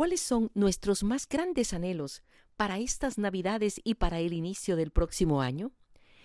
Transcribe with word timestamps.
¿Cuáles 0.00 0.22
son 0.22 0.50
nuestros 0.54 1.02
más 1.04 1.28
grandes 1.28 1.74
anhelos 1.74 2.22
para 2.56 2.78
estas 2.78 3.18
Navidades 3.18 3.82
y 3.84 3.96
para 3.96 4.18
el 4.18 4.32
inicio 4.32 4.74
del 4.74 4.92
próximo 4.92 5.42
año? 5.42 5.72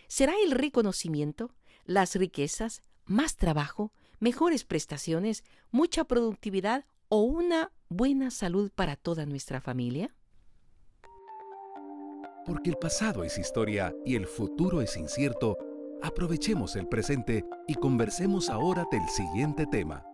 ¿Será 0.08 0.32
el 0.46 0.52
reconocimiento, 0.52 1.52
las 1.84 2.16
riquezas, 2.16 2.82
más 3.04 3.36
trabajo, 3.36 3.92
mejores 4.22 4.64
prestaciones, 4.64 5.44
mucha 5.72 6.06
productividad 6.06 6.86
o 7.10 7.24
una 7.24 7.74
buena 7.90 8.32
salud 8.32 8.72
para 8.74 8.96
toda 8.96 9.26
nuestra 9.26 9.60
familia? 9.60 10.16
Porque 12.46 12.70
el 12.70 12.78
pasado 12.78 13.26
es 13.26 13.38
historia 13.38 13.94
y 14.06 14.16
el 14.16 14.26
futuro 14.26 14.80
es 14.80 14.96
incierto, 14.96 15.58
aprovechemos 16.02 16.78
el 16.78 16.88
presente 16.88 17.44
y 17.68 17.74
conversemos 17.76 18.50
ahora 18.50 18.86
del 18.90 19.06
siguiente 19.10 19.66
tema. 19.66 20.06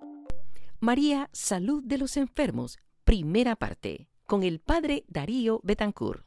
María, 0.79 1.29
Salud 1.31 1.83
de 1.83 1.99
los 1.99 2.17
Enfermos, 2.17 2.79
primera 3.11 3.57
parte, 3.57 4.07
con 4.25 4.41
el 4.41 4.61
padre 4.61 5.03
Darío 5.09 5.59
Betancourt. 5.65 6.25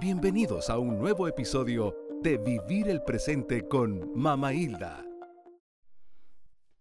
Bienvenidos 0.00 0.68
a 0.68 0.78
un 0.78 0.98
nuevo 0.98 1.28
episodio 1.28 1.94
de 2.22 2.38
Vivir 2.38 2.88
el 2.88 3.04
Presente 3.04 3.68
con 3.68 4.10
Mama 4.16 4.52
Hilda. 4.52 5.06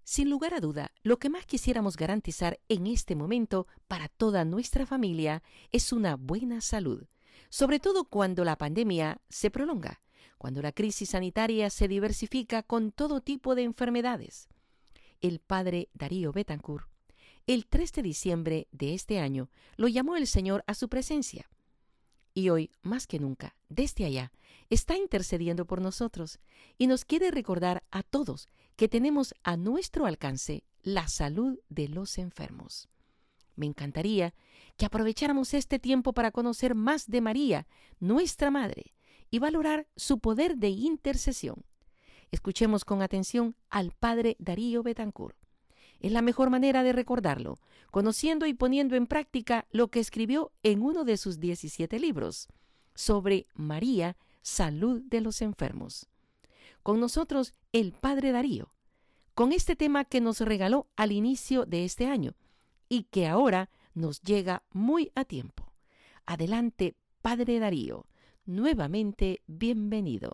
Sin 0.04 0.32
lugar 0.32 0.56
a 0.56 0.60
duda, 0.60 0.92
lo 1.04 1.20
que 1.20 1.30
más 1.30 1.46
quisiéramos 1.46 1.98
garantizar 1.98 2.60
en 2.68 2.88
este 2.88 3.16
momento 3.16 3.68
para 3.88 4.08
toda 4.08 4.44
nuestra 4.44 4.88
familia 4.88 5.44
es 5.72 5.94
una 5.94 6.16
buena 6.16 6.62
salud, 6.62 7.06
sobre 7.52 7.80
todo 7.80 8.06
cuando 8.06 8.44
la 8.44 8.58
pandemia 8.58 9.22
se 9.30 9.52
prolonga, 9.52 10.02
cuando 10.40 10.64
la 10.64 10.72
crisis 10.72 11.10
sanitaria 11.10 11.70
se 11.70 11.88
diversifica 11.88 12.64
con 12.64 12.92
todo 12.92 13.22
tipo 13.22 13.54
de 13.54 13.62
enfermedades 13.66 14.50
el 15.22 15.40
padre 15.40 15.90
Darío 15.94 16.32
Betancourt, 16.32 16.91
el 17.48 17.66
3 17.66 17.92
de 17.94 18.02
diciembre 18.02 18.68
de 18.72 18.94
este 18.94 19.20
año 19.20 19.50
lo 19.78 19.88
llamó 19.88 20.16
el 20.16 20.28
Señor 20.28 20.64
a 20.68 20.74
su 20.74 20.90
presencia. 20.90 21.50
Y 22.34 22.50
hoy, 22.50 22.72
más 22.82 23.08
que 23.08 23.20
nunca, 23.20 23.56
desde 23.68 24.06
allá, 24.06 24.32
está 24.70 24.96
intercediendo 24.96 25.66
por 25.66 25.82
nosotros 25.82 26.40
y 26.78 26.88
nos 26.88 27.04
quiere 27.04 27.30
recordar 27.30 27.84
a 27.92 28.04
todos 28.04 28.48
que 28.78 28.88
tenemos 28.88 29.34
a 29.44 29.58
nuestro 29.58 30.06
alcance 30.06 30.64
la 30.82 31.08
salud 31.08 31.60
de 31.70 31.90
los 31.90 32.18
enfermos. 32.18 32.88
Me 33.56 33.66
encantaría 33.66 34.34
que 34.78 34.86
aprovecháramos 34.86 35.54
este 35.54 35.78
tiempo 35.78 36.14
para 36.14 36.32
conocer 36.32 36.74
más 36.74 37.08
de 37.08 37.22
María, 37.22 37.68
nuestra 38.00 38.50
Madre, 38.50 38.94
y 39.30 39.40
valorar 39.40 39.88
su 39.96 40.20
poder 40.20 40.58
de 40.58 40.70
intercesión. 40.70 41.66
Escuchemos 42.32 42.86
con 42.86 43.02
atención 43.02 43.56
al 43.70 43.92
padre 43.92 44.36
Darío 44.40 44.84
Betancourt. 44.84 45.41
Es 46.02 46.12
la 46.12 46.24
mejor 46.24 46.50
manera 46.50 46.82
de 46.82 46.94
recordarlo, 46.94 47.60
conociendo 47.92 48.48
y 48.48 48.56
poniendo 48.56 48.96
en 48.96 49.06
práctica 49.06 49.68
lo 49.70 49.90
que 49.90 50.00
escribió 50.00 50.52
en 50.64 50.82
uno 50.82 51.04
de 51.04 51.16
sus 51.16 51.40
17 51.40 52.00
libros 52.00 52.48
sobre 52.96 53.46
María, 53.54 54.18
salud 54.42 55.04
de 55.04 55.22
los 55.22 55.44
enfermos. 55.44 56.10
Con 56.82 57.00
nosotros 57.00 57.54
el 57.72 57.94
padre 57.94 58.32
Darío, 58.32 58.74
con 59.36 59.52
este 59.52 59.76
tema 59.76 60.04
que 60.04 60.22
nos 60.22 60.40
regaló 60.40 60.88
al 60.96 61.12
inicio 61.12 61.68
de 61.68 61.86
este 61.86 62.08
año 62.08 62.34
y 62.90 63.04
que 63.04 63.28
ahora 63.28 63.70
nos 63.94 64.22
llega 64.22 64.64
muy 64.72 65.12
a 65.14 65.24
tiempo. 65.24 65.72
Adelante, 66.26 66.96
padre 67.22 67.60
Darío, 67.60 68.08
nuevamente 68.46 69.44
bienvenido. 69.46 70.32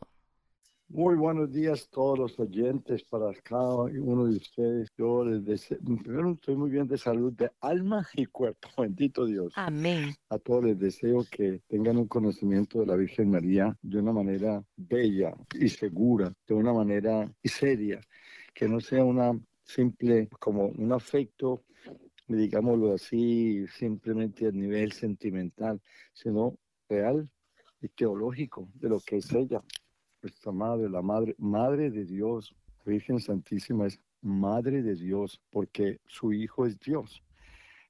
Muy 0.90 1.16
buenos 1.16 1.52
días 1.52 1.84
a 1.84 1.92
todos 1.92 2.18
los 2.18 2.40
oyentes, 2.40 3.04
para 3.04 3.34
cada 3.44 3.76
uno 3.76 4.26
de 4.26 4.38
ustedes. 4.38 4.90
Yo 4.98 5.26
les 5.26 5.44
deseo, 5.44 5.78
primero 5.84 6.32
estoy 6.32 6.56
muy 6.56 6.70
bien 6.70 6.88
de 6.88 6.98
salud 6.98 7.34
de 7.34 7.52
alma 7.60 8.08
y 8.14 8.26
cuerpo, 8.26 8.70
bendito 8.78 9.26
Dios. 9.26 9.52
Amén. 9.58 10.16
A 10.30 10.40
todos 10.40 10.64
les 10.64 10.80
deseo 10.80 11.26
que 11.30 11.62
tengan 11.68 11.98
un 11.98 12.08
conocimiento 12.08 12.80
de 12.80 12.86
la 12.86 12.96
Virgen 12.96 13.30
María 13.30 13.78
de 13.82 14.00
una 14.00 14.14
manera 14.14 14.64
bella 14.78 15.36
y 15.60 15.68
segura, 15.68 16.34
de 16.48 16.54
una 16.54 16.72
manera 16.72 17.30
seria, 17.44 18.00
que 18.54 18.70
no 18.70 18.80
sea 18.80 19.04
una 19.04 19.38
simple, 19.66 20.30
como 20.40 20.68
un 20.68 20.94
afecto, 20.94 21.66
digámoslo 22.30 22.94
así, 22.94 23.68
simplemente 23.68 24.48
a 24.48 24.52
nivel 24.52 24.94
sentimental, 24.94 25.82
sino 26.14 26.58
real 26.88 27.30
y 27.82 27.90
teológico 27.90 28.70
de 28.76 28.88
lo 28.88 29.02
que 29.02 29.18
es 29.18 29.34
ella 29.34 29.62
nuestra 30.22 30.52
madre, 30.52 30.90
la 30.90 31.02
madre, 31.02 31.36
madre 31.38 31.90
de 31.92 32.06
Dios, 32.06 32.56
Virgen 32.86 33.20
Santísima 33.20 33.88
es 33.88 34.00
madre 34.22 34.82
de 34.82 34.96
Dios, 34.96 35.42
porque 35.50 36.00
su 36.08 36.34
hijo 36.34 36.66
es 36.66 36.80
Dios. 36.80 37.24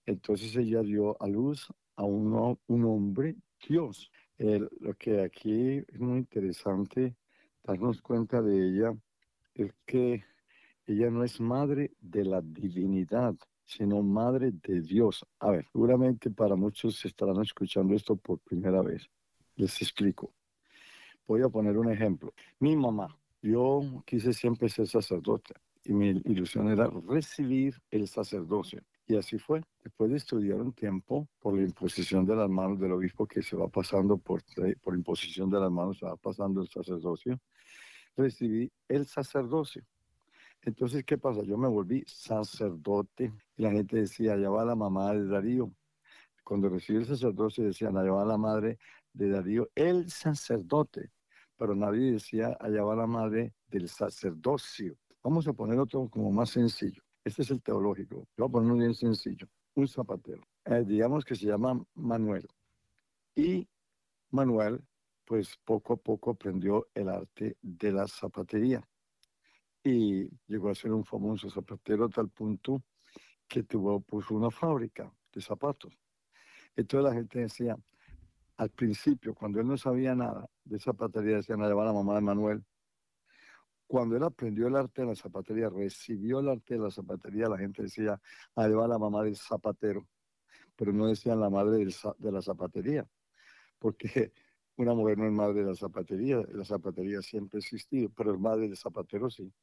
Entonces 0.06 0.56
ella 0.56 0.82
dio 0.82 1.22
a 1.22 1.28
luz 1.28 1.68
a 1.96 2.04
un, 2.04 2.58
un 2.68 2.86
hombre 2.86 3.36
Dios. 3.68 4.12
lo 4.38 4.94
que 4.96 5.22
aquí 5.22 5.84
es 5.88 6.00
muy 6.00 6.20
interesante 6.20 7.16
darnos 7.64 8.02
cuenta 8.02 8.42
de 8.42 8.70
ella 8.70 8.96
es 9.56 9.74
que 9.86 10.24
ella 10.86 11.10
no 11.10 11.24
es 11.24 11.40
madre 11.42 11.92
de 12.00 12.24
la 12.24 12.42
divinidad, 12.42 13.36
sino 13.66 14.02
madre 14.02 14.52
de 14.52 14.82
Dios. 14.82 15.26
A 15.40 15.52
ver, 15.52 15.66
seguramente 15.72 16.32
para 16.32 16.56
muchos 16.56 17.04
estarán 17.04 17.42
escuchando 17.42 17.94
esto 17.94 18.16
por 18.16 18.40
primera 18.40 18.82
vez. 18.82 19.10
Les 19.56 19.82
explico. 19.82 20.37
Voy 21.28 21.42
a 21.42 21.50
poner 21.50 21.78
un 21.78 21.92
ejemplo. 21.92 22.34
Mi 22.60 22.76
mamá, 22.76 23.16
yo 23.42 23.82
quise 24.06 24.32
siempre 24.32 24.70
ser 24.70 24.88
sacerdote 24.88 25.54
y 25.84 25.94
mi 25.94 26.10
ilusión 26.26 26.70
era 26.70 26.90
recibir 27.08 27.76
el 27.92 28.08
sacerdocio. 28.08 28.82
Y 29.08 29.16
así 29.16 29.38
fue. 29.38 29.62
Después 29.84 30.12
de 30.12 30.18
estudiar 30.18 30.60
un 30.60 30.74
tiempo, 30.74 31.28
por 31.40 31.54
la 31.54 31.64
imposición 31.64 32.26
de 32.26 32.36
las 32.36 32.50
manos 32.50 32.80
del 32.80 32.92
obispo 32.92 33.26
que 33.26 33.42
se 33.42 33.56
va 33.56 33.68
pasando, 33.68 34.18
por, 34.18 34.42
por 34.82 34.96
imposición 34.96 35.50
de 35.50 35.60
las 35.60 35.72
manos 35.72 36.00
se 36.00 36.06
va 36.06 36.18
pasando 36.18 36.62
el 36.62 36.68
sacerdocio, 36.68 37.40
recibí 38.16 38.70
el 38.88 39.06
sacerdocio. 39.06 39.84
Entonces, 40.64 41.06
¿qué 41.06 41.18
pasa? 41.18 41.42
Yo 41.44 41.58
me 41.58 41.70
volví 41.70 42.04
sacerdote 42.06 43.32
y 43.56 43.62
la 43.62 43.72
gente 43.72 43.98
decía, 43.98 44.34
allá 44.34 44.50
va 44.50 44.66
la 44.66 44.76
mamá 44.76 45.14
de 45.14 45.26
Darío. 45.26 45.72
Cuando 46.44 46.68
recibí 46.68 47.00
el 47.00 47.06
sacerdocio 47.06 47.64
decían, 47.64 47.98
allá 47.98 48.12
va 48.12 48.26
la 48.26 48.38
madre 48.38 48.78
de 49.14 49.30
Darío, 49.30 49.70
el 49.76 50.10
sacerdote 50.10 51.12
pero 51.58 51.76
nadie 51.76 52.14
decía, 52.14 52.56
allá 52.60 52.84
va 52.84 52.96
la 52.96 53.08
madre 53.08 53.54
del 53.68 53.90
sacerdocio. 53.90 54.96
Vamos 55.24 55.48
a 55.48 55.54
poner 55.54 55.80
otro 55.80 56.08
como 56.10 56.32
más 56.32 56.52
sencillo. 56.52 57.02
Este 57.24 57.42
es 57.42 57.52
el 57.52 57.62
teológico. 57.62 58.28
Voy 58.38 58.48
a 58.48 58.52
poner 58.52 58.72
uno 58.72 58.80
bien 58.80 58.94
sencillo. 58.94 59.48
Un 59.76 59.88
zapatero. 59.88 60.44
Eh, 60.66 60.84
digamos 60.86 61.26
que 61.26 61.36
se 61.36 61.46
llama 61.46 61.84
Manuel. 61.96 62.48
Y 63.36 63.68
Manuel, 64.32 64.82
pues 65.26 65.58
poco 65.64 65.94
a 65.94 65.98
poco 65.98 66.32
aprendió 66.32 66.88
el 66.94 67.10
arte 67.10 67.58
de 67.62 67.92
la 67.92 68.08
zapatería. 68.08 68.82
Y 69.84 70.30
llegó 70.48 70.70
a 70.70 70.76
ser 70.76 70.92
un 70.94 71.04
famoso 71.04 71.50
zapatero 71.50 72.06
a 72.06 72.10
tal 72.10 72.30
punto 72.30 72.84
que 73.48 73.64
tuvo, 73.64 74.00
puso 74.02 74.36
una 74.36 74.52
fábrica 74.52 75.12
de 75.34 75.42
zapatos. 75.42 75.94
Entonces 76.76 77.10
la 77.10 77.16
gente 77.16 77.40
decía, 77.40 77.78
al 78.58 78.72
principio, 78.72 79.36
cuando 79.36 79.60
él 79.60 79.68
no 79.68 79.78
sabía 79.78 80.16
nada 80.16 80.50
de 80.64 80.80
zapatería, 80.80 81.38
decían, 81.38 81.62
a 81.62 81.68
llevar 81.68 81.86
a 81.86 81.92
la 81.92 81.94
mamá 81.94 82.16
de 82.16 82.22
Manuel. 82.22 82.66
Cuando 83.86 84.18
él 84.18 84.24
aprendió 84.24 84.68
el 84.68 84.76
arte 84.76 85.04
de 85.04 85.10
la 85.10 85.16
zapatería, 85.16 85.70
recibió 85.70 86.40
el 86.40 86.50
arte 86.50 86.74
de 86.74 86.82
la 86.82 86.92
zapatería, 86.92 87.48
la 87.48 87.58
gente 87.58 87.84
decía, 87.84 88.20
a 88.56 88.68
llevar 88.68 88.86
a 88.86 88.90
la 88.90 88.98
mamá 88.98 89.24
del 89.24 89.38
zapatero, 89.38 90.08
pero 90.76 90.92
no 90.92 91.08
decían 91.08 91.40
la 91.40 91.50
madre 91.50 91.86
de 91.86 92.32
la 92.32 92.42
zapatería, 92.42 93.08
porque 93.80 94.34
una 94.78 94.94
mujer 94.94 95.18
no 95.20 95.28
es 95.28 95.32
madre 95.32 95.62
de 95.62 95.68
la 95.68 95.76
zapatería, 95.76 96.44
la 96.52 96.66
zapatería 96.66 97.22
siempre 97.22 97.58
ha 97.58 97.60
existido, 97.60 98.10
pero 98.10 98.34
es 98.34 98.40
madre 98.40 98.68
del 98.68 98.78
zapatero 98.78 99.30
sí. 99.30 99.54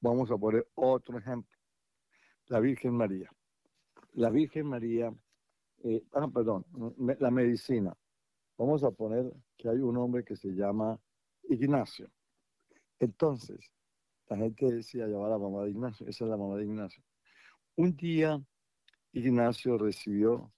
Vamos 0.00 0.30
a 0.30 0.36
poner 0.38 0.66
otro 0.74 1.18
ejemplo, 1.18 1.58
la 2.46 2.60
Virgen 2.60 2.94
María. 2.94 3.30
La 4.12 4.30
Virgen 4.30 4.66
María, 4.66 5.12
eh, 5.82 6.02
ah, 6.12 6.28
perdón, 6.28 6.64
la 7.18 7.30
medicina. 7.30 7.94
Vamos 8.60 8.84
a 8.84 8.90
poner 8.90 9.32
que 9.56 9.70
hay 9.70 9.78
un 9.78 9.96
hombre 9.96 10.22
que 10.22 10.36
se 10.36 10.48
llama 10.48 11.00
Ignacio. 11.44 12.10
Entonces, 12.98 13.72
la 14.28 14.36
gente 14.36 14.70
decía 14.70 15.06
llamar 15.06 15.28
a 15.28 15.30
la 15.30 15.38
mamá 15.38 15.64
de 15.64 15.70
Ignacio, 15.70 16.06
esa 16.06 16.24
es 16.24 16.30
la 16.30 16.36
mamá 16.36 16.56
de 16.56 16.64
Ignacio. 16.64 17.02
Un 17.76 17.96
día 17.96 18.38
Ignacio 19.12 19.78
recibió, 19.78 20.52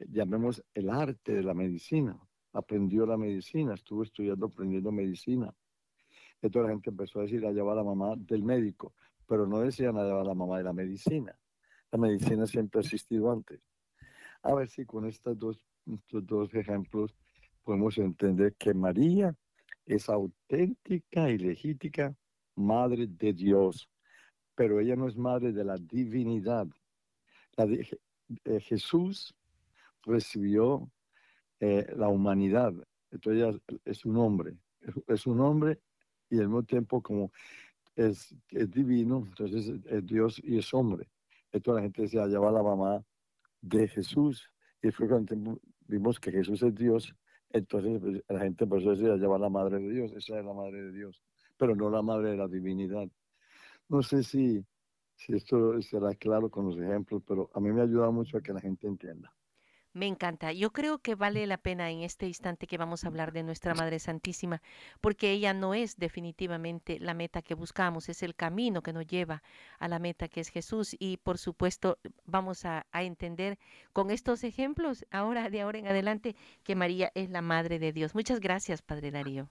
llamemos, 0.00 0.64
el 0.74 0.90
arte 0.90 1.32
de 1.32 1.44
la 1.44 1.54
medicina, 1.54 2.18
aprendió 2.54 3.06
la 3.06 3.16
medicina, 3.16 3.74
estuvo 3.74 4.02
estudiando, 4.02 4.46
aprendiendo 4.46 4.90
medicina. 4.90 5.54
Entonces 6.42 6.66
la 6.66 6.74
gente 6.74 6.90
empezó 6.90 7.20
a 7.20 7.22
decir 7.22 7.46
a 7.46 7.52
llevar 7.52 7.74
a 7.74 7.82
la 7.82 7.84
mamá 7.84 8.16
del 8.16 8.42
médico, 8.42 8.94
pero 9.28 9.46
no 9.46 9.60
decían 9.60 9.96
a 9.96 10.02
llevar 10.02 10.22
a 10.22 10.28
la 10.28 10.34
mamá 10.34 10.58
de 10.58 10.64
la 10.64 10.72
medicina. 10.72 11.38
La 11.92 11.98
medicina 12.00 12.48
siempre 12.48 12.80
ha 12.80 12.82
existido 12.82 13.30
antes. 13.30 13.60
A 14.42 14.52
ver 14.56 14.68
si 14.68 14.84
con 14.84 15.06
estos 15.06 15.38
dos, 15.38 15.64
estos 15.86 16.26
dos 16.26 16.52
ejemplos 16.52 17.14
podemos 17.64 17.98
entender 17.98 18.54
que 18.54 18.74
María 18.74 19.34
es 19.86 20.08
auténtica 20.08 21.30
y 21.30 21.38
legítima 21.38 22.14
madre 22.56 23.06
de 23.08 23.32
Dios, 23.32 23.88
pero 24.54 24.80
ella 24.80 24.96
no 24.96 25.08
es 25.08 25.16
madre 25.16 25.52
de 25.52 25.64
la 25.64 25.76
divinidad. 25.76 26.66
eh, 27.56 28.60
Jesús 28.60 29.34
recibió 30.02 30.90
eh, 31.60 31.86
la 31.96 32.08
humanidad. 32.08 32.72
Entonces 33.10 33.60
es 33.84 34.04
un 34.04 34.16
hombre, 34.16 34.56
es, 35.06 35.26
un 35.26 35.40
hombre 35.40 35.80
y 36.30 36.38
al 36.38 36.48
mismo 36.48 36.62
tiempo 36.62 37.00
como 37.00 37.32
es, 37.96 38.34
es 38.50 38.70
divino, 38.70 39.24
entonces 39.26 39.72
es 39.86 40.06
Dios 40.06 40.40
y 40.42 40.58
es 40.58 40.72
hombre. 40.74 41.08
Entonces 41.52 41.76
la 41.76 41.82
gente 41.82 42.02
decía, 42.02 42.24
allá 42.24 42.40
va 42.40 42.50
la 42.50 42.62
mamá 42.62 43.04
de 43.60 43.86
Jesús. 43.88 44.50
Y 44.82 44.90
fue 44.90 45.08
cuando 45.08 45.60
vimos 45.86 46.18
que 46.18 46.32
Jesús 46.32 46.62
es 46.62 46.74
Dios, 46.74 47.14
entonces 47.54 48.00
pues, 48.00 48.22
la 48.28 48.40
gente 48.40 48.66
por 48.66 48.80
eso 48.80 48.90
decía, 48.90 49.12
allá 49.12 49.38
la 49.38 49.48
madre 49.48 49.78
de 49.78 49.90
Dios, 49.90 50.12
esa 50.12 50.38
es 50.38 50.44
la 50.44 50.52
madre 50.52 50.82
de 50.82 50.92
Dios, 50.92 51.22
pero 51.56 51.76
no 51.76 51.88
la 51.88 52.02
madre 52.02 52.30
de 52.30 52.36
la 52.36 52.48
divinidad. 52.48 53.08
No 53.88 54.02
sé 54.02 54.24
si, 54.24 54.64
si 55.14 55.34
esto 55.34 55.80
será 55.80 56.14
claro 56.14 56.50
con 56.50 56.66
los 56.66 56.78
ejemplos, 56.78 57.22
pero 57.26 57.50
a 57.54 57.60
mí 57.60 57.70
me 57.70 57.82
ayuda 57.82 58.10
mucho 58.10 58.38
a 58.38 58.42
que 58.42 58.52
la 58.52 58.60
gente 58.60 58.88
entienda. 58.88 59.32
Me 59.94 60.08
encanta. 60.08 60.52
Yo 60.52 60.72
creo 60.72 60.98
que 60.98 61.14
vale 61.14 61.46
la 61.46 61.56
pena 61.56 61.88
en 61.88 62.00
este 62.00 62.26
instante 62.26 62.66
que 62.66 62.78
vamos 62.78 63.04
a 63.04 63.06
hablar 63.06 63.32
de 63.32 63.44
nuestra 63.44 63.74
Madre 63.74 64.00
Santísima, 64.00 64.60
porque 65.00 65.30
ella 65.30 65.54
no 65.54 65.72
es 65.72 65.96
definitivamente 65.98 66.98
la 66.98 67.14
meta 67.14 67.42
que 67.42 67.54
buscamos, 67.54 68.08
es 68.08 68.24
el 68.24 68.34
camino 68.34 68.82
que 68.82 68.92
nos 68.92 69.06
lleva 69.06 69.44
a 69.78 69.86
la 69.86 70.00
meta 70.00 70.26
que 70.26 70.40
es 70.40 70.48
Jesús. 70.48 70.96
Y 70.98 71.18
por 71.18 71.38
supuesto 71.38 71.98
vamos 72.24 72.64
a, 72.64 72.84
entender 72.92 73.56
con 73.92 74.10
estos 74.10 74.42
ejemplos, 74.42 75.06
ahora 75.12 75.48
de 75.48 75.60
ahora 75.60 75.78
en 75.78 75.86
adelante, 75.86 76.34
que 76.64 76.74
María 76.74 77.12
es 77.14 77.30
la 77.30 77.40
Madre 77.40 77.78
de 77.78 77.92
Dios. 77.92 78.16
Muchas 78.16 78.40
gracias, 78.40 78.82
Padre 78.82 79.12
Darío. 79.12 79.48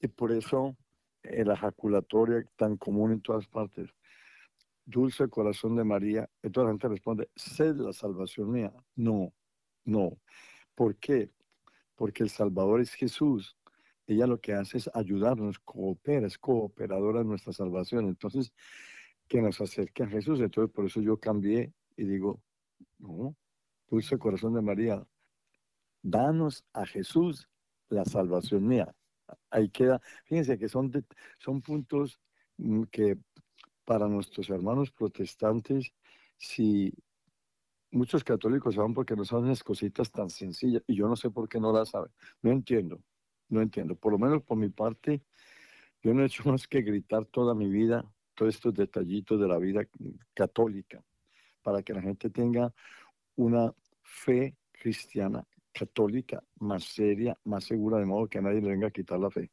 Y 0.00 0.08
por 0.08 0.32
eso 0.32 0.74
la 1.22 1.52
ejaculatoria 1.52 2.46
tan 2.56 2.78
común 2.78 3.12
en 3.12 3.20
todas 3.20 3.46
partes. 3.46 3.90
Dulce 4.86 5.28
corazón 5.28 5.76
de 5.76 5.84
María. 5.84 6.30
Entonces 6.42 6.64
la 6.64 6.72
gente 6.72 6.88
responde, 6.88 7.28
sed 7.36 7.76
la 7.76 7.92
salvación 7.92 8.52
mía. 8.52 8.72
No, 8.94 9.32
no. 9.86 10.18
¿Por 10.74 10.96
qué? 10.96 11.30
Porque 11.94 12.22
el 12.22 12.30
Salvador 12.30 12.80
es 12.80 12.92
Jesús. 12.92 13.56
Ella 14.06 14.26
lo 14.26 14.40
que 14.40 14.52
hace 14.52 14.78
es 14.78 14.90
ayudarnos, 14.94 15.58
coopera, 15.60 16.26
es 16.26 16.38
cooperadora 16.38 17.22
en 17.22 17.28
nuestra 17.28 17.52
salvación. 17.52 18.06
Entonces, 18.06 18.52
que 19.28 19.40
nos 19.40 19.60
acerque 19.60 20.02
a 20.02 20.08
Jesús. 20.08 20.40
Entonces, 20.40 20.72
por 20.72 20.86
eso 20.86 21.00
yo 21.00 21.18
cambié 21.18 21.72
y 21.96 22.04
digo, 22.04 22.42
no, 22.98 23.34
dulce 23.88 24.18
corazón 24.18 24.54
de 24.54 24.62
María, 24.62 25.04
danos 26.02 26.64
a 26.72 26.86
Jesús 26.86 27.48
la 27.88 28.04
salvación 28.04 28.66
mía. 28.66 28.94
Ahí 29.50 29.68
queda, 29.70 30.00
fíjense 30.24 30.58
que 30.58 30.68
son, 30.68 30.92
son 31.38 31.62
puntos 31.62 32.20
mm, 32.58 32.84
que 32.84 33.18
para 33.84 34.08
nuestros 34.08 34.50
hermanos 34.50 34.90
protestantes, 34.90 35.92
si 36.36 36.92
muchos 37.90 38.24
católicos 38.24 38.74
saben 38.74 38.94
porque 38.94 39.16
no 39.16 39.24
son 39.24 39.46
esas 39.46 39.62
cositas 39.62 40.10
tan 40.10 40.30
sencillas 40.30 40.82
y 40.86 40.96
yo 40.96 41.08
no 41.08 41.16
sé 41.16 41.30
por 41.30 41.48
qué 41.48 41.60
no 41.60 41.72
las 41.72 41.90
saben. 41.90 42.10
No 42.42 42.50
entiendo, 42.50 43.02
no 43.48 43.60
entiendo. 43.60 43.94
Por 43.96 44.12
lo 44.12 44.18
menos 44.18 44.42
por 44.42 44.56
mi 44.56 44.68
parte, 44.68 45.22
yo 46.02 46.14
no 46.14 46.22
he 46.22 46.26
hecho 46.26 46.42
más 46.50 46.66
que 46.66 46.82
gritar 46.82 47.24
toda 47.26 47.54
mi 47.54 47.68
vida 47.68 48.04
todos 48.34 48.54
estos 48.54 48.74
detallitos 48.74 49.40
de 49.40 49.48
la 49.48 49.58
vida 49.58 49.86
católica 50.34 51.02
para 51.62 51.82
que 51.82 51.94
la 51.94 52.02
gente 52.02 52.28
tenga 52.28 52.72
una 53.34 53.72
fe 54.02 54.56
cristiana 54.72 55.44
católica 55.72 56.42
más 56.60 56.84
seria, 56.84 57.38
más 57.44 57.64
segura, 57.64 57.98
de 57.98 58.04
modo 58.04 58.28
que 58.28 58.40
nadie 58.40 58.60
le 58.60 58.68
venga 58.68 58.88
a 58.88 58.90
quitar 58.90 59.18
la 59.18 59.30
fe. 59.30 59.50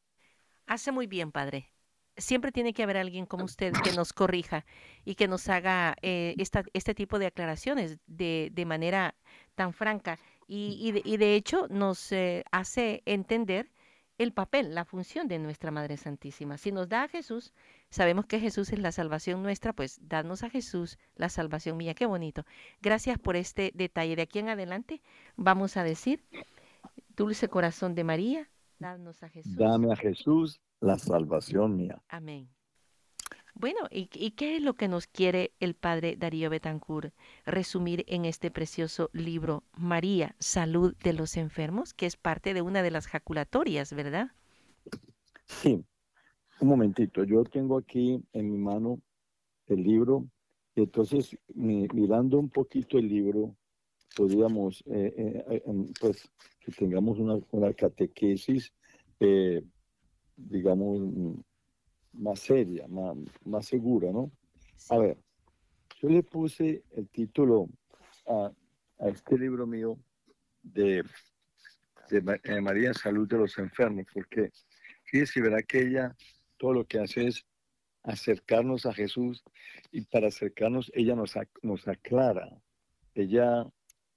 Hace 0.66 0.92
muy 0.92 1.08
bien, 1.08 1.32
padre 1.32 1.73
siempre 2.18 2.52
tiene 2.52 2.74
que 2.74 2.84
haber 2.84 2.98
alguien 2.98 3.26
como 3.26 3.46
usted 3.46 3.74
que 3.84 3.94
nos 3.94 4.14
corrija 4.14 4.66
y 5.06 5.16
que 5.16 5.28
nos 5.28 5.50
haga 5.50 5.96
eh, 6.02 6.36
este 6.74 6.94
tipo 6.94 7.20
de 7.20 7.28
aclaraciones 7.28 8.00
de, 8.08 8.50
de 8.52 8.66
manera 8.66 9.16
tan 9.56 9.74
franca 9.74 10.20
y, 10.48 10.78
y, 10.82 10.92
de, 10.92 11.02
y 11.06 11.18
de, 11.18 11.36
hecho 11.36 11.68
nos 11.70 12.12
eh, 12.12 12.44
hace 12.52 13.02
entender 13.06 13.72
el 14.18 14.32
papel, 14.32 14.76
la 14.76 14.86
función 14.86 15.28
de 15.28 15.40
nuestra 15.40 15.72
Madre 15.72 15.98
Santísima. 15.98 16.58
Si 16.58 16.72
nos 16.72 16.88
da 16.88 17.04
a 17.04 17.08
Jesús, 17.08 17.54
sabemos 17.90 18.26
que 18.26 18.40
Jesús 18.40 18.72
es 18.72 18.80
la 18.80 18.92
salvación 18.92 19.42
nuestra, 19.42 19.74
pues 19.74 20.00
danos 20.08 20.44
a 20.44 20.50
Jesús 20.50 21.00
la 21.16 21.30
salvación 21.30 21.78
mía. 21.78 21.96
Qué 21.96 22.06
bonito. 22.06 22.46
Gracias 22.82 23.18
por 23.18 23.36
este 23.36 23.72
detalle. 23.74 24.16
De 24.16 24.24
aquí 24.24 24.40
en 24.40 24.50
adelante 24.50 25.02
vamos 25.36 25.78
a 25.78 25.84
decir, 25.84 26.24
dulce 27.16 27.48
corazón 27.48 27.96
de 27.96 28.04
María, 28.04 28.50
danos 28.80 29.24
a 29.24 29.30
Jesús. 29.30 29.56
Dame 29.56 29.92
a 29.92 29.96
Jesús 29.96 30.62
la 30.84 30.98
salvación 30.98 31.78
mía. 31.78 32.02
Amén. 32.10 32.50
Bueno, 33.56 33.80
¿y, 33.92 34.08
qué 34.32 34.58
es 34.58 34.64
lo 34.64 34.74
que 34.74 34.88
nos 34.88 35.08
quiere 35.08 35.54
el 35.60 35.76
padre 35.76 36.16
Darío 36.18 36.50
Betancourt 36.50 37.14
resumir 37.46 38.04
en 38.08 38.26
este 38.26 38.50
precioso 38.50 39.10
libro, 39.14 39.64
María, 39.78 40.36
Salud 40.40 40.96
de 41.04 41.14
los 41.14 41.38
Enfermos, 41.38 41.94
que 41.94 42.08
es 42.08 42.18
parte 42.18 42.54
de 42.54 42.62
una 42.62 42.82
de 42.82 42.92
las 42.92 43.08
jaculatorias, 43.08 43.94
¿verdad? 43.94 44.32
Sí, 45.46 45.86
un 46.60 46.68
momentito, 46.68 47.24
yo 47.24 47.44
tengo 47.44 47.78
aquí 47.78 48.22
en 48.34 48.52
mi 48.52 48.58
mano 48.58 49.00
el 49.68 49.84
libro, 49.84 50.26
y 50.76 50.82
entonces 50.82 51.38
mirando 51.54 52.40
un 52.40 52.50
poquito 52.50 52.98
el 52.98 53.08
libro, 53.08 53.56
podríamos, 54.18 54.84
eh, 54.88 55.46
eh, 55.48 55.64
pues, 56.02 56.30
que 56.60 56.72
tengamos 56.72 57.20
una, 57.20 57.40
una 57.52 57.72
catequesis 57.74 58.74
eh, 59.20 59.64
digamos, 60.36 61.02
más 62.14 62.40
seria, 62.40 62.88
más, 62.88 63.18
más 63.46 63.66
segura, 63.66 64.12
¿no? 64.12 64.32
A 64.90 64.98
ver, 64.98 65.18
yo 66.02 66.10
le 66.10 66.24
puse 66.24 66.84
el 66.92 67.08
título 67.10 67.70
a, 68.28 68.52
a 69.00 69.10
este 69.10 69.38
libro 69.38 69.66
mío 69.66 69.98
de, 70.62 71.04
de, 72.10 72.40
eh, 72.44 72.62
María 72.62 72.94
Salud 72.94 73.28
de 73.28 73.38
los 73.38 73.58
Enfermos, 73.58 74.06
porque 74.14 74.52
fíjese, 75.04 75.42
verá 75.42 75.62
que 75.64 75.82
ella 75.82 76.16
todo 76.58 76.74
lo 76.74 76.86
que 76.86 77.00
hace 77.00 77.28
es 77.28 77.46
acercarnos 78.04 78.86
a 78.86 78.94
Jesús 78.94 79.44
y 79.92 80.02
para 80.02 80.28
acercarnos 80.28 80.92
ella 80.94 81.16
nos, 81.16 81.34
nos 81.62 81.88
aclara, 81.88 82.50
ella 83.16 83.66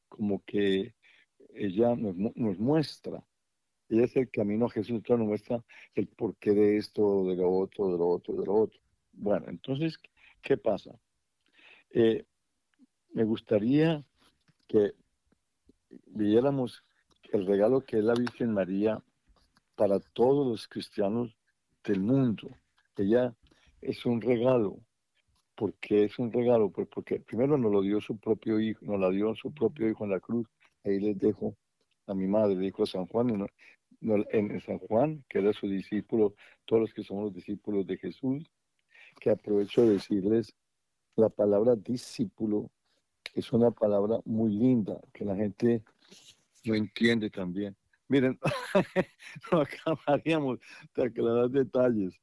como 0.08 0.42
que 0.44 0.94
ella 1.54 1.94
nos, 1.94 2.16
nos 2.16 2.58
muestra 2.58 3.24
ella 3.88 4.04
es 4.04 4.16
el 4.16 4.30
camino 4.30 4.66
a 4.66 4.70
Jesús, 4.70 4.90
entonces 4.90 5.18
nos 5.18 5.28
muestra 5.28 5.64
el 5.94 6.08
porqué 6.08 6.52
de 6.52 6.76
esto, 6.76 7.24
de 7.24 7.36
lo 7.36 7.50
otro, 7.50 7.90
de 7.92 7.98
lo 7.98 8.08
otro, 8.08 8.34
de 8.34 8.46
lo 8.46 8.54
otro. 8.54 8.80
Bueno, 9.12 9.46
entonces, 9.48 9.98
¿qué 10.42 10.56
pasa? 10.56 10.98
Eh, 11.90 12.24
me 13.12 13.24
gustaría 13.24 14.04
que 14.66 14.92
viéramos 16.06 16.84
el 17.32 17.46
regalo 17.46 17.80
que 17.80 17.98
es 17.98 18.04
la 18.04 18.14
Virgen 18.14 18.52
María 18.52 19.02
para 19.76 20.00
todos 20.00 20.46
los 20.46 20.68
cristianos 20.68 21.36
del 21.84 22.00
mundo. 22.00 22.48
Ella 22.96 23.34
es 23.80 24.04
un 24.04 24.20
regalo. 24.20 24.78
¿Por 25.54 25.74
qué 25.74 26.04
es 26.04 26.18
un 26.18 26.32
regalo? 26.32 26.70
Pues 26.70 26.88
porque 26.88 27.20
primero 27.20 27.56
nos 27.56 27.72
lo 27.72 27.80
dio 27.80 28.00
su 28.00 28.18
propio 28.18 28.60
hijo, 28.60 28.84
nos 28.84 29.00
la 29.00 29.10
dio 29.10 29.34
su 29.34 29.52
propio 29.52 29.88
hijo 29.88 30.04
en 30.04 30.10
la 30.10 30.20
cruz. 30.20 30.46
Ahí 30.84 31.00
les 31.00 31.18
dejo 31.18 31.56
a 32.06 32.14
mi 32.14 32.26
madre, 32.26 32.56
dijo 32.56 32.86
San 32.86 33.06
Juan, 33.06 33.48
en 34.00 34.60
San 34.60 34.78
Juan, 34.78 35.24
que 35.28 35.38
era 35.38 35.52
su 35.52 35.68
discípulo, 35.68 36.34
todos 36.64 36.82
los 36.82 36.94
que 36.94 37.02
somos 37.02 37.24
los 37.24 37.34
discípulos 37.34 37.86
de 37.86 37.96
Jesús, 37.96 38.44
que 39.20 39.30
aprovecho 39.30 39.82
de 39.82 39.94
decirles, 39.94 40.54
la 41.16 41.28
palabra 41.28 41.74
discípulo 41.76 42.70
es 43.34 43.52
una 43.52 43.70
palabra 43.70 44.20
muy 44.24 44.52
linda, 44.52 45.00
que 45.12 45.24
la 45.24 45.34
gente 45.34 45.82
no 46.64 46.74
entiende 46.74 47.30
también. 47.30 47.76
Miren, 48.08 48.38
no 49.52 49.60
acabaríamos 49.60 50.60
de 50.94 51.04
aclarar 51.04 51.50
detalles, 51.50 52.14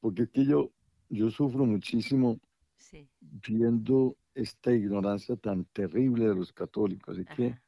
porque 0.00 0.22
es 0.22 0.30
que 0.30 0.44
yo, 0.44 0.70
yo 1.08 1.30
sufro 1.30 1.64
muchísimo 1.64 2.38
viendo 3.20 4.16
esta 4.34 4.72
ignorancia 4.72 5.36
tan 5.36 5.64
terrible 5.66 6.28
de 6.28 6.34
los 6.34 6.52
católicos. 6.52 7.18
y 7.18 7.24
que 7.24 7.58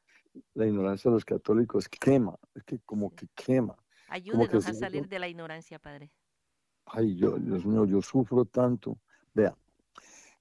la 0.53 0.67
ignorancia 0.67 1.09
de 1.09 1.15
los 1.15 1.25
católicos 1.25 1.87
quema, 1.89 2.37
es 2.55 2.63
que 2.63 2.79
como 2.79 3.13
que 3.15 3.27
quema. 3.35 3.75
Ayúdenos 4.07 4.67
a 4.67 4.73
salir 4.73 5.07
de 5.07 5.19
la 5.19 5.27
ignorancia, 5.27 5.79
Padre. 5.79 6.11
Ay, 6.85 7.15
yo, 7.15 7.37
Dios 7.37 7.65
mío, 7.65 7.85
yo 7.85 8.01
sufro 8.01 8.45
tanto. 8.45 8.97
Vea, 9.33 9.55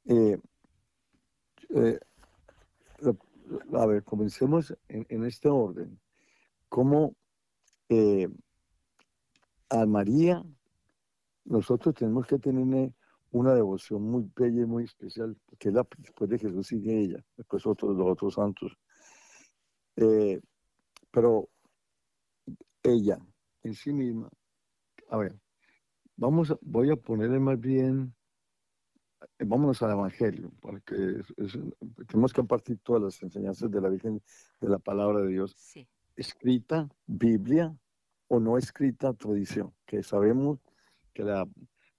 eh, 0.07 0.39
eh, 1.71 1.99
a 3.75 3.87
ver, 3.87 4.03
comencemos 4.05 4.75
en, 4.89 5.25
este 5.25 5.49
orden. 5.49 6.01
¿Cómo 6.69 7.15
eh, 7.89 8.29
a 9.71 9.87
María 9.87 10.43
nosotros 11.45 11.95
tenemos 11.95 12.27
que 12.27 12.39
tener 12.39 12.93
una 13.31 13.55
devoción 13.55 14.03
muy 14.03 14.31
bella 14.35 14.63
y 14.63 14.67
muy 14.67 14.85
especial, 14.85 15.37
porque 15.47 15.71
la, 15.71 15.87
después 15.99 16.31
de 16.31 16.39
Jesús 16.39 16.67
sigue 16.67 16.99
ella, 16.99 17.25
después 17.37 17.67
otros, 17.67 17.97
los 17.97 18.07
otros 18.07 18.35
santos. 18.35 18.77
Eh, 20.01 20.41
pero 21.11 21.49
ella 22.85 23.19
en 23.65 23.75
sí 23.75 23.93
misma, 23.93 24.31
a 25.11 25.17
ver, 25.17 25.35
vamos, 26.17 26.53
a, 26.53 26.59
voy 26.61 26.91
a 26.91 26.97
ponerle 26.97 27.41
más 27.41 27.59
bien 27.59 28.15
vámonos 29.41 29.83
al 29.83 29.93
Evangelio, 29.93 30.53
porque 30.61 30.95
tenemos 32.07 32.33
que 32.33 32.45
partir 32.45 32.79
todas 32.83 33.03
las 33.03 33.23
enseñanzas 33.23 33.71
de 33.71 33.81
la 33.81 33.89
Virgen, 33.89 34.23
de 34.61 34.69
la 34.69 34.79
palabra 34.79 35.21
de 35.21 35.29
Dios, 35.29 35.57
escrita, 36.17 36.89
Biblia 37.07 37.75
o 38.29 38.39
no 38.39 38.57
escrita, 38.59 39.13
tradición, 39.15 39.75
que 39.87 40.03
sabemos 40.03 40.61
que 41.13 41.25
la, 41.25 41.47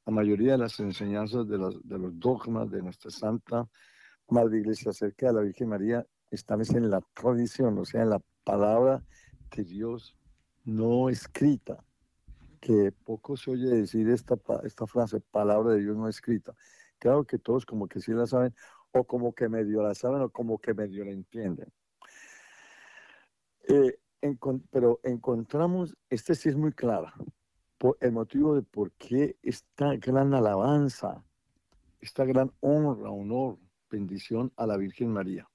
mayoría 0.05 0.53
de 0.53 0.57
las 0.57 0.79
enseñanzas 0.79 1.47
de, 1.47 1.57
de 1.83 1.99
los 1.99 2.19
dogmas 2.19 2.71
de 2.71 2.81
nuestra 2.81 3.11
Santa 3.11 3.69
Madre 4.27 4.57
Iglesia 4.57 4.89
acerca 4.89 5.27
de 5.27 5.33
la 5.33 5.41
Virgen 5.41 5.69
María 5.69 6.03
están 6.31 6.61
en 6.61 6.89
la 6.89 7.01
tradición, 7.13 7.77
o 7.77 7.85
sea, 7.85 8.03
en 8.03 8.09
la 8.09 8.21
palabra 8.43 9.03
de 9.55 9.63
Dios 9.63 10.17
no 10.65 11.09
escrita, 11.09 11.83
que 12.59 12.91
poco 12.91 13.37
se 13.37 13.51
oye 13.51 13.67
decir 13.69 14.09
esta, 14.09 14.37
esta 14.63 14.85
frase, 14.85 15.21
palabra 15.21 15.73
de 15.73 15.81
Dios 15.81 15.97
no 15.97 16.07
escrita. 16.07 16.53
Claro 16.99 17.23
que 17.25 17.37
todos 17.37 17.65
como 17.65 17.87
que 17.87 17.99
sí 17.99 18.11
la 18.11 18.27
saben, 18.27 18.53
o 18.91 19.03
como 19.05 19.33
que 19.33 19.47
medio 19.49 19.81
la 19.81 19.95
saben, 19.95 20.21
o 20.21 20.29
como 20.29 20.59
que 20.59 20.73
medio 20.73 21.05
la 21.05 21.11
entienden. 21.11 21.71
Eh, 23.67 23.97
pero 24.69 24.99
encontramos, 25.03 25.95
este 26.09 26.35
sí 26.35 26.49
es 26.49 26.55
muy 26.55 26.73
claro, 26.73 27.11
por 27.77 27.97
el 28.01 28.11
motivo 28.11 28.55
de 28.55 28.61
por 28.61 28.91
qué 28.93 29.37
esta 29.41 29.95
gran 29.95 30.33
alabanza, 30.33 31.23
esta 32.01 32.25
gran 32.25 32.51
honra, 32.59 33.09
honor, 33.09 33.57
bendición 33.89 34.51
a 34.57 34.67
la 34.67 34.77
Virgen 34.77 35.13
María. 35.13 35.48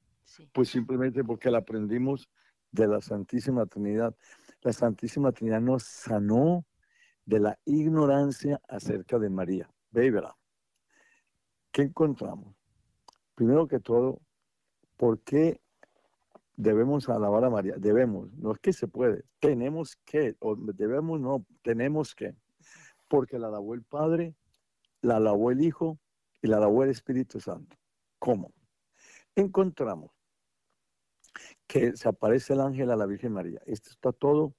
Pues 0.53 0.69
simplemente 0.69 1.23
porque 1.25 1.51
la 1.51 1.59
aprendimos 1.59 2.29
de 2.71 2.89
la 2.89 3.01
Santísima 3.01 3.67
Trinidad. 3.67 4.15
La 4.63 4.73
Santísima 4.73 5.33
Trinidad 5.33 5.61
nos 5.61 5.85
sanó 5.85 6.65
de 7.25 7.41
la 7.41 7.59
ignorancia 7.65 8.61
acerca 8.69 9.19
de 9.19 9.31
María. 9.31 9.71
Ve 9.91 10.13
¿Qué 11.71 11.83
encontramos? 11.83 12.55
Primero 13.35 13.67
que 13.67 13.81
todo, 13.81 14.21
¿por 14.97 15.21
qué 15.21 15.61
debemos 16.57 17.09
alabar 17.09 17.45
a 17.45 17.51
María? 17.51 17.75
Debemos, 17.77 18.33
no 18.35 18.53
es 18.53 18.59
que 18.59 18.73
se 18.73 18.89
puede, 18.89 19.25
tenemos 19.41 19.97
que, 20.05 20.37
o 20.41 20.57
debemos, 20.57 21.21
no, 21.21 21.45
tenemos 21.63 22.15
que, 22.15 22.35
porque 23.09 23.39
la 23.39 23.49
alabó 23.49 23.75
el 23.75 23.83
Padre, 23.83 24.35
la 25.01 25.17
alabó 25.17 25.51
el 25.51 25.63
Hijo 25.63 25.99
y 26.43 26.49
la 26.49 26.59
alabó 26.59 26.85
el 26.85 26.91
Espíritu 26.91 27.41
Santo. 27.41 27.77
¿Cómo? 28.19 28.53
Encontramos 29.37 30.13
que 31.67 31.97
se 31.97 32.09
aparece 32.09 32.53
el 32.53 32.61
ángel 32.61 32.91
a 32.91 32.97
la 32.97 33.07
Virgen 33.07 33.33
María. 33.33 33.61
Esto 33.67 33.91
está 33.91 34.13
todo 34.13 34.55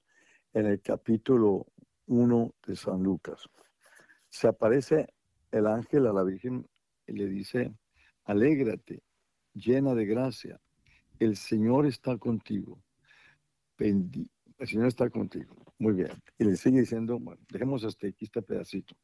en 0.52 0.66
el 0.66 0.82
capítulo 0.82 1.66
1 2.06 2.54
de 2.66 2.76
San 2.76 3.02
Lucas. 3.02 3.48
Se 4.28 4.48
aparece 4.48 5.06
el 5.50 5.66
ángel 5.66 6.06
a 6.06 6.12
la 6.12 6.22
Virgen 6.22 6.68
y 7.06 7.12
le 7.12 7.26
dice, 7.26 7.72
alégrate, 8.24 9.02
llena 9.54 9.94
de 9.94 10.04
gracia, 10.04 10.60
el 11.20 11.36
Señor 11.36 11.86
está 11.86 12.18
contigo. 12.18 12.78
el 13.78 14.28
Señor 14.66 14.88
está 14.88 15.08
contigo. 15.08 15.56
Muy 15.78 15.94
bien. 15.94 16.10
Y 16.38 16.44
le 16.44 16.56
sigue 16.56 16.80
diciendo, 16.80 17.18
bueno, 17.18 17.40
dejemos 17.48 17.82
hasta 17.84 18.08
aquí 18.08 18.26
este 18.26 18.42
pedacito 18.42 18.94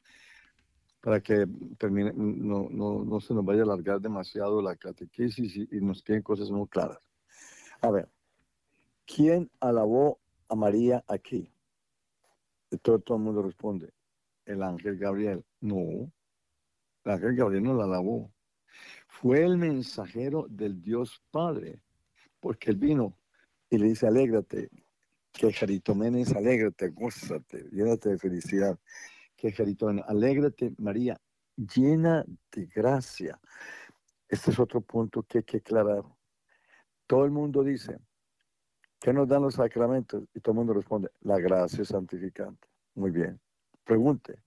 para 1.03 1.19
que 1.19 1.45
termine, 1.77 2.13
no, 2.15 2.69
no, 2.71 3.03
no 3.03 3.19
se 3.19 3.33
nos 3.33 3.43
vaya 3.43 3.59
a 3.59 3.65
alargar 3.65 3.99
demasiado 3.99 4.61
la 4.61 4.77
catequesis 4.77 5.57
y, 5.57 5.81
nos 5.81 6.01
queden 6.01 6.21
cosas 6.21 6.49
muy 6.49 6.65
claras. 6.69 6.99
A 7.81 7.91
ver, 7.91 8.07
¿quién 9.05 9.51
alabó 9.59 10.21
a 10.47 10.55
María 10.55 11.03
aquí? 11.09 11.51
Todo, 12.81 12.99
todo 12.99 13.17
el 13.17 13.23
mundo 13.25 13.41
responde, 13.41 13.91
el 14.45 14.63
ángel 14.63 14.97
Gabriel. 14.97 15.43
No, 15.59 16.09
el 17.03 17.11
ángel 17.11 17.35
Gabriel 17.35 17.63
no 17.63 17.73
la 17.73 17.83
alabó. 17.83 18.31
Fue 19.09 19.43
el 19.43 19.57
mensajero 19.57 20.47
del 20.49 20.81
Dios 20.81 21.21
Padre, 21.31 21.81
porque 22.39 22.71
él 22.71 22.77
vino 22.77 23.17
y 23.69 23.77
le 23.77 23.87
dice, 23.87 24.07
alégrate, 24.07 24.69
que 25.33 25.51
Jaritomenes, 25.51 26.33
alégrate, 26.33 26.87
gózate, 26.91 27.65
llénate 27.73 28.11
de 28.11 28.17
felicidad. 28.17 28.79
Que 29.43 29.75
alégrate, 30.07 30.73
María, 30.77 31.19
llena 31.57 32.23
de 32.49 32.65
gracia. 32.67 33.37
Este 34.29 34.51
es 34.51 34.57
otro 34.57 34.79
punto 34.79 35.21
que 35.23 35.39
hay 35.39 35.43
que 35.43 35.57
aclarar. 35.57 36.03
Todo 37.05 37.25
el 37.25 37.31
mundo 37.31 37.61
dice, 37.61 37.97
¿qué 39.01 39.11
nos 39.11 39.27
dan 39.27 39.41
los 39.41 39.55
sacramentos? 39.55 40.23
Y 40.33 40.39
todo 40.39 40.53
el 40.53 40.59
mundo 40.59 40.73
responde, 40.73 41.09
la 41.19 41.39
gracia 41.39 41.83
santificante. 41.83 42.69
Muy 42.95 43.11
bien. 43.11 43.37
Pregunte, 43.83 44.39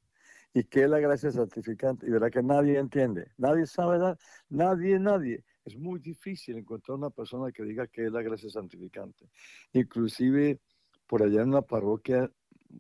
¿y 0.55 0.65
qué 0.65 0.85
es 0.85 0.89
la 0.89 0.99
gracia 0.99 1.31
santificante? 1.31 2.07
Y 2.07 2.11
verá 2.11 2.31
que 2.31 2.43
nadie 2.43 2.79
entiende, 2.79 3.33
nadie 3.37 3.67
sabe 3.67 3.99
nada, 3.99 4.17
nadie, 4.49 4.99
nadie. 4.99 5.45
Es 5.67 5.77
muy 5.77 6.01
difícil 6.01 6.57
encontrar 6.57 6.97
una 6.97 7.11
persona 7.11 7.53
que 7.53 7.65
diga 7.65 7.87
qué 7.87 8.07
es 8.07 8.13
la 8.13 8.23
gracia 8.23 8.49
santificante. 8.49 9.29
Inclusive 9.75 10.59
por 11.07 11.23
allá 11.23 11.43
en 11.43 11.51
una 11.51 11.61
parroquia 11.61 12.31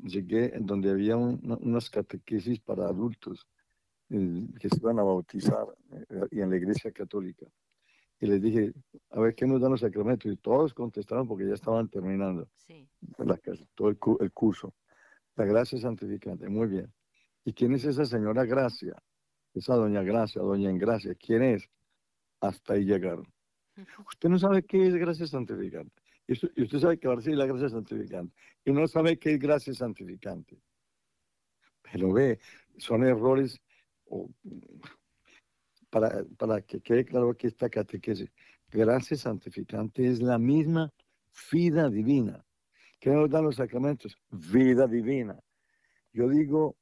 llegué 0.02 0.54
en 0.54 0.66
donde 0.66 0.90
había 0.90 1.16
unas 1.16 1.90
catequesis 1.90 2.60
para 2.60 2.86
adultos 2.86 3.46
eh, 4.10 4.46
que 4.60 4.68
se 4.68 4.76
iban 4.78 4.98
a 4.98 5.02
bautizar 5.02 5.66
eh, 5.90 6.26
y 6.30 6.40
en 6.40 6.50
la 6.50 6.56
iglesia 6.56 6.92
católica 6.92 7.46
y 8.18 8.26
les 8.26 8.40
dije, 8.40 8.72
a 9.10 9.20
ver, 9.20 9.34
¿qué 9.34 9.46
nos 9.46 9.60
dan 9.60 9.72
los 9.72 9.80
sacramentos? 9.80 10.32
Y 10.32 10.36
todos 10.36 10.72
contestaron 10.72 11.28
porque 11.28 11.46
ya 11.46 11.54
estaban 11.54 11.88
terminando 11.88 12.48
sí. 12.66 12.88
la, 13.18 13.38
todo 13.74 13.88
el, 13.88 13.98
el, 14.20 14.32
curso. 14.32 14.74
La 15.34 15.44
gracia 15.44 15.78
santificante, 15.78 16.48
muy 16.48 16.66
bien. 16.66 16.92
¿Y 17.44 17.52
quién 17.52 17.74
es 17.74 17.84
esa 17.84 18.06
señora 18.06 18.44
Gracia? 18.44 18.96
Esa 19.52 19.74
doña 19.74 20.02
Gracia, 20.02 20.40
doña 20.40 20.70
Engracia, 20.70 21.14
¿quién 21.14 21.42
es? 21.42 21.68
Hasta 22.40 22.74
ahí 22.74 22.84
llegaron. 22.84 23.26
Usted 24.08 24.28
no 24.28 24.38
sabe 24.38 24.62
qué 24.62 24.86
es 24.86 24.94
gracia 24.94 25.26
santificante. 25.26 26.02
Y 26.28 26.62
usted 26.62 26.78
sabe 26.78 26.98
que 26.98 27.08
ser 27.20 27.34
la 27.34 27.46
gracia 27.46 27.68
santificante. 27.68 28.34
Y 28.64 28.72
no 28.72 28.86
sabe 28.88 29.18
qué 29.18 29.34
es 29.34 29.38
gracia 29.38 29.72
santificante. 29.72 30.58
Pero 31.82 32.12
ve, 32.12 32.40
son 32.78 33.04
errores 33.04 33.60
o 34.06 34.28
para, 35.90 36.60
que 36.62 36.80
quede 36.80 37.04
claro 37.04 37.34
que 37.34 37.46
esta 37.46 37.68
catequesis, 37.68 38.30
gracia 38.70 39.16
santificante 39.16 40.06
es 40.06 40.20
la 40.20 40.38
misma 40.38 40.92
vida 41.50 41.88
divina. 41.88 42.44
¿Qué 42.98 43.10
nos 43.10 43.30
dan 43.30 43.44
los 43.44 43.56
sacramentos? 43.56 44.18
Vida 44.30 44.86
divina. 44.86 45.38
Yo 46.12 46.28
digo, 46.28 46.76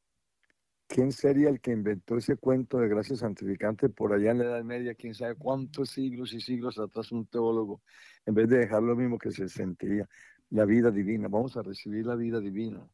¿quién 0.87 1.12
sería 1.12 1.49
el 1.49 1.61
que 1.61 1.73
inventó 1.73 2.17
ese 2.17 2.37
cuento 2.37 2.79
de 2.79 2.88
gracia 2.88 3.17
santificante 3.17 3.88
por 3.88 4.12
allá 4.12 4.31
en 4.31 4.38
la 4.38 4.45
Edad 4.45 4.64
Media? 4.64 4.95
¿Quién 4.95 5.14
sabe 5.14 5.35
cuántos 5.35 5.91
siglos 5.91 6.33
y 6.33 6.41
siglos 6.41 6.79
atrás 6.79 7.12
un 7.12 7.26
teólogo, 7.26 7.83
en 8.26 8.35
vez 8.35 8.49
de 8.49 8.59
dejar 8.59 8.83
lo 8.83 8.97
mismo 8.97 9.19
que 9.19 9.31
se 9.31 9.49
sentía, 9.49 10.09
la 10.50 10.64
vida 10.64 10.91
divina? 10.91 11.29
Vamos 11.29 11.57
a 11.57 11.62
recibir 11.62 12.07
la 12.07 12.17
vida 12.17 12.41
divina, 12.41 12.87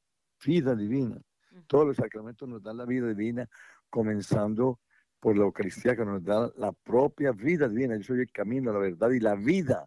vida 0.44 0.74
divina. 0.74 1.20
Todos 1.66 1.88
los 1.88 1.96
sacramentos 1.96 2.48
nos 2.48 2.62
dan 2.62 2.76
la 2.76 2.86
vida 2.86 3.08
divina, 3.08 3.48
comenzando 3.88 4.80
por 5.18 5.36
la 5.36 5.44
Eucaristía 5.44 5.94
que 5.94 6.04
nos 6.04 6.24
da 6.24 6.50
la 6.56 6.72
propia 6.72 7.32
vida 7.32 7.68
divina. 7.68 7.96
Yo 7.96 8.02
soy 8.02 8.20
el 8.20 8.32
camino, 8.32 8.72
la 8.72 8.78
verdad 8.78 9.10
y 9.10 9.20
la 9.20 9.34
vida. 9.34 9.86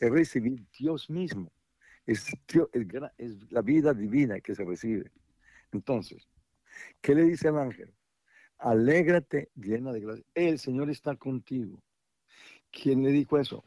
Es 0.00 0.10
recibir 0.10 0.64
Dios 0.78 1.10
mismo. 1.10 1.52
Es, 2.06 2.32
es, 3.18 3.52
la 3.52 3.62
vida 3.62 3.92
divina 3.92 4.40
que 4.40 4.54
se 4.54 4.64
recibe. 4.64 5.10
Entonces, 5.72 6.26
¿qué 7.00 7.14
le 7.14 7.24
dice 7.24 7.48
el 7.48 7.58
ángel? 7.58 7.94
Alégrate 8.58 9.50
llena 9.54 9.92
de 9.92 10.00
gracia. 10.00 10.24
El 10.34 10.58
Señor 10.58 10.90
está 10.90 11.16
contigo. 11.16 11.82
¿Quién 12.70 13.02
le 13.02 13.10
dijo 13.10 13.38
eso? 13.38 13.64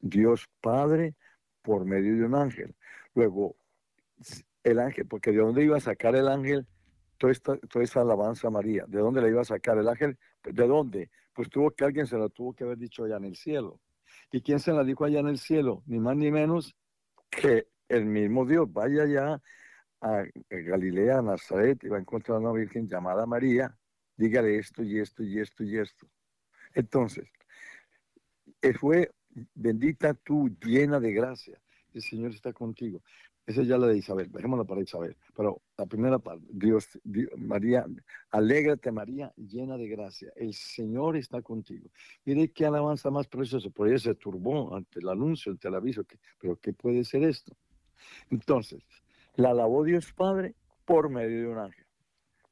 Dios 0.00 0.48
Padre 0.60 1.14
por 1.62 1.84
medio 1.84 2.16
de 2.16 2.24
un 2.24 2.34
ángel. 2.34 2.74
Luego, 3.14 3.56
el 4.62 4.78
ángel, 4.78 5.06
porque 5.06 5.32
de 5.32 5.38
dónde 5.38 5.64
iba 5.64 5.76
a 5.76 5.80
sacar 5.80 6.14
el 6.14 6.28
ángel 6.28 6.66
toda, 7.16 7.32
esta, 7.32 7.56
toda 7.58 7.84
esa 7.84 8.00
alabanza 8.00 8.48
a 8.48 8.50
María. 8.50 8.84
¿De 8.86 8.98
dónde 8.98 9.20
la 9.20 9.28
iba 9.28 9.40
a 9.40 9.44
sacar 9.44 9.78
el 9.78 9.88
ángel? 9.88 10.18
¿De 10.42 10.66
dónde? 10.66 11.10
Pues 11.32 11.48
tuvo 11.50 11.70
que 11.70 11.84
alguien 11.84 12.06
se 12.06 12.16
la 12.16 12.28
tuvo 12.28 12.54
que 12.54 12.64
haber 12.64 12.78
dicho 12.78 13.04
allá 13.04 13.16
en 13.16 13.24
el 13.24 13.36
cielo. 13.36 13.80
¿Y 14.30 14.40
quién 14.40 14.60
se 14.60 14.72
la 14.72 14.84
dijo 14.84 15.04
allá 15.04 15.20
en 15.20 15.28
el 15.28 15.38
cielo? 15.38 15.82
Ni 15.86 15.98
más 15.98 16.16
ni 16.16 16.30
menos 16.30 16.74
que 17.30 17.68
el 17.88 18.06
mismo 18.06 18.46
Dios. 18.46 18.72
Vaya 18.72 19.02
allá 19.02 19.42
a 20.00 20.24
Galilea, 20.50 21.18
a 21.18 21.22
Nazaret, 21.22 21.82
y 21.82 21.88
va 21.88 21.96
a 21.96 22.00
encontrar 22.00 22.36
a 22.36 22.40
una 22.40 22.52
virgen 22.52 22.88
llamada 22.88 23.26
María. 23.26 23.76
Dígale 24.16 24.58
esto 24.58 24.82
y 24.82 24.98
esto 24.98 25.22
y 25.22 25.38
esto 25.38 25.64
y 25.64 25.78
esto. 25.78 26.08
Entonces, 26.74 27.28
eh, 28.62 28.74
fue 28.74 29.10
bendita 29.54 30.14
tú, 30.14 30.48
llena 30.60 31.00
de 31.00 31.12
gracia. 31.12 31.60
El 31.92 32.02
Señor 32.02 32.32
está 32.32 32.52
contigo. 32.52 33.02
Esa 33.46 33.62
es 33.62 33.68
ya 33.68 33.78
la 33.78 33.86
de 33.86 33.96
Isabel, 33.96 34.30
dejémosla 34.30 34.64
para 34.64 34.82
Isabel. 34.82 35.16
Pero 35.34 35.62
la 35.78 35.86
primera 35.86 36.18
parte, 36.18 36.44
Dios, 36.50 36.86
María, 37.38 37.86
alégrate 38.30 38.92
María, 38.92 39.32
llena 39.36 39.78
de 39.78 39.88
gracia. 39.88 40.30
El 40.36 40.52
Señor 40.52 41.16
está 41.16 41.40
contigo. 41.40 41.88
Mire 42.26 42.52
qué 42.52 42.66
alabanza 42.66 43.10
más 43.10 43.26
preciosa. 43.26 43.70
Por 43.70 43.88
ella 43.88 43.98
se 43.98 44.14
turbó 44.16 44.76
ante 44.76 45.00
el 45.00 45.08
anuncio, 45.08 45.50
ante 45.50 45.66
el 45.66 45.76
aviso. 45.76 46.04
Pero 46.38 46.56
¿qué 46.56 46.74
puede 46.74 47.04
ser 47.04 47.22
esto? 47.24 47.56
Entonces, 48.28 48.82
la 49.38 49.50
alabó 49.50 49.84
Dios 49.84 50.12
Padre 50.12 50.56
por 50.84 51.10
medio 51.10 51.42
de 51.42 51.46
un 51.46 51.58
ángel. 51.58 51.86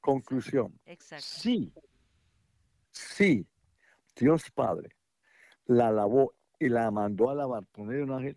Conclusión. 0.01 0.79
Exacto. 0.87 1.25
Sí, 1.27 1.73
Sí, 2.93 3.47
Dios 4.19 4.51
Padre 4.53 4.97
la 5.67 5.89
alabó 5.89 6.33
y 6.59 6.69
la 6.71 6.91
mandó 6.91 7.29
a 7.29 7.33
alabar 7.33 7.67
por 7.67 7.85
medio 7.85 8.07
de 8.07 8.13
un 8.13 8.19
ángel, 8.19 8.37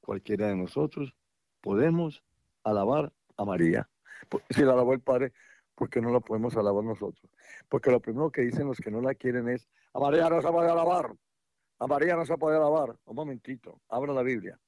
cualquiera 0.00 0.48
de 0.48 0.56
nosotros 0.56 1.14
podemos 1.60 2.24
alabar 2.64 3.12
a 3.36 3.44
María. 3.44 3.88
Si 4.50 4.62
la 4.62 4.72
alabó 4.72 4.94
el 4.94 5.00
Padre, 5.00 5.32
¿por 5.74 5.90
qué 5.90 6.00
no 6.00 6.10
la 6.10 6.20
podemos 6.20 6.56
alabar 6.56 6.82
nosotros? 6.82 7.30
Porque 7.68 7.90
lo 7.90 8.00
primero 8.00 8.32
que 8.32 8.42
dicen 8.42 8.66
los 8.66 8.78
que 8.78 8.90
no 8.90 9.00
la 9.00 9.14
quieren 9.14 9.48
es, 9.48 9.68
a 9.92 10.00
María 10.00 10.28
no 10.30 10.40
se 10.40 10.48
puede 10.48 10.70
alabar, 10.70 11.14
a 11.78 11.86
María 11.86 12.16
no 12.16 12.24
se 12.24 12.36
puede 12.38 12.56
alabar. 12.56 12.96
Un 13.04 13.14
momentito, 13.14 13.82
abra 13.88 14.12
la 14.12 14.22
Biblia. 14.22 14.58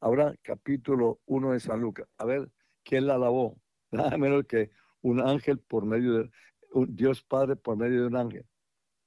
Abra 0.00 0.34
capítulo 0.42 1.20
1 1.26 1.52
de 1.52 1.60
San 1.60 1.80
Lucas. 1.80 2.06
A 2.18 2.26
ver, 2.26 2.50
¿quién 2.86 3.06
la 3.06 3.16
alabó? 3.16 3.60
Nada 3.90 4.16
menos 4.16 4.44
que 4.46 4.70
un 5.02 5.20
ángel 5.20 5.58
por 5.58 5.84
medio 5.84 6.14
de, 6.14 6.30
un 6.72 6.96
Dios 6.96 7.22
Padre 7.22 7.56
por 7.56 7.76
medio 7.76 8.02
de 8.02 8.06
un 8.06 8.16
ángel. 8.16 8.46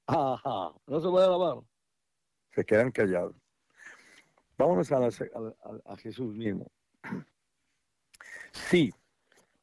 Ajá, 0.06 0.74
no 0.86 1.00
se 1.00 1.10
puede 1.10 1.26
alabar. 1.26 1.64
Se 2.52 2.66
quedan 2.66 2.92
callados. 2.92 3.36
Vámonos 4.58 4.92
a, 4.92 5.08
a 5.86 5.98
Jesús 5.98 6.36
mismo. 6.36 6.70
Sí, 8.52 8.92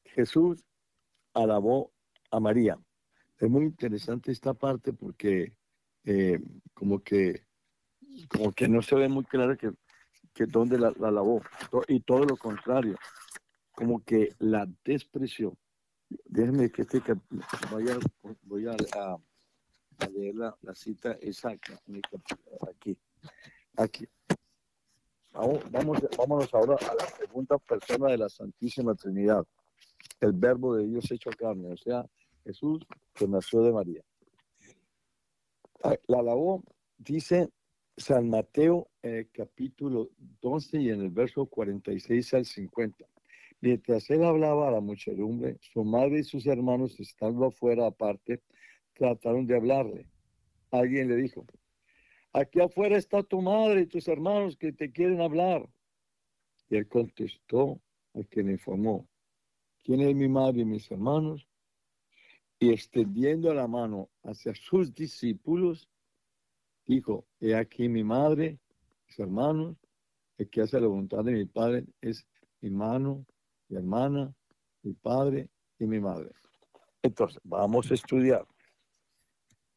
Jesús 0.04 0.64
alabó 1.34 1.92
a 2.30 2.40
María. 2.40 2.78
Es 3.38 3.50
muy 3.50 3.64
interesante 3.64 4.32
esta 4.32 4.54
parte 4.54 4.92
porque 4.92 5.52
eh, 6.04 6.40
como 6.72 7.02
que 7.02 7.44
como 8.28 8.52
que 8.52 8.68
no 8.68 8.80
se 8.80 8.94
ve 8.94 9.08
muy 9.08 9.24
claro 9.24 9.56
que, 9.58 9.72
dónde 10.46 10.78
la, 10.78 10.88
alabó 11.02 11.42
y 11.88 12.00
todo 12.00 12.24
lo 12.24 12.36
contrario 12.36 12.96
como 13.76 14.02
que 14.02 14.34
la 14.40 14.66
despreció 14.84 15.56
déjenme 16.24 16.70
que 16.70 16.82
este 16.82 17.00
vaya 17.70 17.98
voy 18.42 18.66
a, 18.66 18.76
leer 20.08 20.34
la, 20.34 20.56
cita 20.74 21.12
exacta 21.20 21.80
aquí 22.68 22.96
aquí. 23.76 24.08
Vamos, 25.32 25.70
vamos 25.70 25.98
vámonos 26.16 26.54
ahora 26.54 26.76
a 26.76 26.94
la 26.94 27.06
segunda 27.08 27.58
persona 27.58 28.08
de 28.08 28.18
la 28.18 28.28
Santísima 28.28 28.94
Trinidad 28.94 29.46
el 30.20 30.32
verbo 30.32 30.74
de 30.74 30.86
Dios 30.86 31.10
hecho 31.10 31.30
carne 31.30 31.72
o 31.72 31.76
sea 31.76 32.04
Jesús 32.44 32.86
que 33.14 33.28
nació 33.28 33.62
de 33.62 33.72
María. 33.72 34.02
La 36.06 36.18
alabó, 36.18 36.62
dice 36.96 37.50
San 37.96 38.30
Mateo 38.30 38.88
el 39.02 39.30
capítulo 39.30 40.10
12 40.40 40.80
y 40.80 40.90
en 40.90 41.02
el 41.02 41.10
verso 41.10 41.46
46 41.46 42.34
al 42.34 42.46
50. 42.46 43.04
Mientras 43.60 44.08
él 44.10 44.24
hablaba 44.24 44.68
a 44.68 44.70
la 44.70 44.80
muchedumbre, 44.80 45.56
su 45.60 45.84
madre 45.84 46.20
y 46.20 46.24
sus 46.24 46.46
hermanos, 46.46 46.98
estando 47.00 47.46
afuera 47.46 47.86
aparte, 47.86 48.42
trataron 48.92 49.46
de 49.46 49.56
hablarle. 49.56 50.06
Alguien 50.70 51.08
le 51.08 51.16
dijo, 51.16 51.46
aquí 52.32 52.60
afuera 52.60 52.96
está 52.96 53.22
tu 53.22 53.40
madre 53.40 53.82
y 53.82 53.86
tus 53.86 54.08
hermanos 54.08 54.56
que 54.56 54.72
te 54.72 54.92
quieren 54.92 55.20
hablar. 55.20 55.68
Y 56.68 56.76
él 56.76 56.88
contestó 56.88 57.80
a 58.14 58.22
quien 58.24 58.50
informó, 58.50 59.08
¿quién 59.82 60.00
es 60.00 60.14
mi 60.14 60.28
madre 60.28 60.62
y 60.62 60.64
mis 60.64 60.90
hermanos? 60.90 61.46
y 62.58 62.70
extendiendo 62.72 63.52
la 63.52 63.66
mano 63.66 64.10
hacia 64.22 64.54
sus 64.54 64.94
discípulos, 64.94 65.88
dijo, 66.86 67.26
he 67.40 67.54
aquí 67.54 67.88
mi 67.88 68.02
madre, 68.02 68.58
mis 69.06 69.18
hermanos, 69.18 69.76
el 70.38 70.48
que 70.48 70.62
hace 70.62 70.80
la 70.80 70.86
voluntad 70.86 71.24
de 71.24 71.32
mi 71.32 71.44
padre 71.44 71.84
es 72.00 72.26
mi 72.60 72.70
mano, 72.70 73.26
mi 73.68 73.76
hermana, 73.76 74.32
mi 74.82 74.92
padre 74.92 75.48
y 75.78 75.86
mi 75.86 76.00
madre. 76.00 76.30
Entonces, 77.02 77.40
vamos 77.44 77.90
a 77.90 77.94
estudiar. 77.94 78.46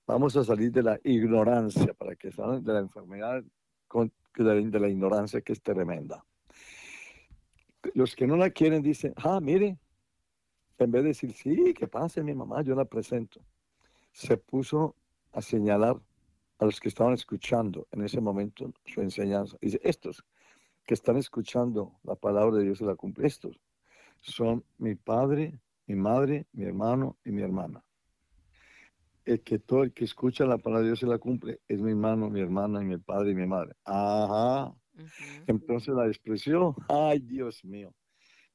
Vamos 0.08 0.36
a 0.36 0.43
salir 0.43 0.71
de 0.71 0.82
la 0.82 0.99
ignorancia 1.04 1.93
para 1.93 2.15
que 2.15 2.32
salgan 2.32 2.63
de 2.63 2.73
la 2.73 2.80
enfermedad 2.80 3.43
de 4.36 4.80
la 4.80 4.88
ignorancia 4.88 5.41
que 5.41 5.54
es 5.54 5.62
tremenda. 5.62 6.23
Los 7.93 8.15
que 8.15 8.28
no 8.28 8.38
la 8.38 8.49
quieren 8.49 8.82
dicen, 8.82 9.13
ah, 9.17 9.39
mire, 9.41 9.78
en 10.78 10.91
vez 10.91 11.04
de 11.04 11.08
decir, 11.10 11.34
sí, 11.34 11.73
que 11.73 11.88
pase 11.88 12.23
mi 12.23 12.34
mamá, 12.34 12.62
yo 12.62 12.75
la 12.75 12.86
presento, 12.86 13.41
se 14.12 14.38
puso 14.38 14.95
a 15.32 15.41
señalar 15.41 15.99
a 16.60 16.65
los 16.65 16.80
que 16.80 16.89
estaban 16.89 17.13
escuchando 17.13 17.88
en 17.91 18.04
ese 18.04 18.21
momento 18.21 18.71
su 18.86 19.02
enseñanza. 19.02 19.58
Dice, 19.62 19.80
estos 19.84 20.23
que 20.86 20.93
están 20.93 21.17
escuchando 21.17 21.99
la 22.04 22.15
palabra 22.15 22.58
de 22.58 22.63
Dios 22.65 22.80
se 22.80 22.86
la 22.86 22.95
cumple, 22.95 23.28
estos 23.28 23.60
son 24.21 24.63
mi 24.77 24.95
padre, 24.95 25.60
mi 25.88 25.95
madre, 25.95 26.47
mi 26.53 26.65
hermano 26.65 27.17
y 27.23 27.32
mi 27.32 27.41
hermana. 27.41 27.84
El 29.25 29.41
que 29.41 29.60
todo 29.60 29.84
el 29.84 29.93
que 29.93 30.05
escucha 30.05 30.45
la 30.45 30.58
palabra 30.58 30.82
de 30.82 30.88
Dios 30.88 30.99
se 30.99 31.05
la 31.05 31.17
cumple 31.17 31.62
es 31.67 31.82
mi 31.82 31.91
hermano, 31.91 32.29
mi 32.29 32.41
hermana 32.41 32.82
y 32.82 32.86
mi 32.86 32.97
padre 32.97 33.32
y 33.32 33.36
mi 33.36 33.45
madre. 33.45 33.75
Ajá. 33.86 34.73
Entonces 35.47 35.93
la 35.93 36.08
expresión, 36.08 36.75
ay 36.88 37.19
Dios 37.19 37.63
mío. 37.63 37.93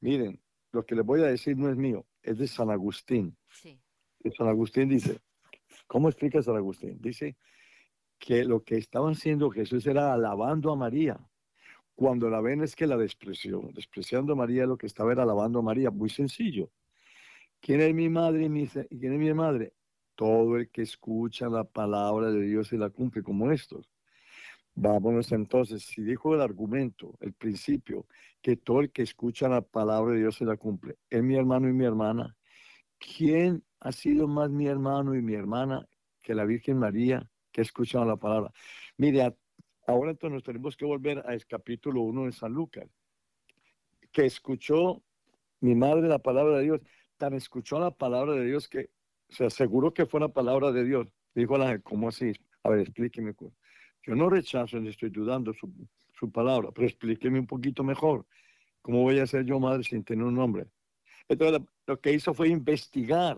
Miren, 0.01 0.39
lo 0.71 0.85
que 0.85 0.95
les 0.95 1.05
voy 1.05 1.21
a 1.21 1.25
decir 1.25 1.57
no 1.57 1.69
es 1.69 1.77
mío, 1.77 2.05
es 2.21 2.37
de 2.37 2.47
San 2.47 2.69
Agustín. 2.69 3.37
Sí. 3.49 3.79
San 4.37 4.47
Agustín 4.47 4.89
dice, 4.89 5.19
¿cómo 5.87 6.09
explica 6.09 6.41
San 6.41 6.55
Agustín? 6.55 6.99
Dice 6.99 7.37
que 8.17 8.43
lo 8.43 8.63
que 8.63 8.77
estaba 8.77 9.09
haciendo 9.09 9.49
Jesús 9.49 9.85
era 9.87 10.13
alabando 10.13 10.71
a 10.71 10.75
María. 10.75 11.19
Cuando 11.95 12.29
la 12.29 12.41
ven 12.41 12.61
es 12.61 12.75
que 12.75 12.87
la 12.87 12.97
despreció. 12.97 13.61
Despreciando 13.73 14.33
a 14.33 14.35
María, 14.35 14.65
lo 14.65 14.77
que 14.77 14.85
estaba 14.87 15.11
era 15.11 15.23
alabando 15.23 15.59
a 15.59 15.61
María. 15.61 15.91
Muy 15.91 16.09
sencillo. 16.09 16.69
¿Quién 17.61 17.81
es 17.81 17.93
mi 17.95 18.09
madre 18.09 18.45
y 18.45 18.99
quién 18.99 19.13
es 19.13 19.19
mi 19.19 19.33
madre? 19.33 19.73
Todo 20.15 20.57
el 20.57 20.69
que 20.69 20.83
escucha 20.83 21.49
la 21.49 21.63
palabra 21.63 22.31
de 22.31 22.41
Dios 22.41 22.71
y 22.73 22.77
la 22.77 22.89
cumple 22.89 23.23
como 23.23 23.51
estos. 23.51 23.89
Vámonos 24.77 25.31
entonces, 25.31 25.83
si 25.83 26.03
dijo 26.03 26.35
el 26.35 26.41
argumento, 26.41 27.17
el 27.21 27.33
principio, 27.33 28.07
que 28.41 28.57
todo 28.57 28.81
el 28.81 28.91
que 28.91 29.03
escucha 29.03 29.47
la 29.47 29.61
palabra 29.61 30.13
de 30.13 30.19
Dios 30.19 30.35
se 30.35 30.45
la 30.45 30.57
cumple, 30.57 30.97
es 31.09 31.23
mi 31.23 31.35
hermano 31.37 31.69
y 31.69 31.73
mi 31.73 31.85
hermana, 31.85 32.35
¿quién 32.99 33.63
ha 33.79 33.93
sido 33.93 34.27
más 34.27 34.49
mi 34.49 34.67
hermano 34.67 35.15
y 35.15 35.21
mi 35.21 35.33
hermana 35.33 35.87
que 36.21 36.35
la 36.35 36.43
Virgen 36.43 36.77
María 36.77 37.25
que 37.53 37.61
ha 37.61 37.63
escuchado 37.63 38.03
la 38.03 38.17
palabra? 38.17 38.51
Mire, 38.97 39.33
ahora 39.85 40.11
entonces 40.11 40.33
nos 40.33 40.43
tenemos 40.43 40.75
que 40.75 40.85
volver 40.85 41.23
al 41.25 41.45
capítulo 41.45 42.01
1 42.01 42.25
de 42.25 42.31
San 42.31 42.53
Lucas, 42.53 42.85
que 44.11 44.25
escuchó 44.25 45.03
mi 45.61 45.75
madre 45.75 46.07
la 46.07 46.19
palabra 46.19 46.57
de 46.57 46.63
Dios, 46.63 46.81
tan 47.17 47.33
escuchó 47.33 47.79
la 47.79 47.91
palabra 47.91 48.33
de 48.33 48.45
Dios 48.45 48.67
que 48.67 48.89
se 49.29 49.45
aseguró 49.45 49.93
que 49.93 50.05
fue 50.05 50.19
la 50.19 50.29
palabra 50.29 50.71
de 50.71 50.83
Dios. 50.83 51.07
Dijo 51.33 51.57
la 51.57 51.79
¿cómo 51.79 52.09
así? 52.09 52.33
A 52.63 52.69
ver, 52.69 52.81
explíqueme. 52.81 53.33
Yo 54.03 54.15
no 54.15 54.29
rechazo 54.29 54.79
ni 54.79 54.89
estoy 54.89 55.09
dudando 55.09 55.53
su, 55.53 55.71
su 56.13 56.31
palabra, 56.31 56.71
pero 56.71 56.87
explíqueme 56.87 57.39
un 57.39 57.47
poquito 57.47 57.83
mejor. 57.83 58.25
¿Cómo 58.81 59.01
voy 59.01 59.19
a 59.19 59.27
ser 59.27 59.45
yo 59.45 59.59
madre 59.59 59.83
sin 59.83 60.03
tener 60.03 60.25
un 60.25 60.35
nombre? 60.35 60.67
Entonces, 61.27 61.61
lo 61.87 61.99
que 61.99 62.13
hizo 62.13 62.33
fue 62.33 62.49
investigar. 62.49 63.37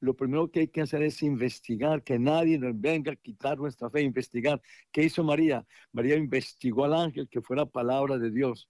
Lo 0.00 0.14
primero 0.14 0.50
que 0.50 0.60
hay 0.60 0.68
que 0.68 0.80
hacer 0.80 1.02
es 1.02 1.22
investigar, 1.22 2.02
que 2.02 2.18
nadie 2.18 2.58
nos 2.58 2.78
venga 2.80 3.12
a 3.12 3.16
quitar 3.16 3.58
nuestra 3.58 3.90
fe, 3.90 4.02
investigar. 4.02 4.60
¿Qué 4.90 5.04
hizo 5.04 5.22
María? 5.22 5.66
María 5.92 6.16
investigó 6.16 6.86
al 6.86 6.94
ángel 6.94 7.28
que 7.28 7.42
fue 7.42 7.56
la 7.56 7.66
palabra 7.66 8.18
de 8.18 8.30
Dios. 8.30 8.68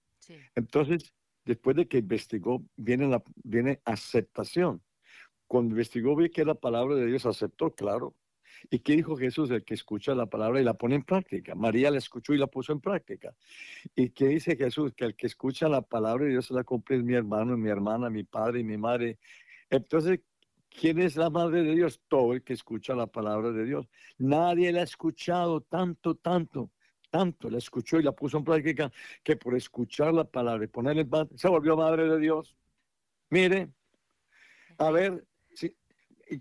Entonces, 0.55 1.15
después 1.45 1.77
de 1.77 1.87
que 1.87 1.99
investigó, 1.99 2.65
viene, 2.77 3.09
la, 3.09 3.23
viene 3.43 3.81
aceptación. 3.85 4.83
Cuando 5.47 5.71
investigó, 5.71 6.15
vi 6.17 6.31
que 6.31 6.45
la 6.45 6.55
palabra 6.55 6.97
de 6.97 7.07
Dios, 7.07 7.27
aceptó, 7.27 7.75
claro. 7.75 8.15
¿Y 8.71 8.81
qué 8.81 8.95
dijo 8.95 9.17
Jesús? 9.17 9.51
El 9.51 9.65
que 9.65 9.75
escucha 9.75 10.15
la 10.15 10.27
palabra 10.27 10.61
y 10.61 10.65
la 10.65 10.75
pone 10.75 10.97
en 10.97 11.03
práctica. 11.03 11.55
María 11.55 11.91
la 11.91 11.99
escuchó 11.99 12.35
y 12.35 12.39
la 12.39 12.47
puso 12.47 12.73
en 12.73 12.81
práctica. 12.81 13.35
¿Y 13.95 14.11
qué 14.11 14.29
dice 14.29 14.57
Jesús? 14.57 14.93
Que 14.95 15.07
el 15.07 15.17
que 15.17 15.27
escucha 15.27 15.69
la 15.69 15.83
palabra 15.83 16.27
y 16.27 16.31
Dios 16.31 16.47
se 16.47 16.55
la 16.55 16.65
cumple 16.65 16.97
es 16.97 17.05
mi 17.05 17.15
hermano, 17.15 17.57
mi 17.57 17.71
hermana, 17.71 18.11
mi 18.11 18.25
padre 18.25 18.61
y 18.61 18.65
mi 18.65 18.77
madre. 18.77 19.19
Entonces, 19.71 20.21
¿quién 20.71 20.99
es 21.01 21.17
la 21.17 21.31
madre 21.31 21.63
de 21.63 21.75
Dios? 21.75 22.01
Todo 22.09 22.33
el 22.33 22.43
que 22.43 22.55
escucha 22.55 22.95
la 22.95 23.07
palabra 23.07 23.51
de 23.53 23.65
Dios. 23.65 23.89
Nadie 24.19 24.73
la 24.73 24.81
ha 24.81 24.85
escuchado 24.85 25.61
tanto, 25.61 26.15
tanto 26.15 26.71
tanto 27.11 27.51
la 27.51 27.59
escuchó 27.59 27.99
y 27.99 28.05
la 28.05 28.13
puso 28.13 28.39
en 28.39 28.45
práctica 28.45 28.93
que 29.25 29.35
por 29.35 29.57
escuchar 29.57 30.15
la 30.15 30.23
palabra 30.23 30.65
y 30.65 30.69
ponerle 30.69 31.03
en 31.03 31.37
se 31.37 31.49
volvió 31.49 31.77
madre 31.77 32.09
de 32.09 32.21
Dios. 32.21 32.55
Mire, 33.31 33.73
a 34.79 34.93
ver, 34.93 35.27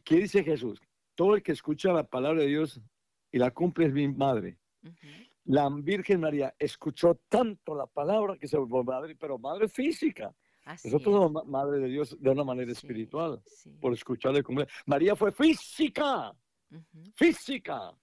¿qué 0.04 0.16
dice 0.16 0.44
Jesús? 0.44 0.80
todo 1.20 1.36
el 1.36 1.44
que 1.44 1.52
escucha 1.52 1.92
la 1.92 2.06
palabra 2.06 2.44
de 2.44 2.48
Dios 2.48 2.80
y 3.30 3.40
la 3.40 3.52
cumple 3.52 3.88
es 3.88 3.92
mi 3.92 4.08
madre. 4.08 4.58
La 5.44 5.70
Virgen 5.70 6.22
María 6.22 6.56
escuchó 6.58 7.20
tanto 7.28 7.76
la 7.76 7.88
palabra 7.88 8.38
que 8.38 8.48
se 8.48 8.56
volvió 8.56 8.86
madre, 8.86 9.18
pero 9.18 9.38
madre 9.38 9.68
física. 9.68 10.34
Nosotros 10.84 11.04
somos 11.04 11.48
madre 11.48 11.80
de 11.80 11.88
Dios 11.88 12.16
de 12.20 12.30
una 12.30 12.44
manera 12.44 12.72
espiritual, 12.72 13.42
por 13.82 13.94
escucharle 13.94 14.44
como 14.44 14.64
María 14.86 15.16
fue 15.16 15.32
física, 15.32 16.34
física. 17.16 17.94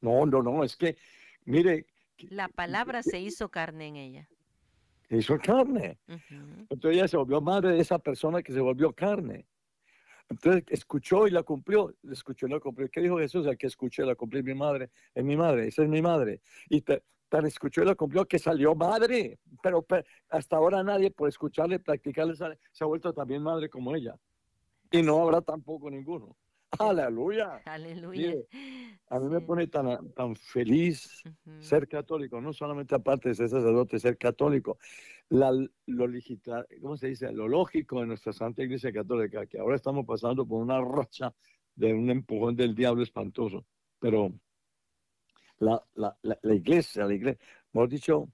No, 0.00 0.26
no, 0.26 0.42
no, 0.42 0.64
es 0.64 0.76
que, 0.76 0.96
mire. 1.44 1.86
La 2.30 2.48
palabra 2.48 3.02
se 3.02 3.18
hizo 3.20 3.48
carne 3.48 3.88
en 3.88 3.96
ella. 3.96 4.28
Se 5.08 5.16
hizo 5.16 5.38
carne. 5.38 5.98
Entonces 6.06 6.98
ella 6.98 7.08
se 7.08 7.16
volvió 7.16 7.40
madre 7.40 7.72
de 7.72 7.80
esa 7.80 7.98
persona 7.98 8.42
que 8.42 8.52
se 8.52 8.60
volvió 8.60 8.92
carne. 8.92 9.46
Entonces 10.28 10.64
escuchó 10.68 11.26
y 11.26 11.30
la 11.30 11.42
cumplió, 11.42 11.94
escuchó 12.10 12.46
y 12.46 12.50
la 12.50 12.60
cumplió. 12.60 12.88
¿Qué 12.88 13.00
dijo 13.00 13.18
Jesús? 13.18 13.46
El 13.46 13.58
que 13.58 13.66
escuchó 13.66 14.02
y 14.02 14.06
la 14.06 14.14
cumplió 14.14 14.42
mi 14.42 14.54
madre, 14.54 14.90
es 15.14 15.24
mi 15.24 15.36
madre, 15.36 15.68
esa 15.68 15.82
es 15.82 15.88
mi 15.88 16.00
madre. 16.00 16.40
Y 16.68 16.80
te, 16.80 17.02
tan 17.32 17.46
escuchó 17.46 17.82
y 17.82 17.86
la 17.86 17.94
cumplió 17.94 18.26
que 18.26 18.38
salió 18.38 18.74
madre, 18.74 19.38
pero, 19.62 19.86
hasta 20.28 20.56
ahora 20.56 20.82
nadie 20.82 21.10
por 21.10 21.30
escucharle, 21.30 21.78
practicarle, 21.78 22.34
se 22.36 22.84
ha 22.84 22.86
vuelto 22.86 23.14
también 23.14 23.42
madre 23.42 23.70
como 23.70 23.96
ella. 23.96 24.14
Y 24.90 25.00
no 25.02 25.22
habrá 25.22 25.40
tampoco 25.40 25.90
ninguno. 25.90 26.36
Aleluya. 26.78 27.62
Aleluya. 27.64 28.34
a 29.08 29.18
mí 29.18 29.30
me 29.30 29.40
pone 29.40 29.66
tan, 29.66 30.12
tan 30.12 30.36
feliz 30.36 31.22
ser 31.58 31.88
católico, 31.88 32.38
no 32.38 32.52
solamente 32.52 32.94
aparte 32.94 33.30
de 33.30 33.34
ser 33.34 33.48
sacerdote, 33.48 33.98
ser 33.98 34.18
católico. 34.18 34.76
La, 35.30 35.50
lo 35.86 36.06
¿cómo 36.82 36.98
se 36.98 37.08
dice? 37.08 37.32
Lo 37.32 37.48
lógico 37.48 38.00
de 38.00 38.08
nuestra 38.08 38.34
Santa 38.34 38.62
Iglesia 38.62 38.92
Católica, 38.92 39.46
que 39.46 39.58
ahora 39.58 39.76
estamos 39.76 40.04
pasando 40.04 40.46
por 40.46 40.60
una 40.60 40.82
racha 40.82 41.32
de 41.74 41.94
un 41.94 42.10
empujón 42.10 42.56
del 42.56 42.74
diablo 42.74 43.02
espantoso. 43.02 43.64
Pero 43.98 44.34
la, 45.62 45.82
la, 45.94 46.16
la, 46.22 46.38
la 46.42 46.54
iglesia, 46.54 47.06
la 47.06 47.14
iglesia, 47.14 47.40
hemos 47.72 47.88
dicho, 47.88 48.28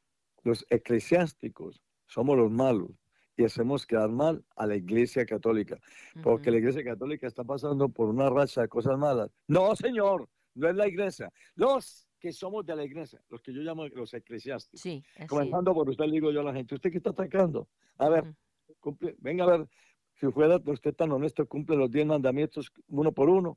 los 0.44 0.64
eclesiásticos 0.70 1.82
somos 2.06 2.36
los 2.36 2.50
malos 2.50 2.90
y 3.36 3.44
hacemos 3.44 3.86
quedar 3.86 4.08
mal 4.10 4.42
a 4.56 4.66
la 4.66 4.74
Iglesia 4.74 5.24
Católica, 5.24 5.78
porque 6.24 6.50
la 6.50 6.58
Iglesia 6.58 6.82
Católica 6.82 7.28
está 7.28 7.44
pasando 7.44 7.88
por 7.88 8.08
una 8.08 8.28
racha 8.28 8.62
de 8.62 8.68
cosas 8.68 8.98
malas. 8.98 9.30
No, 9.46 9.76
señor, 9.76 10.28
no 10.54 10.68
es 10.68 10.74
la 10.74 10.88
Iglesia. 10.88 11.30
Los 11.54 12.08
que 12.18 12.32
somos 12.32 12.66
de 12.66 12.74
la 12.74 12.82
Iglesia, 12.82 13.22
los 13.28 13.40
que 13.40 13.52
yo 13.52 13.60
llamo 13.60 13.86
los 13.86 14.12
eclesiásticos. 14.12 14.80
Sí, 14.80 15.04
Comenzando 15.28 15.72
por 15.72 15.88
usted, 15.88 16.06
le 16.06 16.14
digo 16.14 16.32
yo 16.32 16.40
a 16.40 16.44
la 16.44 16.52
gente, 16.52 16.74
¿usted 16.74 16.90
qué 16.90 16.96
está 16.96 17.10
atacando? 17.10 17.68
A 17.98 18.08
ver, 18.08 18.34
cumple, 18.80 19.14
venga 19.18 19.44
a 19.44 19.58
ver, 19.58 19.68
si 20.14 20.26
fuera 20.32 20.60
usted 20.64 20.94
tan 20.94 21.12
honesto, 21.12 21.46
cumple 21.46 21.76
los 21.76 21.90
diez 21.92 22.06
mandamientos 22.06 22.72
uno 22.88 23.12
por 23.12 23.28
uno. 23.28 23.56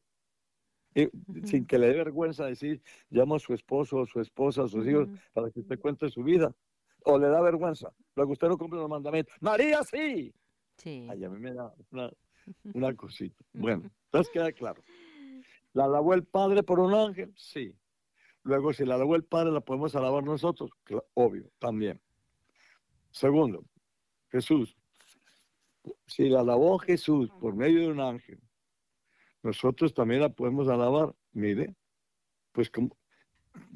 Sin 1.46 1.66
que 1.66 1.78
le 1.78 1.88
dé 1.88 1.94
vergüenza 1.94 2.46
decir, 2.46 2.82
llamo 3.10 3.36
a 3.36 3.40
su 3.40 3.54
esposo 3.54 3.98
o 3.98 4.06
su 4.06 4.20
esposa, 4.20 4.64
a 4.64 4.68
sus 4.68 4.86
hijos, 4.86 5.08
para 5.34 5.50
que 5.50 5.62
usted 5.62 5.80
cuente 5.80 6.10
su 6.10 6.24
vida 6.24 6.54
o 7.04 7.18
le 7.18 7.28
da 7.28 7.42
vergüenza. 7.42 7.94
Luego 8.16 8.34
usted 8.34 8.48
no 8.48 8.58
cumple 8.58 8.80
los 8.80 8.90
mandamientos. 8.90 9.34
María 9.40 9.84
sí. 9.84 10.34
Sí. 10.78 11.08
Ay, 11.10 11.24
a 11.24 11.30
mí 11.30 11.40
me 11.40 11.54
da 11.54 11.74
una, 12.74 12.96
cosita. 12.96 13.44
Bueno, 13.54 13.90
entonces 14.06 14.32
queda 14.34 14.52
claro. 14.52 14.84
¿La 15.74 15.86
alabó 15.86 16.14
el 16.14 16.24
Padre 16.24 16.64
por 16.64 16.80
un 16.80 16.94
ángel? 16.94 17.34
Sí. 17.36 17.74
Luego, 18.44 18.74
si 18.74 18.86
la 18.86 18.96
alabó 18.96 19.16
el 19.16 19.24
Padre, 19.24 19.52
¿la 19.52 19.62
podemos 19.62 19.96
alabar 19.96 20.24
nosotros? 20.24 20.72
Obvio, 21.14 21.50
también. 21.60 22.02
Segundo, 23.12 23.64
Jesús. 24.30 24.76
Si 26.08 26.30
la 26.30 26.42
alabó 26.42 26.78
Jesús 26.80 27.32
por 27.40 27.56
medio 27.56 27.82
de 27.82 27.88
un 27.88 28.00
ángel, 28.00 28.40
nosotros 29.44 29.94
también 29.94 30.22
la 30.22 30.30
podemos 30.30 30.68
alabar. 30.68 31.16
Mire, 31.34 31.76
pues, 32.52 32.70
¿cómo, 32.70 32.98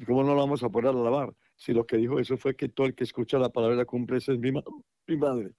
cómo 0.06 0.22
no 0.22 0.34
la 0.34 0.40
vamos 0.40 0.62
a 0.62 0.68
poder 0.68 0.88
alabar? 0.88 1.34
si 1.56 1.72
lo 1.72 1.86
que 1.86 1.96
dijo 1.96 2.20
eso 2.20 2.36
fue 2.36 2.54
que 2.54 2.68
todo 2.68 2.86
el 2.86 2.94
que 2.94 3.04
escucha 3.04 3.38
la 3.38 3.48
palabra 3.48 3.76
la 3.76 3.84
cumple, 3.84 4.18
esa 4.18 4.32
es 4.32 4.38
mi, 4.38 4.52
mi 4.52 5.16
madre. 5.16 5.52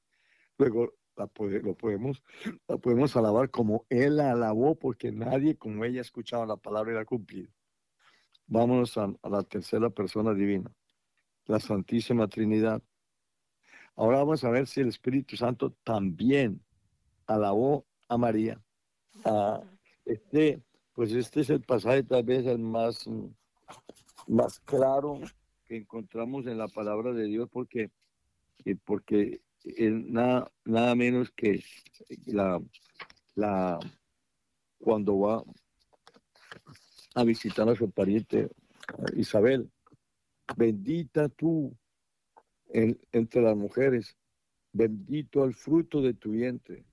Luego 0.58 0.94
la, 1.16 1.30
lo 1.64 1.76
podemos, 1.76 2.24
la 2.68 2.78
podemos 2.78 3.16
alabar 3.18 3.50
como 3.50 3.86
él 3.90 4.18
la 4.18 4.32
alabó, 4.32 4.76
porque 4.76 5.12
nadie 5.12 5.58
como 5.58 5.84
ella 5.84 6.02
escuchaba 6.02 6.46
la 6.46 6.58
palabra 6.58 6.92
y 6.92 6.96
la 6.96 7.06
cumplido. 7.06 7.52
Vámonos 8.46 8.98
a, 8.98 9.12
la 9.24 9.44
tercera 9.44 9.90
persona 9.90 10.34
divina, 10.34 10.72
la 11.46 11.60
Santísima 11.60 12.28
Trinidad. 12.28 12.82
Ahora 13.96 14.20
vamos 14.20 14.44
a 14.44 14.52
ver 14.52 14.68
si 14.68 14.82
el 14.82 14.90
Espíritu 14.90 15.36
Santo 15.36 15.72
también 15.84 16.64
alabó 17.26 17.86
a 18.08 18.18
María. 18.18 18.62
Ah, 19.26 19.64
este, 20.08 20.62
pues 20.94 21.12
este 21.12 21.42
es 21.42 21.50
el 21.50 21.62
pasaje 21.62 22.04
tal 22.04 22.24
vez 22.24 22.46
el 22.46 22.60
más, 22.60 23.06
más 24.28 24.60
claro 24.62 25.20
que 25.66 25.78
encontramos 25.78 26.48
en 26.48 26.58
la 26.58 26.68
palabra 26.68 27.14
de 27.14 27.26
Dios 27.26 27.50
porque, 27.52 27.92
eh, 28.66 28.76
porque 28.84 29.42
nada, 29.66 30.52
nada 30.66 30.96
menos 30.96 31.30
que 31.32 31.64
la, 32.26 32.62
la, 33.36 33.80
cuando 34.80 35.20
va 35.20 35.44
a 37.16 37.24
visitar 37.24 37.68
a 37.68 37.76
su 37.76 37.92
pariente 37.92 38.50
Isabel, 39.16 39.70
bendita 40.56 41.28
tú 41.30 41.76
entre 42.70 43.42
las 43.42 43.58
mujeres, 43.58 44.16
bendito 44.72 45.44
el 45.44 45.54
fruto 45.54 46.02
de 46.02 46.14
tu 46.14 46.32
vientre. 46.32 46.86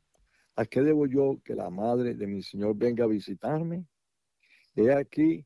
¿A 0.57 0.65
qué 0.67 0.83
debo 0.83 1.07
yo 1.07 1.41
que 1.45 1.55
la 1.55 1.69
madre 1.69 2.15
de 2.15 2.27
mi 2.27 2.43
Señor 2.43 2.77
venga 2.77 3.05
a 3.05 3.09
visitarme? 3.09 3.87
He 4.77 4.93
aquí 4.93 5.45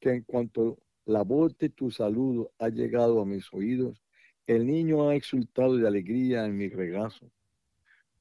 que 0.00 0.10
en 0.10 0.22
cuanto 0.22 0.78
la 1.04 1.22
voz 1.22 1.56
de 1.58 1.68
tu 1.68 1.90
saludo 1.90 2.52
ha 2.58 2.68
llegado 2.68 3.20
a 3.20 3.26
mis 3.26 3.52
oídos. 3.52 4.02
El 4.46 4.66
niño 4.66 5.08
ha 5.08 5.14
exultado 5.14 5.76
de 5.76 5.86
alegría 5.86 6.44
en 6.44 6.56
mi 6.56 6.68
regazo. 6.68 7.30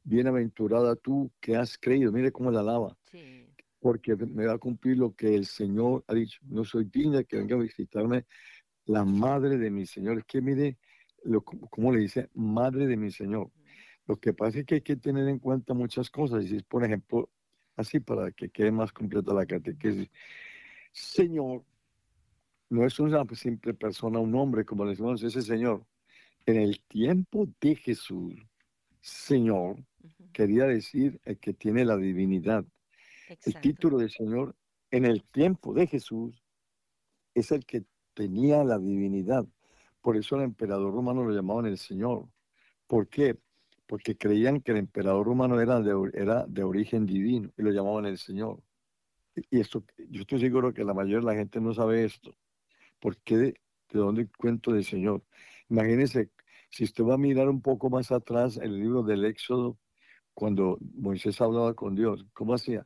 Bienaventurada 0.03 0.95
tú 0.95 1.31
que 1.39 1.55
has 1.55 1.77
creído. 1.77 2.11
Mire 2.11 2.31
cómo 2.31 2.51
la 2.51 2.59
alaba. 2.59 2.97
Porque 3.79 4.15
me 4.15 4.45
va 4.45 4.53
a 4.53 4.57
cumplir 4.57 4.97
lo 4.97 5.15
que 5.15 5.35
el 5.35 5.45
Señor 5.45 6.03
ha 6.07 6.13
dicho. 6.13 6.39
No 6.43 6.63
soy 6.63 6.85
digna 6.85 7.23
que 7.23 7.37
venga 7.37 7.55
a 7.55 7.59
visitarme 7.59 8.25
la 8.85 9.03
madre 9.03 9.57
de 9.57 9.69
mi 9.69 9.85
Señor. 9.85 10.19
Es 10.19 10.25
que 10.25 10.41
mire 10.41 10.77
lo, 11.23 11.41
cómo 11.41 11.91
le 11.91 11.99
dice 11.99 12.29
madre 12.33 12.87
de 12.87 12.95
mi 12.95 13.11
Señor. 13.11 13.51
Lo 14.07 14.17
que 14.17 14.33
pasa 14.33 14.59
es 14.59 14.65
que 14.65 14.75
hay 14.75 14.81
que 14.81 14.95
tener 14.95 15.27
en 15.27 15.39
cuenta 15.39 15.73
muchas 15.73 16.09
cosas. 16.09 16.45
Y 16.45 16.47
si 16.49 16.55
es, 16.57 16.63
por 16.63 16.83
ejemplo, 16.83 17.29
así 17.75 17.99
para 17.99 18.31
que 18.31 18.49
quede 18.49 18.71
más 18.71 18.91
completa 18.91 19.33
la 19.33 19.45
catequesis. 19.45 20.09
Señor, 20.91 21.63
no 22.69 22.85
es 22.85 22.99
una 22.99 23.23
simple 23.35 23.73
persona, 23.73 24.19
un 24.19 24.33
hombre, 24.35 24.65
como 24.65 24.85
decimos 24.85 25.21
ese 25.23 25.41
Señor. 25.41 25.85
En 26.45 26.55
el 26.55 26.81
tiempo 26.87 27.47
de 27.61 27.75
Jesús, 27.75 28.33
Señor, 29.01 29.77
quería 30.33 30.65
decir 30.65 31.19
el 31.25 31.37
que 31.37 31.53
tiene 31.53 31.85
la 31.85 31.97
divinidad. 31.97 32.65
El 33.45 33.59
título 33.59 33.97
de 33.97 34.09
Señor 34.09 34.55
en 34.89 35.05
el 35.05 35.23
tiempo 35.23 35.73
de 35.73 35.87
Jesús 35.87 36.41
es 37.33 37.51
el 37.51 37.65
que 37.65 37.83
tenía 38.13 38.63
la 38.63 38.79
divinidad. 38.79 39.45
Por 40.01 40.15
eso 40.15 40.37
el 40.37 40.43
emperador 40.43 40.93
romano 40.93 41.23
lo 41.23 41.33
llamaban 41.33 41.65
el 41.65 41.77
Señor. 41.77 42.29
¿Por 42.87 43.09
qué? 43.09 43.37
Porque 43.87 44.17
creían 44.17 44.61
que 44.61 44.71
el 44.71 44.77
emperador 44.77 45.25
romano 45.25 45.59
era 45.61 45.79
de, 45.81 45.93
era 46.13 46.45
de 46.47 46.63
origen 46.63 47.05
divino 47.05 47.51
y 47.57 47.61
lo 47.63 47.71
llamaban 47.71 48.05
el 48.05 48.17
Señor. 48.17 48.61
Y 49.49 49.59
esto, 49.59 49.83
yo 50.09 50.21
estoy 50.21 50.39
seguro 50.39 50.73
que 50.73 50.83
la 50.83 50.93
mayoría 50.93 51.19
de 51.19 51.25
la 51.25 51.35
gente 51.35 51.61
no 51.61 51.73
sabe 51.73 52.05
esto. 52.05 52.35
¿Por 52.99 53.17
qué? 53.17 53.37
¿De, 53.37 53.55
dónde 53.91 54.27
cuento 54.37 54.71
del 54.71 54.83
Señor? 54.83 55.23
Imagínense, 55.69 56.31
si 56.69 56.83
usted 56.83 57.03
va 57.03 57.15
a 57.15 57.17
mirar 57.17 57.49
un 57.49 57.61
poco 57.61 57.89
más 57.89 58.11
atrás 58.11 58.57
el 58.57 58.77
libro 58.79 59.03
del 59.03 59.25
Éxodo, 59.25 59.77
cuando 60.33 60.77
Moisés 60.95 61.39
hablaba 61.41 61.73
con 61.73 61.95
Dios, 61.95 62.25
¿cómo 62.33 62.53
hacía? 62.53 62.85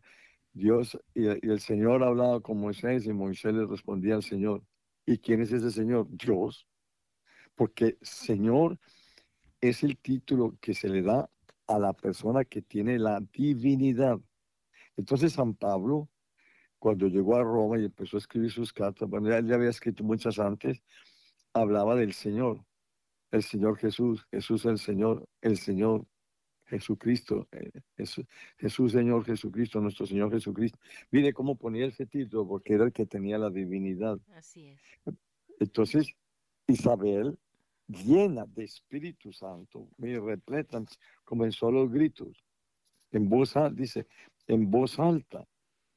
Dios 0.54 1.00
y, 1.14 1.28
el 1.28 1.60
Señor 1.60 2.04
hablaba 2.04 2.42
con 2.42 2.60
Moisés 2.60 3.06
y 3.06 3.14
Moisés 3.14 3.54
le 3.54 3.66
respondía 3.66 4.16
al 4.16 4.24
Señor. 4.24 4.64
¿Y 5.06 5.18
quién 5.18 5.42
es 5.42 5.52
ese 5.52 5.72
Señor? 5.72 6.08
Dios. 6.10 6.68
Porque 7.56 7.98
Señor 8.02 8.80
es 9.62 9.84
el 9.84 9.98
título 9.98 10.58
que 10.60 10.74
se 10.74 10.90
le 10.90 11.02
da 11.02 11.30
a 11.68 11.80
la 11.80 11.94
persona 11.94 12.44
que 12.44 12.62
tiene 12.62 13.00
la 13.00 13.22
divinidad. 13.32 14.20
Entonces 14.98 15.34
San 15.34 15.54
Pablo 15.54 16.10
cuando 16.82 17.08
llegó 17.08 17.36
a 17.36 17.44
Roma 17.44 17.80
y 17.80 17.86
empezó 17.86 18.18
a 18.18 18.20
escribir 18.20 18.52
sus 18.52 18.74
cartas, 18.74 19.08
bueno, 19.08 19.32
él 19.32 19.48
ya 19.48 19.54
había 19.54 19.70
escrito 19.70 20.04
muchas 20.04 20.40
antes, 20.40 20.82
hablaba 21.54 21.96
del 21.96 22.12
Señor, 22.12 22.66
el 23.30 23.44
Señor 23.44 23.78
Jesús, 23.78 24.26
Jesús 24.32 24.66
el 24.66 24.80
Señor, 24.80 25.30
el 25.42 25.60
Señor 25.60 26.08
Jesucristo, 26.66 27.48
eh, 27.52 27.70
Jesús, 28.58 28.94
Señor 28.94 29.24
Jesucristo, 29.26 29.80
nuestro 29.80 30.08
Señor 30.08 30.32
Jesucristo. 30.32 30.80
Mire 31.12 31.34
cómo 31.34 31.56
ponía 31.56 31.86
ese 31.86 32.08
título, 32.08 32.48
porque 32.48 32.74
era 32.74 32.86
el 32.86 32.94
que 32.94 33.06
tenía 33.06 33.38
la 33.38 33.52
divinidad. 33.52 34.18
Así 34.34 34.70
es. 34.70 34.82
Entonces, 35.60 36.16
Isabel, 36.66 37.38
llena 37.92 38.46
de 38.46 38.64
Espíritu 38.64 39.32
Santo, 39.32 39.88
me 39.98 40.20
repleta, 40.20 40.82
comenzó 41.24 41.72
los 41.72 41.92
gritos, 41.92 42.44
en 43.12 43.30
voz 43.30 43.56
alta, 43.56 43.76
dice, 43.82 44.08
en 44.48 44.70
voz 44.70 45.00
alta, 45.00 45.48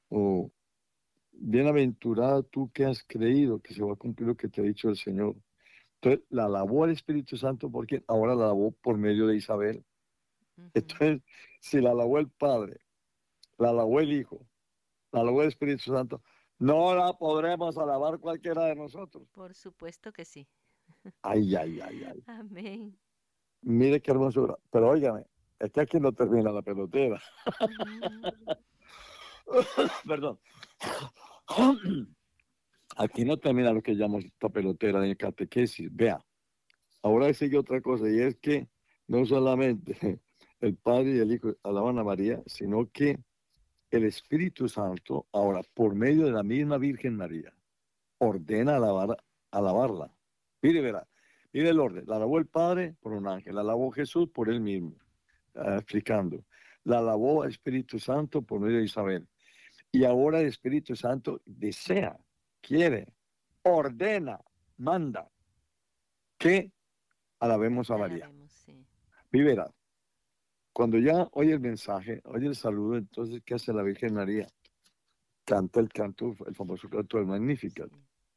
o 0.08 0.50
bienaventurada 1.32 2.42
tú 2.42 2.70
que 2.72 2.84
has 2.84 3.02
creído 3.04 3.60
que 3.60 3.74
se 3.74 3.82
va 3.82 3.92
a 3.92 3.96
cumplir 3.96 4.28
lo 4.28 4.36
que 4.36 4.48
te 4.48 4.60
ha 4.60 4.64
dicho 4.64 4.88
el 4.88 4.96
Señor. 4.96 5.36
Entonces, 6.00 6.24
la 6.30 6.44
alabó 6.44 6.84
el 6.84 6.92
Espíritu 6.92 7.36
Santo 7.36 7.70
porque 7.70 8.04
ahora 8.06 8.34
la 8.34 8.44
alabó 8.44 8.72
por 8.72 8.96
medio 8.96 9.26
de 9.26 9.36
Isabel. 9.36 9.84
Entonces, 10.74 11.22
si 11.60 11.80
la 11.80 11.90
alabó 11.90 12.18
el 12.18 12.28
Padre, 12.30 12.80
la 13.58 13.70
alabó 13.70 14.00
el 14.00 14.12
Hijo, 14.12 14.46
la 15.12 15.20
alabó 15.20 15.42
el 15.42 15.48
Espíritu 15.48 15.92
Santo, 15.92 16.22
no 16.58 16.94
la 16.94 17.12
podremos 17.14 17.76
alabar 17.78 18.18
cualquiera 18.18 18.66
de 18.66 18.76
nosotros. 18.76 19.28
Por 19.32 19.54
supuesto 19.54 20.12
que 20.12 20.24
sí. 20.24 20.46
Ay, 21.22 21.54
ay, 21.54 21.80
ay, 21.80 22.04
ay. 22.04 22.22
Amén. 22.26 22.96
Mire 23.62 24.00
qué 24.00 24.10
hermosura. 24.10 24.56
Pero 24.70 24.90
óigame, 24.90 25.24
es 25.58 25.72
que 25.72 25.80
aquí 25.80 25.98
no 25.98 26.12
termina 26.12 26.52
la 26.52 26.62
pelotera. 26.62 27.20
Perdón. 30.06 30.38
Aquí 32.96 33.24
no 33.24 33.38
termina 33.38 33.72
lo 33.72 33.82
que 33.82 33.94
llamamos 33.94 34.24
esta 34.24 34.48
pelotera 34.48 35.00
de 35.00 35.16
catequesis. 35.16 35.94
Vea, 35.94 36.24
ahora 37.02 37.32
sigue 37.34 37.58
otra 37.58 37.80
cosa 37.80 38.08
y 38.08 38.20
es 38.20 38.36
que 38.36 38.68
no 39.08 39.26
solamente 39.26 40.20
el 40.60 40.76
Padre 40.76 41.16
y 41.16 41.18
el 41.18 41.32
Hijo 41.32 41.54
alaban 41.62 41.98
a 41.98 42.04
María, 42.04 42.42
sino 42.46 42.88
que 42.90 43.18
el 43.90 44.04
Espíritu 44.04 44.68
Santo, 44.68 45.26
ahora 45.32 45.62
por 45.74 45.94
medio 45.94 46.26
de 46.26 46.32
la 46.32 46.42
misma 46.42 46.78
Virgen 46.78 47.16
María, 47.16 47.52
ordena 48.18 48.76
alabar, 48.76 49.22
alabarla. 49.50 50.13
Mire, 50.64 50.80
verá, 50.80 51.06
mire 51.52 51.68
el 51.68 51.78
orden. 51.78 52.04
La 52.06 52.16
alabó 52.16 52.38
el 52.38 52.46
Padre 52.46 52.94
por 53.02 53.12
un 53.12 53.28
ángel, 53.28 53.54
la 53.54 53.60
alabó 53.60 53.90
Jesús 53.90 54.30
por 54.30 54.48
él 54.48 54.62
mismo, 54.62 54.96
ah, 55.54 55.74
explicando. 55.74 56.42
La 56.84 57.00
alabó 57.00 57.44
el 57.44 57.50
Espíritu 57.50 57.98
Santo 57.98 58.40
por 58.40 58.60
medio 58.60 58.78
de 58.78 58.84
Isabel. 58.84 59.28
Y 59.92 60.04
ahora 60.04 60.40
el 60.40 60.46
Espíritu 60.46 60.96
Santo 60.96 61.42
desea, 61.44 62.16
quiere, 62.62 63.12
ordena, 63.62 64.40
manda 64.78 65.28
que 66.38 66.72
alabemos 67.40 67.90
a 67.90 67.98
María. 67.98 68.30
Vive 69.30 69.58
cuando 70.72 70.98
ya 70.98 71.28
oye 71.32 71.52
el 71.52 71.60
mensaje, 71.60 72.22
oye 72.24 72.46
el 72.46 72.56
saludo, 72.56 72.96
entonces, 72.96 73.42
¿qué 73.44 73.54
hace 73.54 73.74
la 73.74 73.82
Virgen 73.82 74.14
María? 74.14 74.48
Canta 75.44 75.80
el 75.80 75.90
canto, 75.90 76.34
el 76.46 76.54
famoso 76.54 76.88
canto 76.88 77.18
del 77.18 77.26
Magnificat. 77.26 77.90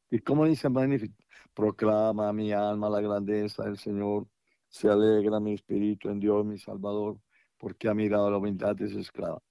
¿Y 0.10 0.20
cómo 0.20 0.46
dice 0.46 0.70
Magnificat? 0.70 1.18
Proclama 1.54 2.32
mi 2.32 2.54
alma 2.54 2.90
la 2.90 3.02
grandeza 3.02 3.64
del 3.64 3.78
Señor, 3.78 4.28
se 4.70 4.88
alegra 4.88 5.40
mi 5.40 5.54
espíritu 5.54 6.10
en 6.10 6.20
Dios 6.20 6.46
mi 6.46 6.58
Salvador, 6.58 7.20
porque 7.58 7.90
ha 7.90 7.94
mirado 7.94 8.32
la 8.32 8.38
humildad 8.38 8.76
de 8.76 8.88
su 8.88 9.00
esclava. 9.00 9.42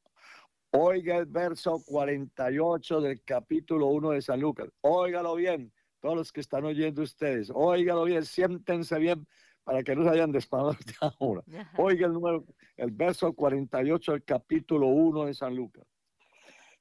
Oiga 0.70 1.18
el 1.18 1.26
verso 1.26 1.82
48 1.86 3.00
del 3.00 3.22
capítulo 3.22 3.86
1 3.88 4.10
de 4.10 4.22
San 4.22 4.40
Lucas. 4.40 4.68
Óigalo 4.80 5.34
bien, 5.34 5.72
todos 6.00 6.16
los 6.16 6.32
que 6.32 6.40
están 6.40 6.64
oyendo 6.64 7.02
ustedes. 7.02 7.50
Óigalo 7.54 8.04
bien, 8.04 8.24
siéntense 8.24 8.98
bien 8.98 9.26
para 9.64 9.82
que 9.82 9.94
no 9.94 10.04
se 10.04 10.10
hayan 10.10 10.32
desparado 10.32 10.72
de 10.72 10.94
ahora. 11.00 11.42
Oiga 11.76 12.06
el 12.06 12.12
número, 12.12 12.46
el 12.76 12.92
verso 12.92 13.32
48 13.32 14.12
del 14.12 14.24
capítulo 14.24 14.86
1 14.86 15.26
de 15.26 15.34
San 15.34 15.54
Lucas. 15.54 15.84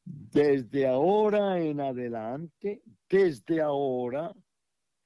Desde 0.06 0.88
ahora 0.88 1.60
en 1.60 1.82
adelante, 1.82 2.82
desde 3.10 3.62
ahora, 3.62 4.32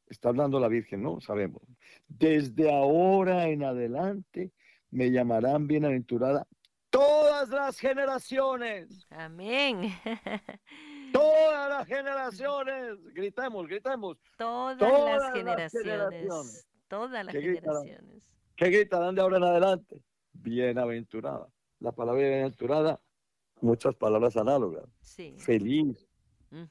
está 0.07 0.29
hablando 0.29 0.59
la 0.59 0.67
Virgen, 0.67 1.01
¿no? 1.01 1.21
Sabemos. 1.21 1.63
Desde 2.07 2.71
ahora 2.71 3.47
en 3.47 3.63
adelante 3.63 4.51
me 4.91 5.11
llamarán 5.11 5.67
bienaventurada 5.67 6.47
todas 6.89 7.49
las 7.49 7.79
generaciones. 7.79 9.07
Amén. 9.09 9.93
Todas 11.13 11.69
las 11.69 11.87
generaciones. 11.87 13.03
Gritemos, 13.13 13.67
gritemos. 13.67 14.17
Todas, 14.37 14.77
las, 14.79 15.33
generaciones. 15.33 16.67
Todas 16.87 17.25
las 17.25 17.33
generaciones. 17.33 18.37
¿Qué 18.55 18.69
gritarán 18.69 19.15
de 19.15 19.21
ahora 19.21 19.37
en 19.37 19.43
adelante? 19.43 20.03
Bienaventurada. 20.33 21.47
La 21.79 21.93
palabra 21.93 22.21
bienaventurada, 22.21 22.99
muchas 23.61 23.95
palabras 23.95 24.35
análogas. 24.37 24.85
Feliz, 25.37 26.07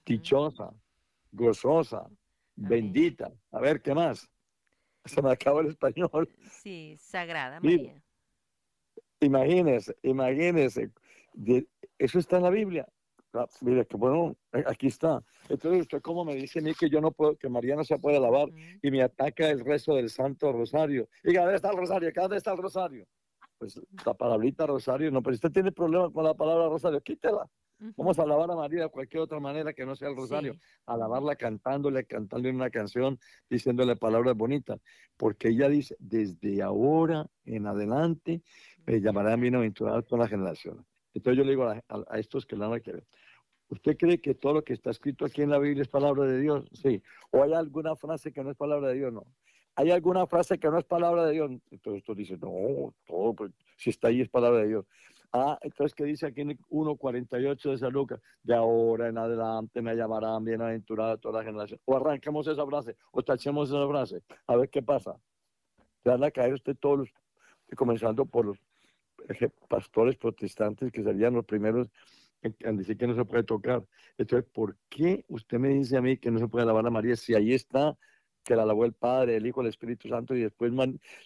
dichosa, 0.05 0.73
gozosa, 1.33 2.09
bendita. 2.57 3.33
A 3.51 3.61
ver, 3.61 3.81
¿qué 3.81 3.95
más? 3.95 4.29
Se 5.05 5.23
me 5.23 5.33
acabó 5.33 5.61
el 5.61 5.69
español. 5.69 6.29
Sí, 6.51 6.97
sagrada 6.99 7.61
María. 7.61 8.03
Imagínese, 9.21 9.97
imagínese. 10.03 10.91
eso 11.99 12.19
está 12.19 12.37
en 12.37 12.43
la 12.43 12.51
Biblia. 12.51 12.87
Ah, 13.35 13.47
mira, 13.61 13.85
que 13.85 13.97
bueno, 13.97 14.37
eh, 14.53 14.65
aquí 14.67 14.87
está. 14.87 15.23
Entonces, 15.49 15.83
¿usted 15.83 16.01
cómo 16.01 16.25
me 16.25 16.35
dice 16.35 16.61
a 16.61 16.63
mí 16.63 16.73
que 16.75 16.89
yo 16.89 17.01
no 17.01 17.11
puedo, 17.11 17.37
que 17.37 17.49
María 17.49 17.77
no 17.77 17.85
se 17.85 17.99
puede 17.99 18.19
lavar 18.19 18.49
y 18.83 18.91
me 18.91 19.03
ataca 19.03 19.51
el 19.51 19.65
resto 19.65 19.95
del 19.95 20.09
Santo 20.09 20.51
Rosario? 20.51 21.09
Y 21.23 21.35
¿dónde 21.35 21.57
está 21.57 21.71
el 21.71 21.77
Rosario? 21.77 22.11
¿Dónde 22.15 22.39
está 22.39 22.53
el 22.53 22.59
Rosario? 22.59 23.07
Pues 23.59 23.81
la 24.07 24.15
palabrita 24.15 24.67
Rosario, 24.67 25.11
no, 25.11 25.23
pero 25.23 25.35
si 25.35 25.39
usted 25.39 25.53
tiene 25.53 25.73
problema 25.73 26.11
con 26.11 26.25
la 26.25 26.35
palabra 26.35 26.69
Rosario, 26.69 27.01
quítela. 27.01 27.49
Vamos 27.97 28.19
a 28.19 28.23
alabar 28.23 28.51
a 28.51 28.57
María 28.57 28.83
de 28.83 28.89
cualquier 28.89 29.23
otra 29.23 29.39
manera 29.39 29.73
que 29.73 29.87
no 29.87 29.95
sea 29.95 30.09
el 30.09 30.17
Rosario. 30.17 30.57
Alabarla 30.87 31.37
cantándole, 31.37 32.05
cantándole 32.07 32.55
una 32.55 32.71
canción, 32.71 33.21
diciéndole 33.49 33.95
palabras 33.95 34.37
bonitas. 34.37 34.81
Porque 35.17 35.49
ella 35.49 35.69
dice, 35.69 35.95
desde 36.01 36.61
ahora 36.63 37.27
en 37.45 37.67
adelante 37.67 38.43
me 38.85 39.01
llamarán 39.01 39.41
bienaventurado 39.41 40.03
todas 40.03 40.25
las 40.25 40.31
generaciones. 40.31 40.85
Entonces 41.15 41.39
yo 41.39 41.45
le 41.45 41.51
digo 41.51 41.69
a, 41.69 42.19
estos 42.19 42.47
que 42.47 42.57
la 42.57 42.67
van 42.67 42.79
a 42.79 42.81
querer, 42.81 43.07
¿usted 43.69 43.97
cree 43.97 44.21
que 44.21 44.35
todo 44.35 44.55
lo 44.55 44.65
que 44.65 44.73
está 44.73 44.91
escrito 44.91 45.25
aquí 45.25 45.43
en 45.43 45.51
la 45.51 45.59
Biblia 45.59 45.83
es 45.83 45.89
palabra 45.89 46.25
de 46.25 46.41
Dios? 46.41 46.69
Sí. 46.73 47.01
¿O 47.31 47.45
hay 47.45 47.53
alguna 47.53 47.95
frase 47.95 48.33
que 48.33 48.43
no 48.43 48.51
es 48.51 48.57
palabra 48.57 48.89
de 48.89 48.95
Dios? 48.95 49.13
No. 49.13 49.25
¿Hay 49.79 49.93
alguna 49.93 50.27
frase 50.27 50.59
que 50.59 50.69
no 50.69 50.77
es 50.77 50.85
palabra 50.85 51.25
de 51.27 51.35
Dios? 51.35 51.53
Entonces 51.71 52.03
tú 52.03 52.13
dices, 52.13 52.37
no, 52.41 52.93
todo, 53.07 53.33
pues, 53.33 53.53
si 53.77 53.91
está 53.91 54.09
ahí 54.09 54.21
es 54.21 54.29
palabra 54.29 54.63
de 54.63 54.67
Dios. 54.67 54.85
Ah, 55.33 55.57
entonces, 55.63 55.95
¿qué 55.95 56.03
dice 56.03 56.27
aquí 56.27 56.41
en 56.41 56.59
1.48 56.69 57.71
de 57.71 57.79
San 57.79 57.93
Lucas? 57.93 58.21
De 58.43 58.57
ahora 58.57 59.07
en 59.07 59.17
adelante 59.17 59.81
me 59.81 59.95
llamarán 59.95 60.45
bienaventurado 60.45 61.17
toda 61.19 61.39
la 61.39 61.45
generación. 61.45 61.79
O 61.85 61.97
arranquemos 61.97 62.49
esa 62.49 62.67
frase, 62.67 62.97
o 63.13 63.23
tachemos 63.23 63.69
esa 63.69 63.87
frase, 63.87 64.23
a 64.49 64.57
ver 64.57 64.69
qué 64.69 64.83
pasa. 64.83 65.15
Se 66.03 66.11
van 66.11 66.25
a 66.25 66.33
caer 66.33 66.55
usted 66.55 66.77
todos 66.77 66.99
los, 66.99 67.09
comenzando 67.77 68.27
por 68.27 68.47
los 68.47 68.59
pastores 69.69 70.17
protestantes 70.17 70.91
que 70.91 71.05
serían 71.05 71.35
los 71.35 71.45
primeros 71.45 71.89
en, 72.43 72.77
decir 72.77 72.99
que 72.99 73.07
no 73.07 73.15
se 73.15 73.25
puede 73.25 73.45
tocar. 73.45 73.85
Entonces, 74.17 74.51
¿por 74.53 74.77
qué 74.89 75.25
usted 75.29 75.61
me 75.61 75.69
dice 75.69 75.97
a 75.97 76.01
mí 76.01 76.17
que 76.17 76.33
no 76.33 76.41
se 76.41 76.49
puede 76.49 76.65
alabar 76.65 76.85
a 76.85 76.91
María 76.91 77.15
si 77.15 77.37
ahí 77.37 77.53
está 77.53 77.97
que 78.45 78.57
la 78.57 78.63
alabó 78.63 78.85
el 78.85 78.93
Padre, 78.93 79.37
el 79.37 79.47
Hijo, 79.47 79.61
el 79.61 79.69
Espíritu 79.69 80.09
Santo 80.09 80.35
y 80.35 80.43
después 80.43 80.73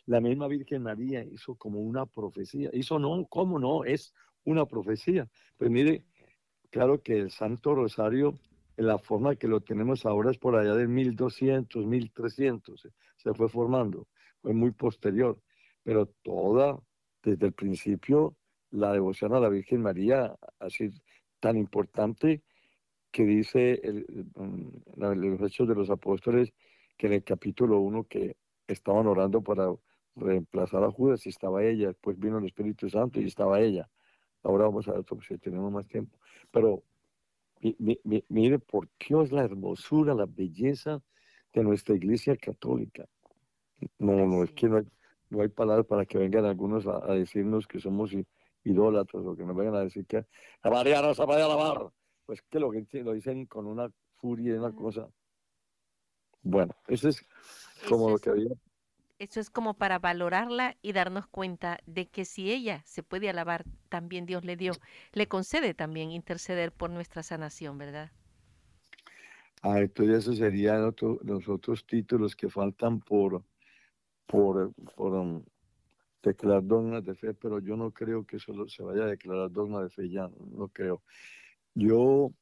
la 0.06 0.20
misma 0.20 0.48
Virgen 0.48 0.82
María 0.82 1.22
hizo 1.24 1.54
como 1.54 1.80
una 1.80 2.06
profecía? 2.06 2.70
Hizo 2.72 2.98
no, 2.98 3.26
¿cómo 3.26 3.58
no? 3.58 3.84
Es 3.84 4.14
una 4.44 4.66
profecía. 4.66 5.28
Pues 5.56 5.70
mire, 5.70 6.04
claro 6.70 7.02
que 7.02 7.18
el 7.18 7.30
Santo 7.30 7.74
Rosario, 7.74 8.38
en 8.76 8.86
la 8.86 8.98
forma 8.98 9.36
que 9.36 9.48
lo 9.48 9.60
tenemos 9.60 10.06
ahora 10.06 10.30
es 10.30 10.38
por 10.38 10.56
allá 10.56 10.74
de 10.74 10.88
1200, 10.88 11.86
1300, 11.86 12.88
se 13.16 13.34
fue 13.34 13.48
formando, 13.48 14.08
fue 14.40 14.52
muy 14.52 14.72
posterior, 14.72 15.38
pero 15.82 16.06
toda 16.22 16.80
desde 17.22 17.46
el 17.46 17.52
principio 17.52 18.36
la 18.70 18.92
devoción 18.92 19.34
a 19.34 19.40
la 19.40 19.48
Virgen 19.48 19.82
María 19.82 20.34
sido 20.68 20.94
tan 21.40 21.56
importante 21.56 22.42
que 23.10 23.24
dice 23.24 23.80
el, 23.84 24.26
mm, 24.34 24.68
los 24.96 25.42
hechos 25.42 25.68
de 25.68 25.74
los 25.74 25.90
apóstoles 25.90 26.52
que 26.96 27.06
en 27.06 27.14
el 27.14 27.24
capítulo 27.24 27.80
1 27.80 28.04
que 28.04 28.36
estaban 28.66 29.06
orando 29.06 29.42
para 29.42 29.72
reemplazar 30.14 30.84
a 30.84 30.90
Judas 30.90 31.26
y 31.26 31.30
estaba 31.30 31.64
ella, 31.64 31.88
después 31.88 32.18
vino 32.18 32.38
el 32.38 32.46
Espíritu 32.46 32.88
Santo 32.88 33.20
y 33.20 33.24
estaba 33.24 33.60
ella. 33.60 33.88
Ahora 34.42 34.64
vamos 34.64 34.88
a 34.88 34.92
ver 34.92 35.04
si 35.26 35.38
tenemos 35.38 35.70
más 35.72 35.86
tiempo. 35.86 36.18
Pero 36.50 36.82
mire 38.28 38.58
por 38.58 38.88
qué 38.98 39.14
es 39.22 39.32
la 39.32 39.44
hermosura, 39.44 40.14
la 40.14 40.26
belleza 40.26 41.00
de 41.52 41.62
nuestra 41.62 41.94
iglesia 41.94 42.36
católica. 42.36 43.06
No, 43.98 44.26
no, 44.26 44.42
es 44.44 44.52
que 44.52 44.68
no 44.68 44.78
hay, 44.78 44.84
no 45.30 45.42
hay 45.42 45.48
palabras 45.48 45.86
para 45.86 46.04
que 46.04 46.18
vengan 46.18 46.44
algunos 46.44 46.86
a, 46.86 47.14
decirnos 47.14 47.66
que 47.66 47.80
somos 47.80 48.12
idólatras 48.64 49.24
o 49.24 49.36
que 49.36 49.44
nos 49.44 49.56
vengan 49.56 49.76
a 49.76 49.80
decir 49.80 50.06
que 50.06 50.24
la 50.62 50.70
María 50.70 51.02
no 51.02 51.14
se 51.14 51.24
puede 51.24 51.42
alabar. 51.42 51.90
Pues 52.26 52.42
que 52.42 52.60
lo, 52.60 52.70
que 52.70 53.02
lo 53.02 53.12
dicen 53.12 53.46
con 53.46 53.66
una 53.66 53.90
furia 54.16 54.54
y 54.54 54.58
una 54.58 54.72
cosa. 54.72 55.08
Bueno, 56.42 56.74
eso 56.88 57.08
es 57.08 57.24
como 57.88 58.10
lo 58.10 58.18
que 58.18 58.30
había. 58.30 58.50
Eso 59.18 59.38
es 59.38 59.50
como 59.50 59.74
para 59.74 60.00
valorarla 60.00 60.76
y 60.82 60.92
darnos 60.92 61.28
cuenta 61.28 61.78
de 61.86 62.08
que 62.08 62.24
si 62.24 62.50
ella 62.50 62.82
se 62.84 63.04
puede 63.04 63.30
alabar, 63.30 63.64
también 63.88 64.26
Dios 64.26 64.44
le 64.44 64.56
dio, 64.56 64.72
le 65.12 65.28
concede 65.28 65.74
también 65.74 66.10
interceder 66.10 66.72
por 66.72 66.90
nuestra 66.90 67.22
sanación, 67.22 67.78
¿verdad? 67.78 68.10
Ah, 69.62 69.78
entonces 69.78 70.18
eso 70.18 70.32
serían 70.34 70.92
los 71.22 71.48
otros 71.48 71.86
títulos 71.86 72.34
que 72.34 72.48
faltan 72.48 72.98
por, 72.98 73.44
por, 74.26 74.72
por 74.96 75.12
um, 75.12 75.44
declarar 76.20 76.66
dogmas 76.66 77.04
de 77.04 77.14
fe, 77.14 77.32
pero 77.32 77.60
yo 77.60 77.76
no 77.76 77.92
creo 77.92 78.26
que 78.26 78.38
eso 78.38 78.52
se 78.68 78.82
vaya 78.82 79.04
a 79.04 79.06
declarar 79.06 79.52
dogma 79.52 79.84
de 79.84 79.90
fe, 79.90 80.08
ya 80.10 80.28
no 80.50 80.66
creo. 80.66 81.02
Yo 81.74 82.32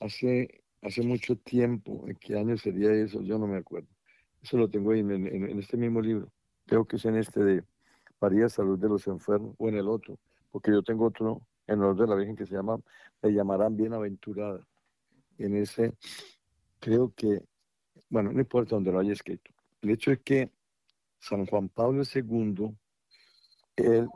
hace, 0.00 0.59
hace 0.82 1.02
mucho 1.02 1.36
tiempo, 1.36 2.04
¿en 2.06 2.16
qué 2.16 2.38
año 2.38 2.56
sería 2.56 2.92
eso? 2.92 3.22
Yo 3.22 3.38
no 3.38 3.46
me 3.46 3.58
acuerdo. 3.58 3.88
Eso 4.42 4.56
lo 4.56 4.68
tengo 4.68 4.94
en, 4.94 5.10
en, 5.10 5.58
este 5.58 5.76
mismo 5.76 6.00
libro. 6.00 6.32
Creo 6.66 6.86
que 6.86 6.96
es 6.96 7.04
en 7.04 7.16
este 7.16 7.40
de 7.40 7.64
María 8.20 8.48
Salud 8.48 8.78
de 8.78 8.88
los 8.88 9.06
Enfermos, 9.06 9.54
o 9.58 9.68
en 9.68 9.76
el 9.76 9.88
otro, 9.88 10.18
porque 10.50 10.70
yo 10.70 10.82
tengo 10.82 11.06
otro 11.06 11.42
en 11.66 11.82
el 11.82 11.96
de 11.96 12.06
la 12.06 12.14
Virgen 12.14 12.36
que 12.36 12.46
se 12.46 12.54
llama 12.54 12.78
Me 13.22 13.32
llamarán 13.32 13.76
bienaventurada. 13.76 14.66
En 15.38 15.56
ese, 15.56 15.94
creo 16.80 17.12
que, 17.14 17.42
bueno, 18.08 18.32
no 18.32 18.40
importa 18.40 18.74
donde 18.74 18.92
lo 18.92 19.00
haya 19.00 19.12
escrito. 19.12 19.50
El 19.82 19.90
hecho 19.90 20.10
es 20.10 20.20
que 20.20 20.50
San 21.18 21.46
Juan 21.46 21.68
Pablo 21.68 22.02
II, 22.02 22.74
él, 23.76 24.08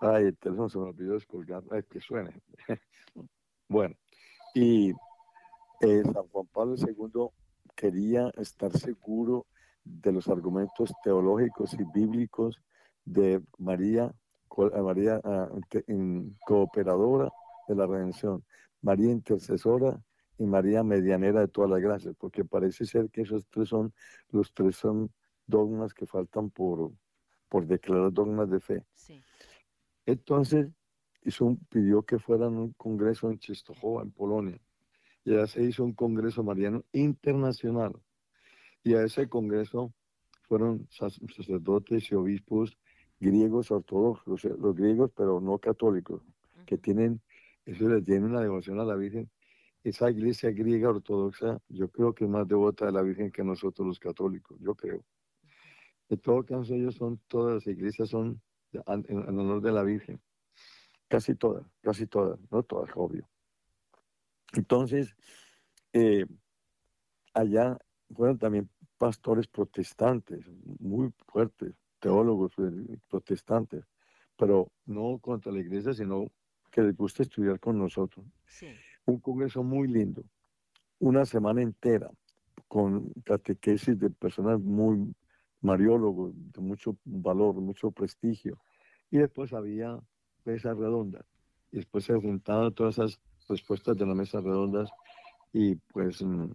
ay, 0.00 0.24
el 0.24 0.36
teléfono 0.36 0.68
se 0.68 0.78
me 0.78 0.84
olvidó 0.84 1.14
descolgar, 1.14 1.62
ay, 1.70 1.82
que 1.84 2.00
suene. 2.00 2.40
Bueno, 3.68 3.94
y 4.52 4.92
eh, 5.80 6.02
San 6.04 6.28
Juan 6.28 6.46
Pablo 6.52 6.74
II 6.76 7.28
quería 7.74 8.30
estar 8.36 8.76
seguro 8.76 9.46
de 9.84 10.12
los 10.12 10.28
argumentos 10.28 10.92
teológicos 11.02 11.74
y 11.74 11.84
bíblicos 11.94 12.60
de 13.04 13.42
María, 13.58 14.14
María 14.82 15.20
cooperadora 16.46 17.30
de 17.66 17.74
la 17.74 17.86
redención, 17.86 18.44
María 18.82 19.10
intercesora 19.10 20.00
y 20.38 20.44
María 20.44 20.82
medianera 20.82 21.40
de 21.40 21.48
todas 21.48 21.70
las 21.70 21.80
gracias, 21.80 22.14
porque 22.18 22.44
parece 22.44 22.84
ser 22.84 23.10
que 23.10 23.22
esos 23.22 23.46
tres 23.48 23.68
son, 23.68 23.92
los 24.30 24.52
tres 24.52 24.76
son 24.76 25.10
dogmas 25.46 25.94
que 25.94 26.06
faltan 26.06 26.50
por, 26.50 26.92
por 27.48 27.66
declarar 27.66 28.12
dogmas 28.12 28.50
de 28.50 28.60
fe. 28.60 28.84
Entonces, 30.06 30.68
hizo 31.22 31.56
pidió 31.68 32.02
que 32.02 32.18
fueran 32.18 32.56
un 32.56 32.72
congreso 32.72 33.30
en 33.30 33.38
Czestochowa, 33.38 34.02
en 34.02 34.12
Polonia, 34.12 34.60
ya 35.24 35.46
se 35.46 35.62
hizo 35.62 35.84
un 35.84 35.92
congreso 35.92 36.42
mariano 36.42 36.84
internacional, 36.92 37.92
y 38.82 38.94
a 38.94 39.02
ese 39.04 39.28
congreso 39.28 39.92
fueron 40.48 40.88
sacerdotes 40.90 42.10
y 42.10 42.14
obispos 42.14 42.76
griegos 43.20 43.70
ortodoxos, 43.70 44.44
los 44.44 44.74
griegos 44.74 45.12
pero 45.14 45.40
no 45.40 45.58
católicos, 45.58 46.22
que 46.66 46.78
tienen, 46.78 47.20
eso 47.66 47.88
les 47.88 48.04
tiene 48.04 48.26
una 48.26 48.40
devoción 48.40 48.80
a 48.80 48.84
la 48.84 48.96
Virgen. 48.96 49.30
Esa 49.84 50.10
iglesia 50.10 50.50
griega 50.50 50.90
ortodoxa, 50.90 51.60
yo 51.68 51.88
creo 51.88 52.14
que 52.14 52.24
es 52.24 52.30
más 52.30 52.48
devota 52.48 52.86
de 52.86 52.92
la 52.92 53.02
Virgen 53.02 53.30
que 53.30 53.44
nosotros 53.44 53.86
los 53.86 53.98
católicos, 53.98 54.58
yo 54.60 54.74
creo. 54.74 55.04
En 56.08 56.18
todo 56.18 56.44
caso, 56.44 56.74
ellos 56.74 56.96
son, 56.96 57.20
todas 57.28 57.54
las 57.54 57.66
iglesias 57.66 58.08
son 58.08 58.42
en, 58.72 59.38
honor 59.38 59.62
de 59.62 59.70
la 59.72 59.84
Virgen. 59.84 60.20
Casi 61.06 61.36
todas, 61.36 61.64
casi 61.80 62.06
todas, 62.06 62.38
no 62.50 62.62
todas, 62.64 62.90
obvio. 62.96 63.29
Entonces, 64.54 65.14
eh, 65.92 66.26
allá 67.34 67.78
fueron 68.14 68.38
también 68.38 68.68
pastores 68.98 69.46
protestantes, 69.46 70.46
muy 70.78 71.12
fuertes, 71.26 71.74
teólogos 72.00 72.52
eh, 72.58 72.98
protestantes, 73.08 73.84
pero 74.36 74.70
no 74.86 75.18
contra 75.18 75.52
la 75.52 75.60
iglesia, 75.60 75.94
sino 75.94 76.30
que 76.70 76.82
les 76.82 76.96
gusta 76.96 77.22
estudiar 77.22 77.60
con 77.60 77.78
nosotros. 77.78 78.24
Un 79.06 79.20
congreso 79.20 79.62
muy 79.62 79.88
lindo, 79.88 80.24
una 80.98 81.24
semana 81.24 81.62
entera, 81.62 82.10
con 82.68 83.10
catequesis 83.24 83.98
de 83.98 84.10
personas 84.10 84.60
muy 84.60 85.14
mariólogos, 85.60 86.32
de 86.52 86.60
mucho 86.60 86.96
valor, 87.04 87.54
mucho 87.56 87.90
prestigio. 87.90 88.58
Y 89.10 89.18
después 89.18 89.52
había 89.52 89.98
mesas 90.44 90.76
redondas. 90.76 91.24
Y 91.72 91.78
después 91.78 92.04
se 92.04 92.14
juntaban 92.14 92.72
todas 92.72 92.98
esas 92.98 93.20
respuestas 93.50 93.96
de 93.96 94.06
las 94.06 94.16
mesas 94.16 94.42
redondas 94.42 94.90
y 95.52 95.74
pues 95.74 96.22
mm, 96.22 96.50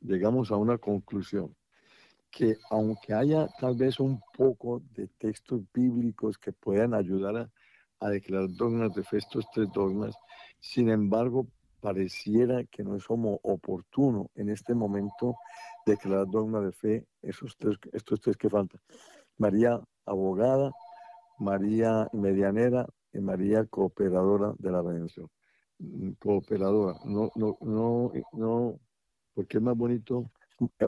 llegamos 0.00 0.50
a 0.50 0.56
una 0.56 0.78
conclusión 0.78 1.54
que 2.30 2.56
aunque 2.70 3.14
haya 3.14 3.48
tal 3.58 3.76
vez 3.76 3.98
un 3.98 4.20
poco 4.36 4.82
de 4.92 5.08
textos 5.18 5.62
bíblicos 5.72 6.36
que 6.38 6.52
puedan 6.52 6.92
ayudar 6.94 7.50
a, 7.98 8.08
declarar 8.10 8.48
dogmas 8.50 8.94
de 8.94 9.02
fe, 9.02 9.16
estos 9.16 9.46
tres 9.54 9.68
dogmas, 9.72 10.14
sin 10.60 10.90
embargo, 10.90 11.46
pareciera 11.80 12.62
que 12.64 12.84
no 12.84 12.94
es 12.94 13.06
como 13.06 13.40
oportuno 13.42 14.30
en 14.34 14.50
este 14.50 14.74
momento 14.74 15.36
declarar 15.86 16.26
dogma 16.28 16.60
de 16.60 16.72
fe, 16.72 17.06
esos 17.22 17.56
tres, 17.56 17.78
estos 17.92 18.20
tres 18.20 18.36
que 18.36 18.50
faltan. 18.50 18.80
María 19.38 19.80
abogada, 20.04 20.72
María 21.38 22.06
medianera 22.12 22.86
y 23.14 23.20
María 23.20 23.64
cooperadora 23.64 24.52
de 24.58 24.70
la 24.70 24.82
redención. 24.82 25.28
Mm, 25.78 26.12
cooperadora, 26.18 26.98
no, 27.04 27.30
no, 27.34 27.58
no, 27.60 28.12
no, 28.32 28.80
porque 29.34 29.58
es 29.58 29.62
más 29.62 29.76
bonito 29.76 30.30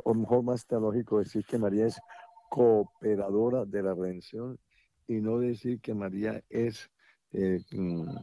o 0.05 0.14
mejor 0.14 0.42
más 0.42 0.66
teológico 0.66 1.18
decir 1.18 1.44
que 1.44 1.59
María 1.59 1.87
es 1.87 2.01
cooperadora 2.48 3.66
de 3.66 3.83
la 3.83 3.94
redención 3.94 4.59
y 5.07 5.20
no 5.20 5.38
decir 5.38 5.81
que 5.81 5.92
María 5.92 6.42
es 6.48 6.90
eh, 7.33 7.61
mm, 7.70 8.16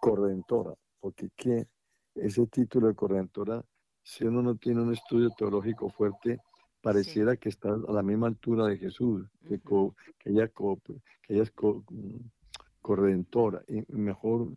corredentora, 0.00 0.74
porque 0.98 1.28
que 1.36 1.66
ese 2.14 2.46
título 2.46 2.88
de 2.88 2.94
corredentora, 2.94 3.62
si 4.02 4.24
uno 4.24 4.40
no 4.42 4.56
tiene 4.56 4.80
un 4.80 4.94
estudio 4.94 5.30
teológico 5.36 5.90
fuerte, 5.90 6.40
pareciera 6.80 7.36
que 7.36 7.50
está 7.50 7.68
a 7.68 7.92
la 7.92 8.02
misma 8.02 8.28
altura 8.28 8.66
de 8.66 8.78
Jesús, 8.78 9.26
que, 9.46 9.60
ella, 10.24 10.48
que 10.48 11.00
ella 11.28 11.42
es 11.42 11.52
mm, 11.54 12.16
corredentora, 12.80 13.62
y 13.68 13.84
mejor 13.92 14.56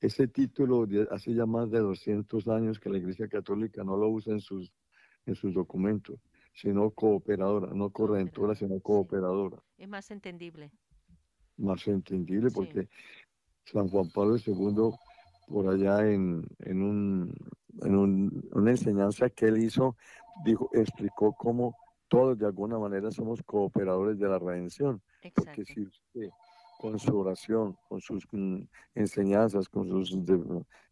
ese 0.00 0.28
título 0.28 0.86
hace 1.10 1.34
ya 1.34 1.46
más 1.46 1.70
de 1.70 1.80
200 1.80 2.48
años 2.48 2.80
que 2.80 2.90
la 2.90 2.98
Iglesia 2.98 3.28
Católica 3.28 3.84
no 3.84 3.96
lo 3.96 4.08
usa 4.08 4.32
en 4.32 4.40
sus 4.40 4.72
en 5.26 5.34
sus 5.34 5.54
documentos, 5.54 6.20
sino 6.54 6.90
cooperadora, 6.90 7.72
no 7.74 7.90
correntora, 7.90 8.54
sino 8.54 8.80
cooperadora. 8.80 9.62
Es 9.78 9.88
más 9.88 10.10
entendible. 10.10 10.70
Más 11.56 11.86
entendible 11.86 12.50
porque 12.50 12.88
San 13.64 13.88
Juan 13.88 14.10
Pablo 14.10 14.36
II, 14.36 14.96
por 15.46 15.68
allá 15.68 16.10
en, 16.10 16.46
en, 16.60 16.82
un, 16.82 17.34
en 17.82 17.94
un, 17.94 18.48
una 18.52 18.70
enseñanza 18.70 19.28
que 19.30 19.46
él 19.46 19.62
hizo, 19.62 19.96
dijo, 20.44 20.70
explicó 20.72 21.34
cómo 21.34 21.76
todos 22.08 22.38
de 22.38 22.46
alguna 22.46 22.78
manera 22.78 23.10
somos 23.10 23.42
cooperadores 23.42 24.18
de 24.18 24.28
la 24.28 24.38
redención. 24.38 25.02
Porque 25.34 25.64
si 25.64 25.82
usted 25.82 26.30
con 26.80 26.98
su 26.98 27.14
oración, 27.14 27.76
con 27.90 28.00
sus 28.00 28.26
mm, 28.32 28.62
enseñanzas, 28.94 29.68
con 29.68 29.86
sus 29.86 30.16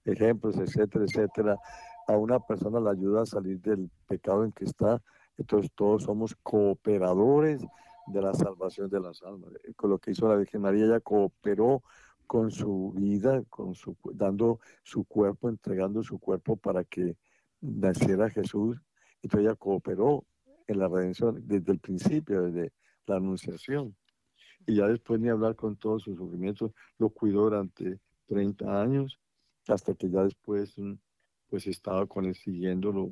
ejemplos, 0.05 0.59
etcétera, 0.59 1.07
etcétera, 1.07 1.59
a 2.07 2.12
una 2.12 2.38
persona 2.40 2.79
la 2.79 2.90
ayuda 2.90 3.22
a 3.22 3.27
salir 3.27 3.59
del 3.62 3.90
pecado 4.07 4.44
en 4.44 4.53
que 4.53 4.66
está. 4.66 5.03
Entonces 5.38 5.70
todos 5.74 6.03
somos 6.03 6.37
cooperadores 6.42 7.64
de 8.07 8.20
la 8.20 8.35
salvación 8.35 8.90
de 8.90 9.01
las 9.01 9.22
almas. 9.22 9.51
Eh, 9.64 9.72
con 9.77 9.88
lo 9.88 9.98
que 9.98 10.11
hizo 10.11 10.29
la 10.29 10.37
Virgen 10.37 10.61
María, 10.61 10.85
ella 10.85 11.01
cooperó 11.01 11.83
con 12.27 12.51
su 12.51 12.92
vida, 12.94 13.42
con 13.48 13.74
su, 13.74 13.96
dando 14.12 14.61
su 14.83 15.05
cuerpo, 15.05 15.48
entregando 15.48 16.03
su 16.03 16.18
cuerpo 16.18 16.57
para 16.57 16.85
que 16.85 17.16
naciera 17.62 18.29
Jesús. 18.29 18.79
Entonces 19.22 19.46
ella 19.46 19.57
cooperó 19.57 20.27
en 20.66 20.81
la 20.81 20.88
redención 20.88 21.42
desde 21.46 21.72
el 21.72 21.79
principio, 21.79 22.42
desde 22.42 22.74
la 23.07 23.16
anunciación. 23.16 23.96
Y 24.68 24.74
ya 24.74 24.87
después 24.87 25.18
ni 25.18 25.31
hablar 25.31 25.57
con 25.57 25.76
todos 25.76 26.02
sus 26.02 26.18
sufrimientos, 26.18 26.72
lo 26.98 27.09
cuidó 27.09 27.44
durante 27.44 27.98
30 28.26 28.83
años, 28.83 29.18
hasta 29.66 29.94
que 29.94 30.11
ya 30.11 30.22
después 30.22 30.76
mm, 30.76 30.92
pues 31.48 31.66
estaba 31.66 32.07
con 32.07 32.26
él 32.26 32.35
siguiéndolo, 32.35 33.11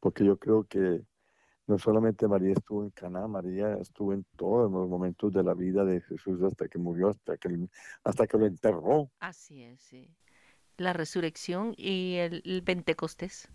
porque 0.00 0.22
yo 0.22 0.38
creo 0.38 0.64
que 0.64 1.02
no 1.66 1.78
solamente 1.78 2.28
María 2.28 2.52
estuvo 2.52 2.84
en 2.84 2.90
Caná, 2.90 3.26
María 3.26 3.72
estuvo 3.80 4.12
en 4.12 4.26
todos 4.36 4.70
los 4.70 4.86
momentos 4.86 5.32
de 5.32 5.42
la 5.42 5.54
vida 5.54 5.82
de 5.86 6.02
Jesús 6.02 6.42
hasta 6.42 6.68
que 6.68 6.78
murió, 6.78 7.08
hasta 7.08 7.38
que, 7.38 7.48
hasta 8.04 8.26
que 8.26 8.36
lo 8.36 8.44
enterró. 8.44 9.10
Así 9.18 9.62
es, 9.62 9.80
sí. 9.80 10.14
La 10.76 10.92
resurrección 10.92 11.72
y 11.78 12.16
el, 12.16 12.62
Pentecostés. 12.66 13.48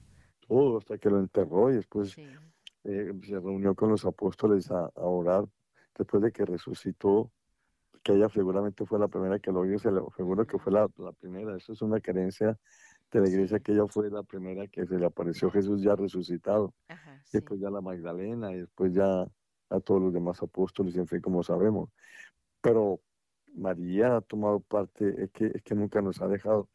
Todo, 0.47 0.79
hasta 0.79 0.97
que 0.97 1.11
lo 1.11 1.19
enterró 1.19 1.69
y 1.71 1.75
después 1.75 2.17
eh, 2.17 3.13
se 3.21 3.33
reunió 3.33 3.75
con 3.75 3.89
los 3.89 4.05
apóstoles 4.05 4.71
a, 4.71 4.89
orar 4.95 5.45
después 5.97 6.23
de 6.23 6.31
que 6.31 6.45
resucitó, 6.45 7.31
que 8.03 8.13
ella 8.13 8.29
seguramente 8.29 8.85
fue 8.85 8.99
la 8.99 9.07
primera 9.07 9.39
que 9.39 9.51
lo 9.51 9.63
vio, 9.63 9.79
se 9.79 9.91
le 9.91 10.01
aseguro 10.07 10.45
que 10.45 10.59
fue 10.59 10.71
la, 10.71 10.87
la 10.97 11.11
primera. 11.11 11.55
Eso 11.57 11.73
es 11.73 11.81
una 11.81 11.99
creencia 11.99 12.57
de 13.11 13.21
la 13.21 13.29
iglesia 13.29 13.59
que 13.59 13.71
ella 13.71 13.87
fue 13.87 14.09
la 14.09 14.23
primera 14.23 14.67
que 14.67 14.85
se 14.85 14.97
le 14.97 15.05
apareció 15.05 15.49
Jesús 15.49 15.81
ya 15.81 15.95
resucitado. 15.95 16.73
Después 17.31 17.59
ya 17.59 17.69
la 17.69 17.81
Magdalena 17.81 18.51
y 18.53 18.59
después 18.59 18.93
ya 18.93 19.27
a 19.69 19.79
todos 19.79 20.01
los 20.01 20.13
demás 20.13 20.41
apóstoles, 20.41 20.95
en 20.95 21.07
fin, 21.07 21.21
como 21.21 21.43
sabemos. 21.43 21.89
Pero 22.61 23.01
María 23.53 24.17
ha 24.17 24.21
tomado 24.21 24.59
parte, 24.59 25.23
es 25.23 25.31
que, 25.31 25.47
es 25.47 25.61
que 25.63 25.75
nunca 25.75 26.01
nos 26.01 26.21
ha 26.21 26.27
dejado, 26.27 26.69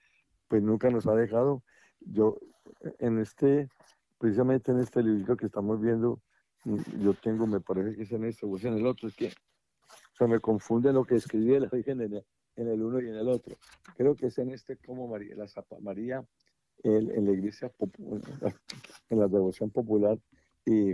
pues 0.48 0.62
nunca 0.62 0.90
nos 0.90 1.06
ha 1.06 1.14
dejado. 1.14 1.62
Yo, 2.00 2.38
en 2.98 3.18
este, 3.18 3.68
precisamente 4.18 4.72
en 4.72 4.80
este 4.80 5.02
libro 5.02 5.36
que 5.36 5.46
estamos 5.46 5.80
viendo, 5.80 6.20
yo 6.64 7.14
tengo, 7.14 7.46
me 7.46 7.60
parece 7.60 7.96
que 7.96 8.02
es 8.02 8.12
en 8.12 8.24
este 8.24 8.46
o 8.46 8.56
es 8.56 8.64
en 8.64 8.74
el 8.74 8.86
otro, 8.86 9.08
es 9.08 9.16
que 9.16 9.32
se 10.16 10.26
me 10.26 10.40
confunde 10.40 10.92
lo 10.92 11.04
que 11.04 11.16
escribí 11.16 11.58
la 11.58 11.68
Virgen 11.68 12.00
en 12.00 12.22
en 12.54 12.68
el 12.68 12.82
uno 12.82 13.00
y 13.00 13.08
en 13.08 13.14
el 13.14 13.28
otro. 13.28 13.56
Creo 13.96 14.14
que 14.14 14.26
es 14.26 14.38
en 14.38 14.50
este 14.50 14.76
como 14.76 15.08
María, 15.08 15.34
la 15.36 15.46
María 15.80 16.24
en, 16.82 17.24
la 17.24 17.32
iglesia, 17.32 17.72
en 19.08 19.18
la 19.18 19.28
devoción 19.28 19.70
popular, 19.70 20.18
y, 20.66 20.92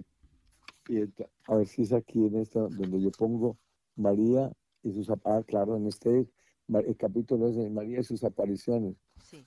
a 1.47 1.57
ver 1.57 1.67
si 1.67 1.83
es 1.83 1.93
aquí 1.93 2.27
en 2.27 2.37
esta, 2.37 2.61
donde 2.61 3.01
yo 3.01 3.11
pongo 3.11 3.59
María 3.97 4.51
y 4.83 4.93
sus, 4.93 5.11
ah, 5.11 5.43
claro, 5.47 5.77
en 5.77 5.87
este 5.87 6.29
el 6.69 6.97
capítulo 6.97 7.49
es 7.49 7.57
de 7.57 7.71
María 7.71 8.01
y 8.01 8.05
sus 8.05 8.23
apariciones. 8.25 8.97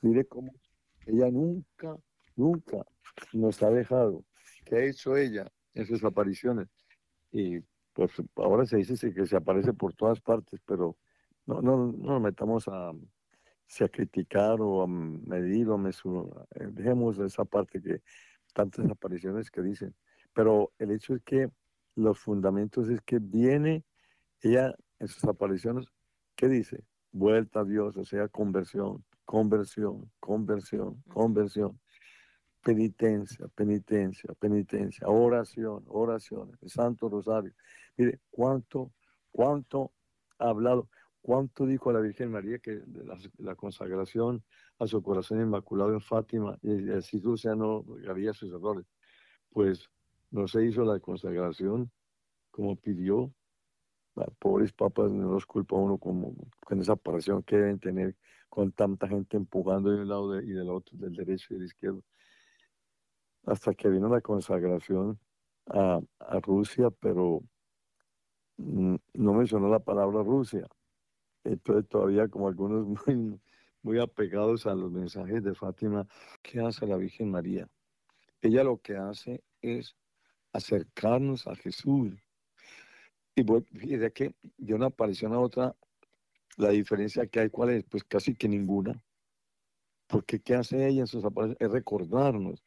Mire 0.01 0.25
cómo 0.25 0.51
ella 1.05 1.29
nunca, 1.29 1.95
nunca 2.35 2.85
nos 3.31 3.61
ha 3.61 3.69
dejado. 3.69 4.25
¿Qué 4.65 4.75
ha 4.75 4.85
hecho 4.85 5.15
ella 5.15 5.51
en 5.73 5.85
sus 5.85 6.03
apariciones? 6.03 6.67
Y 7.31 7.59
pues 7.93 8.11
ahora 8.35 8.65
se 8.65 8.77
dice 8.77 9.13
que 9.13 9.25
se 9.25 9.35
aparece 9.35 9.73
por 9.73 9.93
todas 9.93 10.19
partes, 10.21 10.59
pero 10.65 10.97
no, 11.45 11.61
no, 11.61 11.77
no 11.77 12.13
nos 12.13 12.21
metamos 12.21 12.67
a 12.67 12.91
a 13.79 13.87
criticar 13.87 14.59
o 14.59 14.83
a 14.83 14.87
medir 14.87 15.69
o 15.69 15.75
a 15.75 15.77
mesurar. 15.77 16.45
Eh, 16.55 16.67
dejemos 16.71 17.17
esa 17.19 17.45
parte 17.45 17.81
que 17.81 18.01
tantas 18.53 18.89
apariciones 18.89 19.49
que 19.49 19.61
dicen. 19.61 19.95
Pero 20.33 20.73
el 20.77 20.91
hecho 20.91 21.15
es 21.15 21.21
que 21.23 21.49
los 21.95 22.19
fundamentos 22.19 22.89
es 22.89 23.01
que 23.01 23.19
viene 23.19 23.85
ella 24.41 24.75
en 24.99 25.07
sus 25.07 25.23
apariciones, 25.23 25.87
¿qué 26.35 26.49
dice? 26.49 26.83
Vuelta 27.11 27.61
a 27.61 27.65
Dios, 27.65 27.97
o 27.97 28.03
sea, 28.03 28.27
conversión, 28.27 29.03
conversión, 29.25 30.11
conversión, 30.19 31.01
conversión. 31.07 31.79
Penitencia, 32.63 33.47
penitencia, 33.55 34.33
penitencia, 34.39 35.07
oración, 35.07 35.83
oración, 35.87 36.57
el 36.61 36.69
Santo 36.69 37.09
Rosario. 37.09 37.53
Mire, 37.97 38.19
cuánto, 38.29 38.91
cuánto 39.31 39.91
ha 40.37 40.49
hablado. 40.49 40.89
¿Cuánto 41.21 41.67
dijo 41.67 41.91
la 41.91 41.99
Virgen 41.99 42.31
María 42.31 42.57
que 42.57 42.81
la, 43.37 43.55
consagración 43.55 44.43
a 44.79 44.87
su 44.87 45.03
corazón 45.03 45.39
inmaculado 45.39 45.93
en 45.93 46.01
Fátima 46.01 46.57
y 46.63 46.89
así 46.89 47.19
Rusia 47.19 47.53
no 47.53 47.85
haría 48.09 48.33
sus 48.33 48.49
errores? 48.51 48.87
Pues 49.51 49.87
no 50.31 50.47
se 50.47 50.65
hizo 50.65 50.83
la 50.83 50.99
consagración 50.99 51.91
como 52.49 52.75
pidió. 52.75 53.31
pobres 54.39 54.73
papas, 54.73 55.11
no 55.11 55.31
los 55.31 55.45
culpa 55.45 55.75
uno 55.75 55.99
como 55.99 56.35
con 56.65 56.81
esa 56.81 56.93
aparición 56.93 57.43
que 57.43 57.57
deben 57.57 57.79
tener 57.79 58.15
con 58.49 58.71
tanta 58.71 59.07
gente 59.07 59.37
empujando 59.37 59.91
de 59.91 60.01
un 60.01 60.09
lado 60.09 60.41
y 60.41 60.51
del 60.51 60.69
otro, 60.69 60.97
del 60.97 61.13
derecho 61.13 61.53
y 61.53 61.57
del 61.57 61.65
izquierdo. 61.65 62.03
Hasta 63.45 63.73
que 63.73 63.89
vino 63.89 64.07
la 64.09 64.21
consagración 64.21 65.19
a, 65.67 65.99
Rusia, 66.41 66.89
pero 66.91 67.41
no 68.57 69.33
mencionó 69.33 69.69
la 69.69 69.79
palabra 69.79 70.21
Rusia 70.23 70.67
entonces 71.43 71.87
todavía 71.89 72.27
como 72.27 72.47
algunos 72.47 72.85
muy, 73.07 73.39
muy 73.81 73.99
apegados 73.99 74.65
a 74.65 74.75
los 74.75 74.91
mensajes 74.91 75.43
de 75.43 75.55
Fátima, 75.55 76.07
¿qué 76.41 76.59
hace 76.59 76.85
la 76.85 76.97
Virgen 76.97 77.31
María? 77.31 77.67
Ella 78.41 78.63
lo 78.63 78.77
que 78.77 78.95
hace 78.95 79.43
es 79.61 79.95
acercarnos 80.53 81.47
a 81.47 81.55
Jesús. 81.55 82.13
Y 83.35 83.95
de 83.95 84.11
que 84.11 84.35
de 84.57 84.73
una 84.73 84.87
aparición 84.87 85.33
a 85.33 85.39
otra, 85.39 85.75
la 86.57 86.69
diferencia 86.69 87.25
que 87.27 87.39
hay, 87.39 87.49
¿cuál 87.49 87.69
es? 87.69 87.83
Pues 87.85 88.03
casi 88.03 88.35
que 88.35 88.49
ninguna. 88.49 89.01
Porque 90.07 90.41
¿qué 90.41 90.55
hace 90.55 90.85
ella 90.85 91.01
en 91.01 91.07
sus 91.07 91.23
apariciones? 91.23 91.61
Es 91.61 91.71
recordarnos. 91.71 92.63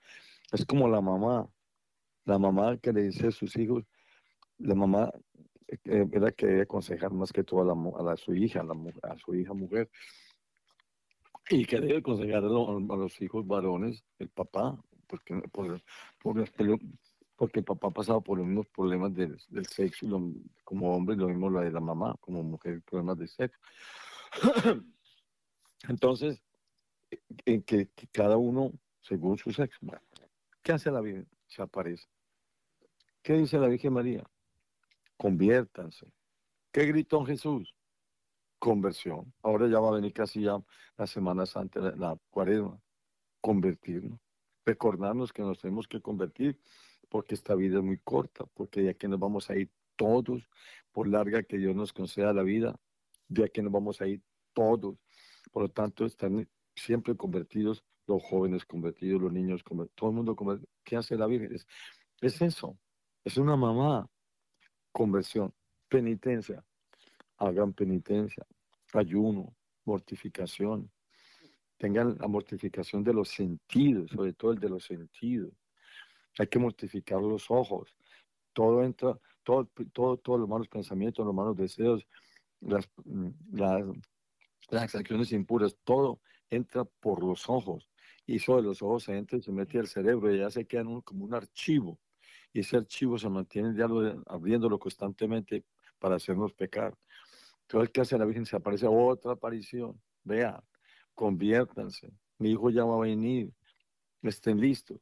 Es 0.55 0.65
como 0.65 0.89
la 0.89 1.01
mamá. 1.01 1.49
La 2.27 2.39
mamá 2.39 2.79
que 2.79 2.93
le 2.93 3.03
dice 3.03 3.27
a 3.27 3.31
sus 3.33 3.57
hijos, 3.57 3.85
la 4.59 4.75
mamá 4.75 5.11
eh, 5.69 6.07
era 6.13 6.31
que 6.31 6.47
debe 6.47 6.63
aconsejar 6.63 7.13
más 7.13 7.33
que 7.33 7.43
todo 7.43 7.61
a, 7.61 8.03
la, 8.05 8.13
a, 8.13 8.17
su 8.17 8.35
hija, 8.35 8.63
a, 9.03 9.19
su 9.19 9.35
hija 9.35 9.53
mujer, 9.53 9.91
y 11.51 11.67
que 11.67 11.81
debe 11.81 11.99
aconsejar 11.99 12.45
a, 12.45 12.49
los 12.49 13.21
hijos 13.21 13.47
varones, 13.47 14.03
el 14.19 14.29
papá, 14.31 14.79
porque, 15.09 15.35
por, 15.53 15.83
porque 16.23 17.59
el 17.59 17.65
papá 17.65 17.89
ha 17.89 17.91
pasado 17.91 18.23
por 18.23 18.39
los 18.39 18.47
mismos 18.47 18.69
problemas 18.69 19.13
del, 19.13 19.37
sexo 19.69 20.07
como 20.63 20.97
hombre, 20.97 21.17
lo 21.17 21.29
mismo 21.29 21.51
la 21.51 21.63
de 21.63 21.73
la 21.73 21.81
mamá, 21.81 22.17
como 22.21 22.43
mujer, 22.43 22.81
problemas 22.83 23.19
de 23.19 23.27
sexo. 23.27 23.61
Entonces, 25.89 26.41
en 27.45 27.63
que, 27.65 27.91
cada 28.13 28.37
uno 28.37 28.73
según 29.03 29.37
su 29.37 29.53
sexo. 29.53 29.79
¿Qué 30.65 30.73
hace 30.73 30.91
la 30.91 31.01
Virgen? 31.01 31.29
Se 31.47 31.63
aparece. 31.63 32.09
¿Qué 33.23 33.35
dice 33.35 33.59
la 33.59 33.69
Virgen 33.69 33.93
María? 33.93 34.25
conviértanse. 35.17 36.07
¿Qué 36.73 36.87
gritó 36.87 37.25
Jesús? 37.25 37.75
Conversión. 38.59 39.33
Ahora 39.43 39.69
ya 39.69 39.79
va 39.81 39.89
a 39.89 39.95
venir 39.95 40.13
casi 40.13 40.43
ya 40.43 40.63
la 40.97 41.07
Semana 41.07 41.47
Santa, 41.47 41.81
la, 41.97 42.19
cuaresma. 42.31 42.81
Convertirnos. 43.41 44.19
Recordarnos 44.65 45.33
que 45.33 45.43
nos 45.43 45.61
tenemos 45.61 45.87
que 45.87 46.01
convertir 46.01 46.59
porque 47.09 47.35
esta 47.35 47.55
vida 47.55 47.79
es 47.79 47.85
muy 47.85 47.99
corta, 47.99 48.45
porque 48.55 48.83
de 48.83 48.91
aquí 48.91 49.07
nos 49.07 49.21
vamos 49.21 49.51
a 49.51 49.57
ir 49.57 49.71
todos, 49.97 50.49
por 50.91 51.07
larga 51.07 51.43
que 51.43 51.59
Dios 51.59 51.77
nos 51.77 51.93
conceda 51.93 52.33
la 52.33 52.43
vida, 52.43 52.75
de 53.29 53.45
aquí 53.45 53.63
nos 53.63 53.73
vamos 53.73 54.01
a 54.01 54.07
ir 54.07 54.23
todos. 54.53 54.97
Por 55.53 55.63
lo 55.63 55.69
tanto, 55.69 56.07
están 56.07 56.49
siempre 56.75 57.17
convertidos, 57.17 57.85
los 58.07 58.23
jóvenes 58.23 58.65
convertidos, 58.65 59.23
los 59.23 59.33
niños 59.33 59.63
convertidos, 59.63 59.97
todo 59.97 60.11
el 60.11 60.17
mundo 60.17 60.37
convertido. 60.37 60.69
¿Qué 60.83 60.97
hace 60.97 61.17
la 61.17 61.27
Virgen? 61.27 61.57
es 62.21 62.43
eso, 62.43 62.79
es 63.25 63.37
una 63.37 63.57
mamá 63.57 64.09
conversión, 64.93 65.53
penitencia, 65.89 66.65
hagan 67.39 67.73
penitencia, 67.73 68.47
ayuno, 68.93 69.55
mortificación, 69.85 70.91
tengan 71.77 72.17
la 72.19 72.29
mortificación 72.29 73.03
de 73.05 73.13
los 73.13 73.29
sentidos, 73.29 74.11
sobre 74.11 74.33
todo 74.33 74.53
el 74.53 74.59
de 74.59 74.69
los 74.69 74.85
sentidos. 74.85 75.53
Hay 76.39 76.47
que 76.47 76.59
mortificar 76.59 77.21
los 77.21 77.51
ojos. 77.51 77.95
Todo 78.53 78.83
entra, 78.83 79.19
todo, 79.43 79.69
todo, 79.93 80.17
todos 80.17 80.41
los 80.41 80.49
malos 80.49 80.69
pensamientos, 80.69 81.25
los 81.27 81.35
malos 81.35 81.57
deseos, 81.57 82.07
las, 82.61 82.89
mm, 83.05 83.29
las, 83.53 83.85
las 84.71 84.95
acciones 84.95 85.33
impuras, 85.33 85.77
todo 85.85 86.21
entra 86.55 86.85
por 86.85 87.23
los 87.23 87.49
ojos. 87.49 87.89
Y 88.27 88.39
sobre 88.39 88.63
los 88.63 88.83
ojos 88.83 89.05
se 89.05 89.17
entra 89.17 89.39
y 89.39 89.43
se 89.43 89.53
mete 89.53 89.79
al 89.79 89.87
cerebro 89.87 90.35
y 90.35 90.39
ya 90.39 90.51
se 90.51 90.67
queda 90.67 90.85
como 91.05 91.25
un 91.25 91.35
archivo 91.35 91.99
y 92.55 92.61
ese 92.61 92.77
archivo 92.77 93.19
se 93.19 93.29
mantiene 93.29 93.77
ya 93.77 93.87
abriéndolo 94.27 94.79
constantemente 94.79 95.65
para 95.99 96.15
hacernos 96.15 96.55
pecar. 96.55 96.97
Entonces, 97.63 97.91
¿qué 97.91 98.01
hace 98.01 98.17
la 98.17 98.25
Virgen? 98.25 98.47
Se 98.47 98.55
aparece 98.55 98.87
otra 98.87 99.33
aparición. 99.33 100.01
Vea, 100.23 100.63
conviértanse. 101.15 102.13
Mi 102.39 102.53
hijo 102.53 102.71
ya 102.71 102.85
va 102.85 102.95
a 102.95 103.01
venir. 103.01 103.53
Estén 104.23 104.61
listos. 104.61 105.01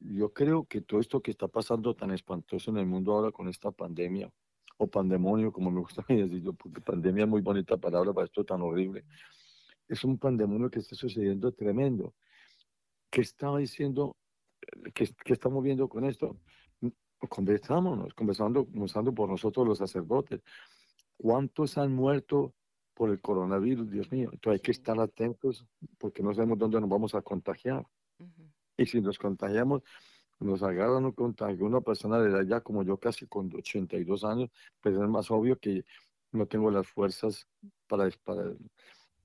Yo 0.00 0.32
creo 0.32 0.64
que 0.64 0.80
todo 0.80 0.98
esto 0.98 1.22
que 1.22 1.30
está 1.30 1.46
pasando 1.46 1.94
tan 1.94 2.10
espantoso 2.10 2.72
en 2.72 2.78
el 2.78 2.86
mundo 2.86 3.12
ahora 3.12 3.30
con 3.30 3.48
esta 3.48 3.70
pandemia, 3.70 4.28
o 4.76 4.88
pandemonio, 4.88 5.52
como 5.52 5.70
me 5.70 5.80
gusta 5.80 6.04
decirlo, 6.08 6.52
porque 6.54 6.80
pandemia 6.80 7.24
es 7.24 7.30
muy 7.30 7.42
bonita 7.42 7.76
palabra 7.76 8.12
para 8.12 8.24
esto 8.24 8.44
tan 8.44 8.60
horrible, 8.60 9.04
es 9.88 10.04
un 10.04 10.18
pandemonio 10.18 10.70
que 10.70 10.80
está 10.80 10.94
sucediendo 10.94 11.52
tremendo. 11.52 12.14
¿Qué 13.10 13.20
estaba 13.20 13.58
diciendo 13.58 14.16
¿qué, 14.94 15.14
estamos 15.26 15.62
viendo 15.62 15.88
con 15.88 16.04
esto? 16.04 16.38
Conversámonos, 17.28 18.14
conversando, 18.14 18.66
comenzando 18.66 19.14
por 19.14 19.28
nosotros 19.28 19.66
los 19.66 19.78
sacerdotes. 19.78 20.42
¿Cuántos 21.16 21.78
han 21.78 21.94
muerto 21.94 22.54
por 22.94 23.10
el 23.10 23.20
coronavirus, 23.20 23.90
Dios 23.90 24.12
mío? 24.12 24.30
Entonces 24.32 24.60
hay 24.60 24.62
que 24.62 24.72
estar 24.72 24.98
atentos 25.00 25.66
porque 25.98 26.22
no 26.22 26.34
sabemos 26.34 26.58
dónde 26.58 26.80
nos 26.80 26.90
vamos 26.90 27.14
a 27.14 27.22
contagiar. 27.22 27.86
Y 28.76 28.86
si 28.86 29.00
nos 29.00 29.18
contagiamos, 29.18 29.82
nos 30.38 30.62
agarran 30.62 31.06
un 31.06 31.12
contagio, 31.12 31.64
una 31.64 31.80
persona 31.80 32.18
de 32.18 32.30
edad 32.30 32.42
ya 32.42 32.60
como 32.60 32.82
yo, 32.82 32.98
casi 32.98 33.26
con 33.26 33.50
82 33.54 34.24
años, 34.24 34.50
pues 34.82 34.94
es 34.94 35.08
más 35.08 35.30
obvio 35.30 35.58
que 35.58 35.84
no 36.32 36.46
tengo 36.46 36.70
las 36.70 36.86
fuerzas 36.86 37.48
para, 37.86 38.10
para 38.22 38.52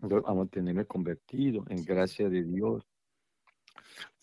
mantenerme 0.02 0.86
convertido 0.86 1.64
en 1.70 1.84
gracia 1.84 2.30
de 2.30 2.44
Dios. 2.44 2.86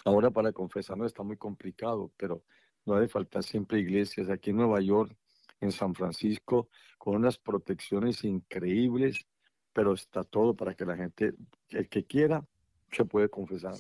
Ahora 0.05 0.31
para 0.31 0.53
confesar 0.53 0.97
no 0.97 1.07
está 1.07 1.23
muy 1.23 1.37
complicado, 1.37 2.11
pero 2.17 2.43
no 2.87 2.95
debe 2.95 3.09
faltar 3.09 3.43
siempre 3.43 3.81
iglesias. 3.81 4.31
Aquí 4.31 4.51
en 4.51 4.57
Nueva 4.57 4.81
York, 4.81 5.15
en 5.61 5.73
San 5.73 5.95
Francisco, 5.95 6.69
con 6.97 7.17
unas 7.17 7.39
protecciones 7.39 8.25
increíbles, 8.25 9.27
pero 9.73 9.93
está 9.93 10.25
todo 10.25 10.55
para 10.55 10.75
que 10.75 10.85
la 10.85 10.97
gente, 10.97 11.35
el 11.71 11.89
que 11.89 12.05
quiera, 12.05 12.45
se 12.91 13.05
puede 13.05 13.29
confesar. 13.29 13.75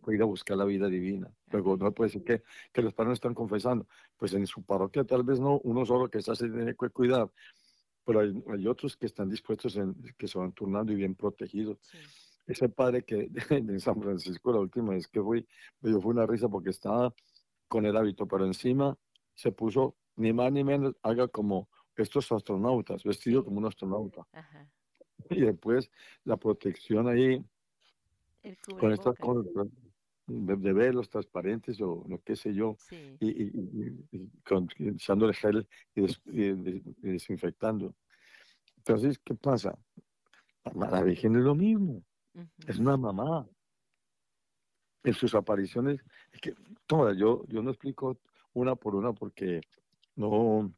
Puede 0.00 0.16
ir 0.16 0.22
a 0.22 0.26
buscar 0.26 0.56
la 0.56 0.64
vida 0.64 0.88
divina. 0.88 1.30
Luego 1.50 1.76
no 1.76 1.92
puede 1.92 2.08
decir 2.08 2.24
que, 2.24 2.42
que 2.72 2.82
los 2.82 2.94
padres 2.94 3.08
no 3.08 3.14
están 3.14 3.34
confesando. 3.34 3.86
Pues 4.16 4.32
en 4.32 4.46
su 4.46 4.62
parroquia 4.62 5.04
tal 5.04 5.22
vez 5.22 5.38
no, 5.38 5.60
uno 5.64 5.84
solo 5.84 6.08
que 6.08 6.18
está 6.18 6.34
se 6.34 6.48
tiene 6.48 6.74
que 6.74 6.88
cuidar, 6.90 7.30
pero 8.08 8.20
hay, 8.20 8.66
otros 8.66 8.96
que 8.96 9.04
están 9.04 9.28
dispuestos, 9.28 9.76
en, 9.76 9.94
que 10.16 10.26
se 10.26 10.38
van 10.38 10.52
turnando 10.52 10.90
y 10.92 10.94
bien 10.94 11.14
protegidos. 11.14 11.76
Ese 12.46 12.70
padre 12.70 13.02
que 13.02 13.30
en 13.50 13.78
San 13.80 14.00
Francisco 14.00 14.50
la 14.50 14.60
última 14.60 14.94
vez 14.94 15.06
que 15.08 15.20
fui, 15.20 15.46
me 15.82 15.90
dio 15.90 16.00
fue 16.00 16.12
una 16.14 16.24
risa 16.24 16.48
porque 16.48 16.70
estaba 16.70 17.14
con 17.68 17.84
el 17.84 17.94
hábito, 17.98 18.26
pero 18.26 18.46
encima 18.46 18.96
se 19.34 19.52
puso 19.52 19.94
ni 20.16 20.32
más 20.32 20.50
ni 20.50 20.64
menos, 20.64 20.94
haga 21.02 21.28
como 21.28 21.68
estos 21.96 22.32
astronautas, 22.32 23.04
vestido 23.04 23.44
como 23.44 23.58
un 23.58 23.66
astronauta. 23.66 24.26
Y 25.30 25.42
después 25.42 25.90
la 26.24 26.38
protección 26.38 27.08
ahí, 27.08 27.44
con 28.80 28.92
estas 28.92 29.16
cosas 29.16 29.44
de, 30.28 30.72
velos 30.72 31.08
transparentes 31.08 31.80
o 31.80 32.04
lo 32.06 32.22
que 32.22 32.36
sé 32.36 32.52
yo, 32.52 32.76
y, 33.18 33.28
y, 33.28 34.28
con, 34.44 34.68
echando 34.78 35.26
el 35.26 35.34
gel 35.34 35.66
y, 35.94 36.06
desinfectando. 37.00 37.94
Entonces, 38.76 39.18
¿qué 39.18 39.34
pasa? 39.34 39.76
La 40.74 41.02
Virgen 41.02 41.36
es 41.36 41.42
lo 41.42 41.54
mismo. 41.54 42.02
Es 42.66 42.78
una 42.78 42.96
mamá. 42.96 43.48
En 45.02 45.14
sus 45.14 45.34
apariciones, 45.34 46.00
es 46.32 46.40
que 46.40 46.54
todas, 46.86 47.16
yo, 47.16 47.44
yo 47.48 47.62
no 47.62 47.70
explico 47.70 48.18
una 48.52 48.76
por 48.76 48.94
una 48.94 49.12
porque 49.12 49.60
no, 50.16 50.72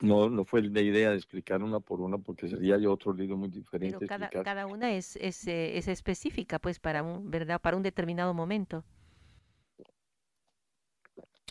no, 0.00 0.30
no 0.30 0.44
fue 0.44 0.62
la 0.62 0.80
idea 0.80 1.10
de 1.10 1.16
explicar 1.16 1.62
una 1.62 1.80
por 1.80 2.00
una 2.00 2.18
porque 2.18 2.48
sería 2.48 2.78
yo 2.78 2.92
otro 2.92 3.12
libro 3.12 3.36
muy 3.36 3.48
diferente. 3.48 3.98
Pero 3.98 4.08
cada, 4.08 4.28
cada 4.28 4.66
una 4.66 4.92
es, 4.92 5.16
es, 5.16 5.46
eh, 5.46 5.76
es, 5.76 5.88
específica, 5.88 6.58
pues, 6.58 6.78
para 6.78 7.02
un, 7.02 7.30
¿verdad? 7.30 7.60
Para 7.60 7.76
un 7.76 7.82
determinado 7.82 8.32
momento. 8.32 8.84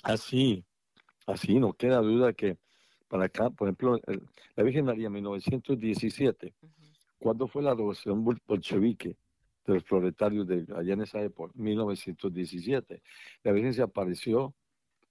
Así, 0.03 0.63
así, 1.27 1.59
no 1.59 1.73
queda 1.73 1.99
duda 1.99 2.33
que 2.33 2.57
para 3.07 3.25
acá, 3.25 3.49
por 3.49 3.67
ejemplo, 3.67 3.99
la 4.55 4.63
Virgen 4.63 4.85
María 4.85 5.09
1917, 5.09 6.53
¿cuándo 7.17 7.47
fue 7.47 7.63
la 7.63 7.71
revolución 7.71 8.23
bolchevique 8.23 9.17
de 9.65 9.73
los 9.73 9.83
proletarios 9.83 10.47
de 10.47 10.65
allá 10.75 10.93
en 10.93 11.01
esa 11.01 11.21
época? 11.21 11.51
1917. 11.55 13.01
La 13.43 13.51
Virgen 13.51 13.73
se 13.73 13.81
apareció 13.81 14.53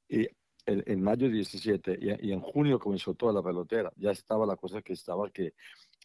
y 0.09 0.28
en, 0.69 1.03
mayo 1.03 1.29
17 1.29 1.99
y, 2.01 2.33
en 2.33 2.41
junio 2.41 2.79
comenzó 2.79 3.14
toda 3.14 3.33
la 3.33 3.43
pelotera. 3.43 3.93
Ya 3.97 4.11
estaba 4.11 4.47
la 4.47 4.57
cosa 4.57 4.83
que 4.83 4.93
estaba 4.93 5.31
que 5.31 5.55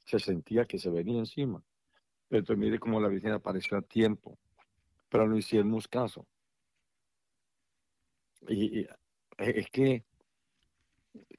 se 0.06 0.20
sentía 0.20 0.66
que 0.66 0.80
se 0.80 0.90
venía 0.90 1.20
encima. 1.20 1.62
Pero 2.30 2.58
mire 2.58 2.80
cómo 2.80 3.00
la 3.00 3.10
Virgen 3.10 3.34
apareció 3.34 3.78
a 3.78 3.82
tiempo, 3.82 4.38
pero 5.10 5.28
no 5.28 5.38
hicimos 5.38 5.88
caso. 5.88 6.26
Y, 8.48 8.88
es 9.38 9.70
que, 9.70 10.04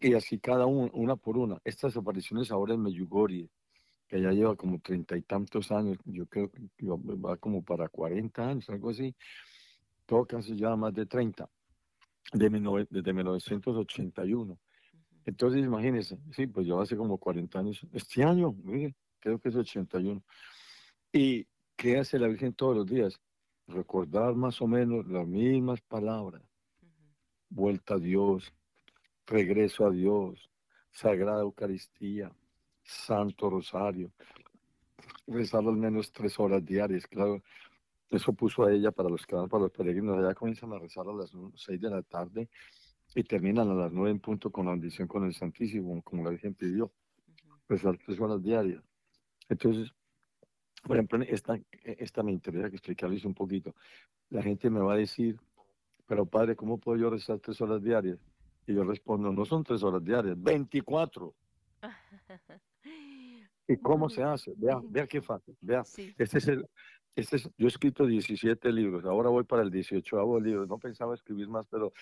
y 0.01 0.15
así 0.15 0.39
cada 0.39 0.67
una, 0.67 0.91
una 0.95 1.17
por 1.17 1.37
una, 1.37 1.59
estas 1.65 1.97
apariciones 1.97 2.51
ahora 2.51 2.75
en 2.75 2.83
Meyugori, 2.83 3.51
que 4.07 4.21
ya 4.21 4.31
lleva 4.33 4.55
como 4.55 4.79
treinta 4.81 5.17
y 5.17 5.23
tantos 5.23 5.73
años, 5.73 5.99
yo 6.05 6.27
creo 6.27 6.51
que 6.51 6.61
va 6.81 7.37
como 7.39 7.63
para 7.65 7.89
cuarenta 7.89 8.49
años, 8.49 8.69
algo 8.69 8.91
así, 8.91 9.15
todo 10.07 10.27
casi 10.27 10.57
ya 10.57 10.77
más 10.77 10.95
de 10.95 11.07
treinta 11.07 11.49
de 12.33 12.87
desde 12.91 13.13
1981. 13.13 14.59
Entonces, 15.27 15.65
imagínense, 15.65 16.19
sí, 16.33 16.47
pues 16.47 16.67
yo 16.67 16.81
hace 16.81 16.97
como 16.97 17.19
40 17.19 17.59
años, 17.59 17.87
este 17.93 18.25
año, 18.25 18.55
creo 19.21 19.39
que 19.39 19.49
es 19.49 19.57
81. 19.57 20.23
¿Y 21.13 21.47
qué 21.77 21.99
hace 21.99 22.19
la 22.19 22.29
Virgen 22.29 22.53
todos 22.53 22.77
los 22.77 22.87
días? 22.87 23.21
Recordar 23.67 24.35
más 24.35 24.61
o 24.61 24.67
menos 24.67 25.07
las 25.07 25.27
mismas 25.27 25.81
palabras. 25.81 26.43
Vuelta 27.49 27.95
a 27.95 27.99
Dios, 27.99 28.53
regreso 29.27 29.87
a 29.87 29.91
Dios, 29.91 30.51
Sagrada 30.91 31.43
Eucaristía, 31.43 32.31
Santo 32.83 33.49
Rosario. 33.49 34.13
Rezar 35.27 35.61
al 35.61 35.77
menos 35.77 36.13
tres 36.13 36.39
horas 36.39 36.65
diarias, 36.65 37.07
claro. 37.07 37.43
Eso 38.15 38.33
puso 38.33 38.65
a 38.65 38.73
ella 38.73 38.93
para 38.93 39.09
los 39.09 39.27
que 39.27 39.35
van 39.35 39.49
para 39.49 39.65
los 39.65 39.73
peregrinos. 39.73 40.17
Allá 40.17 40.35
comienzan 40.35 40.73
a 40.73 40.79
rezar 40.79 41.07
a 41.09 41.13
las 41.13 41.33
seis 41.57 41.81
de 41.81 41.91
la 41.91 42.03
tarde 42.03 42.49
y 43.15 43.25
terminan 43.25 43.69
a 43.71 43.75
las 43.75 43.93
nueve 43.93 44.11
en 44.11 44.21
punto 44.21 44.51
con 44.51 44.67
la 44.67 44.73
bendición 44.73 45.09
con 45.09 45.25
el 45.25 45.35
Santísimo, 45.35 46.01
como 46.03 46.23
la 46.23 46.31
Virgen 46.31 46.55
pidió. 46.55 46.93
Rezar 47.69 47.99
tres 47.99 48.21
horas 48.21 48.41
diarias. 48.41 48.83
Entonces, 49.49 49.93
por 50.83 50.97
ejemplo, 50.97 51.23
esta, 51.23 51.59
esta 51.83 52.23
me 52.23 52.31
interesa 52.31 52.71
que 52.71 52.77
explicarles 52.77 53.25
un 53.25 53.35
poquito. 53.35 53.75
La 54.31 54.43
gente 54.43 54.71
me 54.71 54.81
va 54.81 54.95
a 54.95 54.97
decir, 54.97 55.37
pero 56.07 56.25
padre, 56.25 56.55
¿cómo 56.55 56.79
puedo 56.79 56.99
yo 56.99 57.11
rezar 57.11 57.41
tres 57.41 57.61
horas 57.61 57.83
diarias? 57.83 58.19
Y 58.67 58.75
yo 58.75 58.85
respondo, 58.85 59.33
no 59.33 59.45
son 59.45 59.65
tres 59.65 59.83
horas 59.83 60.05
diarias, 60.05 60.41
24. 60.41 61.35
¿Y 63.67 63.77
cómo 63.79 64.09
se 64.09 64.23
hace? 64.23 64.53
Vea, 64.57 64.81
vea 64.85 65.07
qué 65.07 65.21
fácil. 65.21 65.57
Vea, 65.61 65.83
este 66.19 66.39
es 66.39 66.49
el, 66.49 66.69
este 67.17 67.39
yo 67.39 67.67
he 67.67 67.69
escrito 67.69 68.07
17 68.07 68.73
libros, 68.73 69.05
ahora 69.05 69.31
voy 69.31 69.45
para 69.45 69.63
el 69.63 69.71
18 69.71 70.41
libro. 70.41 70.67
No 70.67 70.79
pensaba 70.79 71.15
escribir 71.15 71.49
más, 71.49 71.67
pero 71.67 71.93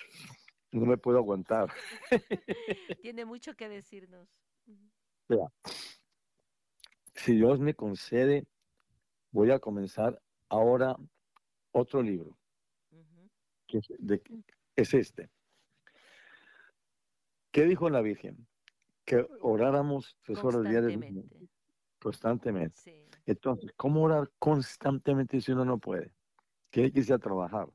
no 0.72 0.86
me 0.86 0.96
puedo 0.96 1.18
aguantar. 1.18 1.70
Tiene 3.02 3.24
mucho 3.24 3.54
que 3.54 3.68
decirnos. 3.68 4.28
si 7.14 7.36
Dios 7.36 7.60
me 7.60 7.74
concede, 7.74 8.46
voy 9.30 9.50
a 9.50 9.58
comenzar 9.58 10.20
ahora 10.48 10.96
otro 11.72 12.02
libro, 12.02 12.36
que 13.66 13.80
es, 14.76 14.94
este. 14.94 15.30
¿Qué 17.50 17.64
dijo 17.64 17.88
la 17.90 18.00
Virgen? 18.00 18.46
Que 19.04 19.26
oráramos 19.40 20.16
tres 20.22 20.42
horas 20.42 20.62
diarias 20.62 20.98
constantemente. 22.02 23.10
Entonces, 23.24 23.70
¿cómo 23.76 24.02
orar 24.02 24.30
constantemente 24.38 25.40
si 25.40 25.52
uno 25.52 25.64
no 25.64 25.78
puede? 25.78 26.12
Tiene 26.70 26.90
que 26.90 27.00
irse 27.00 27.12
a 27.12 27.18
trabajar, 27.18 27.68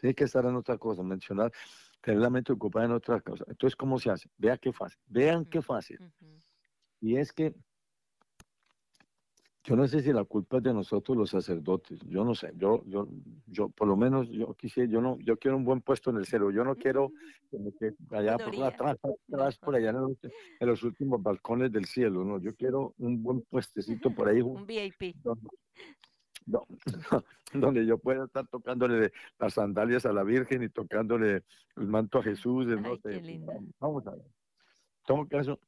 tiene 0.00 0.14
que 0.14 0.24
estar 0.24 0.44
en 0.44 0.56
otra 0.56 0.78
cosa, 0.78 1.02
mencionar, 1.02 1.52
tener 2.00 2.20
la 2.20 2.30
mente 2.30 2.52
ocupada 2.52 2.86
en 2.86 2.92
otra 2.92 3.20
cosa. 3.20 3.44
Entonces, 3.48 3.76
¿cómo 3.76 3.98
se 3.98 4.10
hace? 4.10 4.30
Vea 4.38 4.56
qué 4.56 4.72
fácil, 4.72 4.98
vean 5.06 5.44
qué 5.44 5.60
fácil. 5.60 5.98
Y 7.00 7.16
es 7.16 7.32
que 7.32 7.54
yo 9.66 9.74
no 9.74 9.88
sé 9.88 10.00
si 10.00 10.12
la 10.12 10.22
culpa 10.22 10.58
es 10.58 10.62
de 10.62 10.72
nosotros 10.72 11.16
los 11.16 11.30
sacerdotes, 11.30 11.98
yo 12.06 12.24
no 12.24 12.36
sé, 12.36 12.52
yo, 12.56 12.84
yo, 12.86 13.08
yo, 13.48 13.68
por 13.68 13.88
lo 13.88 13.96
menos 13.96 14.28
yo 14.30 14.54
quisiera, 14.54 14.88
yo 14.88 15.00
no, 15.00 15.18
yo 15.18 15.36
quiero 15.38 15.56
un 15.56 15.64
buen 15.64 15.80
puesto 15.80 16.10
en 16.10 16.18
el 16.18 16.24
cielo, 16.24 16.52
yo 16.52 16.62
no 16.62 16.76
quiero 16.76 17.10
que 17.80 17.94
allá 18.12 18.38
por 18.38 18.62
atrás, 18.62 18.96
atrás, 19.28 19.58
por 19.58 19.74
allá 19.74 19.90
en 19.90 20.68
los, 20.68 20.84
últimos 20.84 21.20
balcones 21.20 21.72
del 21.72 21.86
cielo, 21.86 22.24
no, 22.24 22.38
yo 22.38 22.54
quiero 22.54 22.94
un 22.98 23.24
buen 23.24 23.42
puestecito 23.42 24.14
por 24.14 24.28
ahí. 24.28 24.40
Un 24.40 24.66
VIP. 24.66 25.16
Donde, 27.52 27.84
yo 27.84 27.98
pueda 27.98 28.26
estar 28.26 28.46
tocándole 28.46 29.10
las 29.40 29.54
sandalias 29.54 30.06
a 30.06 30.12
la 30.12 30.22
Virgen 30.22 30.62
y 30.62 30.68
tocándole 30.68 31.42
el 31.76 31.88
manto 31.88 32.18
a 32.18 32.22
Jesús, 32.22 32.66
no 32.66 32.96
sé. 32.98 33.40
Vamos 33.80 34.06
a 34.06 34.12
ver. 34.12 34.20
En 34.20 35.06
todo 35.06 35.26
caso, 35.26 35.58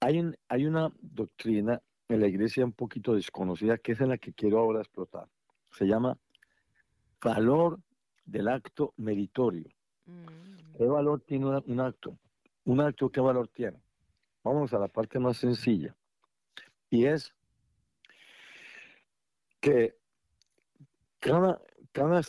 hay, 0.00 0.32
hay 0.48 0.66
una 0.66 0.92
doctrina 1.00 1.80
en 2.08 2.20
la 2.20 2.26
iglesia 2.26 2.64
un 2.64 2.72
poquito 2.72 3.14
desconocida 3.14 3.78
que 3.78 3.92
es 3.92 4.00
en 4.00 4.08
la 4.08 4.18
que 4.18 4.32
quiero 4.32 4.58
ahora 4.58 4.80
explotar. 4.80 5.28
Se 5.70 5.86
llama 5.86 6.18
valor 7.22 7.78
del 8.24 8.48
acto 8.48 8.94
meritorio. 8.96 9.68
Mm. 10.06 10.76
¿Qué 10.76 10.84
valor 10.86 11.20
tiene 11.20 11.46
un 11.46 11.80
acto? 11.80 12.18
Un 12.64 12.80
acto, 12.80 13.10
¿qué 13.10 13.20
valor 13.20 13.48
tiene? 13.48 13.80
Vamos 14.42 14.72
a 14.72 14.78
la 14.78 14.88
parte 14.88 15.18
más 15.18 15.36
sencilla. 15.36 15.94
Y 16.88 17.04
es 17.04 17.34
que 19.60 19.96
cada, 21.18 21.60
cada, 21.92 22.22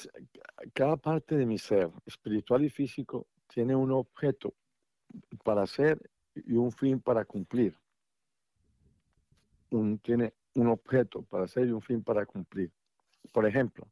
cada 0.74 0.98
parte 0.98 1.38
de 1.38 1.46
mi 1.46 1.58
ser, 1.58 1.90
espiritual 2.06 2.66
y 2.66 2.70
físico, 2.70 3.28
tiene 3.48 3.76
un 3.76 3.92
objeto 3.92 4.54
para 5.44 5.64
hacer 5.64 5.98
y 6.46 6.54
un 6.54 6.72
fin 6.72 7.00
para 7.00 7.26
cumplir. 7.26 7.78
Tiene 10.02 10.34
un 10.56 10.68
objeto 10.68 11.24
para 11.24 11.46
hacer 11.46 11.68
y 11.68 11.72
un 11.72 11.82
fin 11.82 12.04
para 12.04 12.26
cumplir. 12.26 12.72
Por 13.32 13.46
ejemplo, 13.46 13.88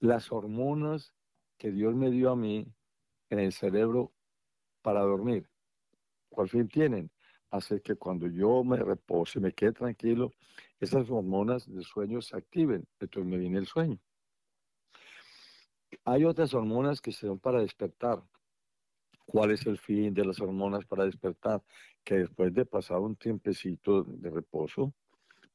las 0.00 0.30
hormonas 0.30 1.12
que 1.58 1.70
Dios 1.70 1.94
me 1.94 2.10
dio 2.10 2.30
a 2.30 2.36
mí 2.36 2.66
en 3.30 3.38
el 3.38 3.52
cerebro 3.52 4.12
para 4.82 5.00
dormir, 5.00 5.48
¿cuál 6.28 6.48
fin 6.48 6.68
tienen? 6.68 7.10
Hacer 7.50 7.82
que 7.82 7.94
cuando 7.94 8.26
yo 8.26 8.62
me 8.64 8.76
repose, 8.76 9.40
me 9.40 9.52
quede 9.52 9.72
tranquilo, 9.72 10.32
esas 10.78 11.08
hormonas 11.08 11.72
del 11.72 11.84
sueño 11.84 12.20
se 12.20 12.36
activen, 12.36 12.86
entonces 12.98 13.30
me 13.30 13.38
viene 13.38 13.58
el 13.58 13.66
sueño. 13.66 13.98
Hay 16.04 16.24
otras 16.24 16.52
hormonas 16.52 17.00
que 17.00 17.12
se 17.12 17.26
dan 17.26 17.38
para 17.38 17.60
despertar, 17.60 18.22
cuál 19.26 19.50
es 19.50 19.66
el 19.66 19.78
fin 19.78 20.14
de 20.14 20.24
las 20.24 20.40
hormonas 20.40 20.84
para 20.84 21.04
despertar, 21.04 21.62
que 22.04 22.16
después 22.16 22.52
de 22.52 22.66
pasar 22.66 22.98
un 22.98 23.16
tiempecito 23.16 24.04
de 24.04 24.30
reposo, 24.30 24.92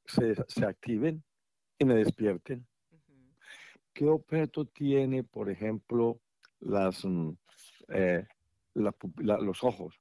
se, 0.05 0.33
activen 0.65 1.23
y 1.77 1.85
me 1.85 1.95
despierten. 1.95 2.65
¿Qué 3.93 4.05
objeto 4.05 4.65
tiene, 4.65 5.23
por 5.23 5.49
ejemplo, 5.49 6.19
las, 6.59 7.05
mm, 7.05 7.31
eh, 7.89 8.25
los 8.73 9.63
ojos? 9.63 9.99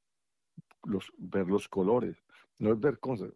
Los, 0.85 1.13
ver 1.19 1.47
los 1.49 1.69
colores, 1.69 2.17
no 2.59 2.73
es 2.73 2.81
ver 2.81 2.99
cosas. 2.99 3.33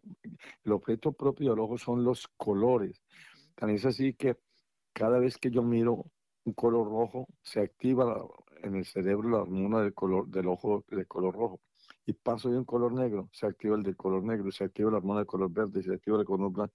El 0.63 0.71
objeto 0.71 1.11
propio 1.11 1.51
del 1.51 1.59
ojo 1.59 1.77
son 1.77 2.03
los 2.03 2.27
colores. 2.37 3.01
Tan 3.55 3.69
es 3.69 3.85
así 3.85 4.13
que 4.13 4.37
cada 4.93 5.19
vez 5.19 5.37
que 5.37 5.51
yo 5.51 5.61
miro 5.61 6.05
un 6.45 6.53
color 6.53 6.87
rojo, 6.87 7.27
se 7.41 7.61
activa 7.61 8.25
en 8.63 8.75
el 8.75 8.85
cerebro 8.85 9.29
la 9.29 9.41
hormona 9.41 9.81
del 9.81 9.93
color 9.93 10.27
del 10.27 10.47
ojo 10.47 10.83
de 10.89 11.05
color 11.05 11.35
rojo. 11.35 11.61
Y 12.05 12.13
paso 12.13 12.49
de 12.49 12.57
un 12.57 12.65
color 12.65 12.93
negro, 12.93 13.29
se 13.31 13.45
activa 13.45 13.75
el 13.75 13.83
de 13.83 13.95
color 13.95 14.23
negro, 14.23 14.51
se 14.51 14.63
activa 14.63 14.91
la 14.91 14.97
hormona 14.97 15.21
de 15.21 15.25
color 15.25 15.51
verde, 15.51 15.83
se 15.83 15.93
activa 15.93 16.19
el 16.19 16.25
color 16.25 16.51
blanco. 16.51 16.73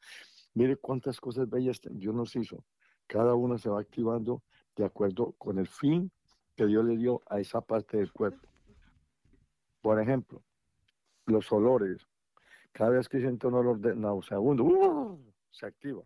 Mire 0.55 0.77
cuántas 0.77 1.21
cosas 1.21 1.49
bellas 1.49 1.81
Dios 1.91 2.15
nos 2.15 2.35
hizo. 2.37 2.65
Cada 3.07 3.35
una 3.35 3.59
se 3.59 3.69
va 3.69 3.81
activando 3.81 4.43
de 4.77 4.85
acuerdo 4.85 5.35
con 5.39 5.59
el 5.59 5.67
fin 5.67 6.11
que 6.57 6.67
Dios 6.67 6.85
le 6.85 6.97
dio 6.97 7.23
a 7.27 7.41
esa 7.41 7.61
parte 7.61 7.97
del 7.97 8.13
cuerpo. 8.13 8.49
Por 9.81 10.01
ejemplo, 10.01 10.43
los 11.27 11.51
olores. 11.53 12.07
Cada 12.73 12.91
vez 12.91 13.09
que 13.09 13.21
siento 13.21 13.49
un 13.49 13.55
olor 13.55 13.79
de 13.81 13.95
nauseabundo, 13.97 14.65
¡uh! 14.65 15.33
se 15.51 15.67
activa. 15.67 16.03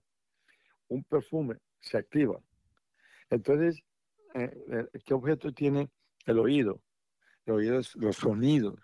Un 0.89 1.03
perfume 1.05 1.57
se 1.80 1.99
activa. 1.99 2.39
Entonces, 3.30 3.83
eh, 4.35 4.64
eh, 4.68 5.01
¿qué 5.05 5.14
objeto 5.14 5.53
tiene 5.53 5.91
el 6.26 6.39
oído? 6.39 6.83
el 7.47 7.55
oído 7.55 7.78
es 7.78 7.95
los 7.97 8.16
sonidos. 8.16 8.78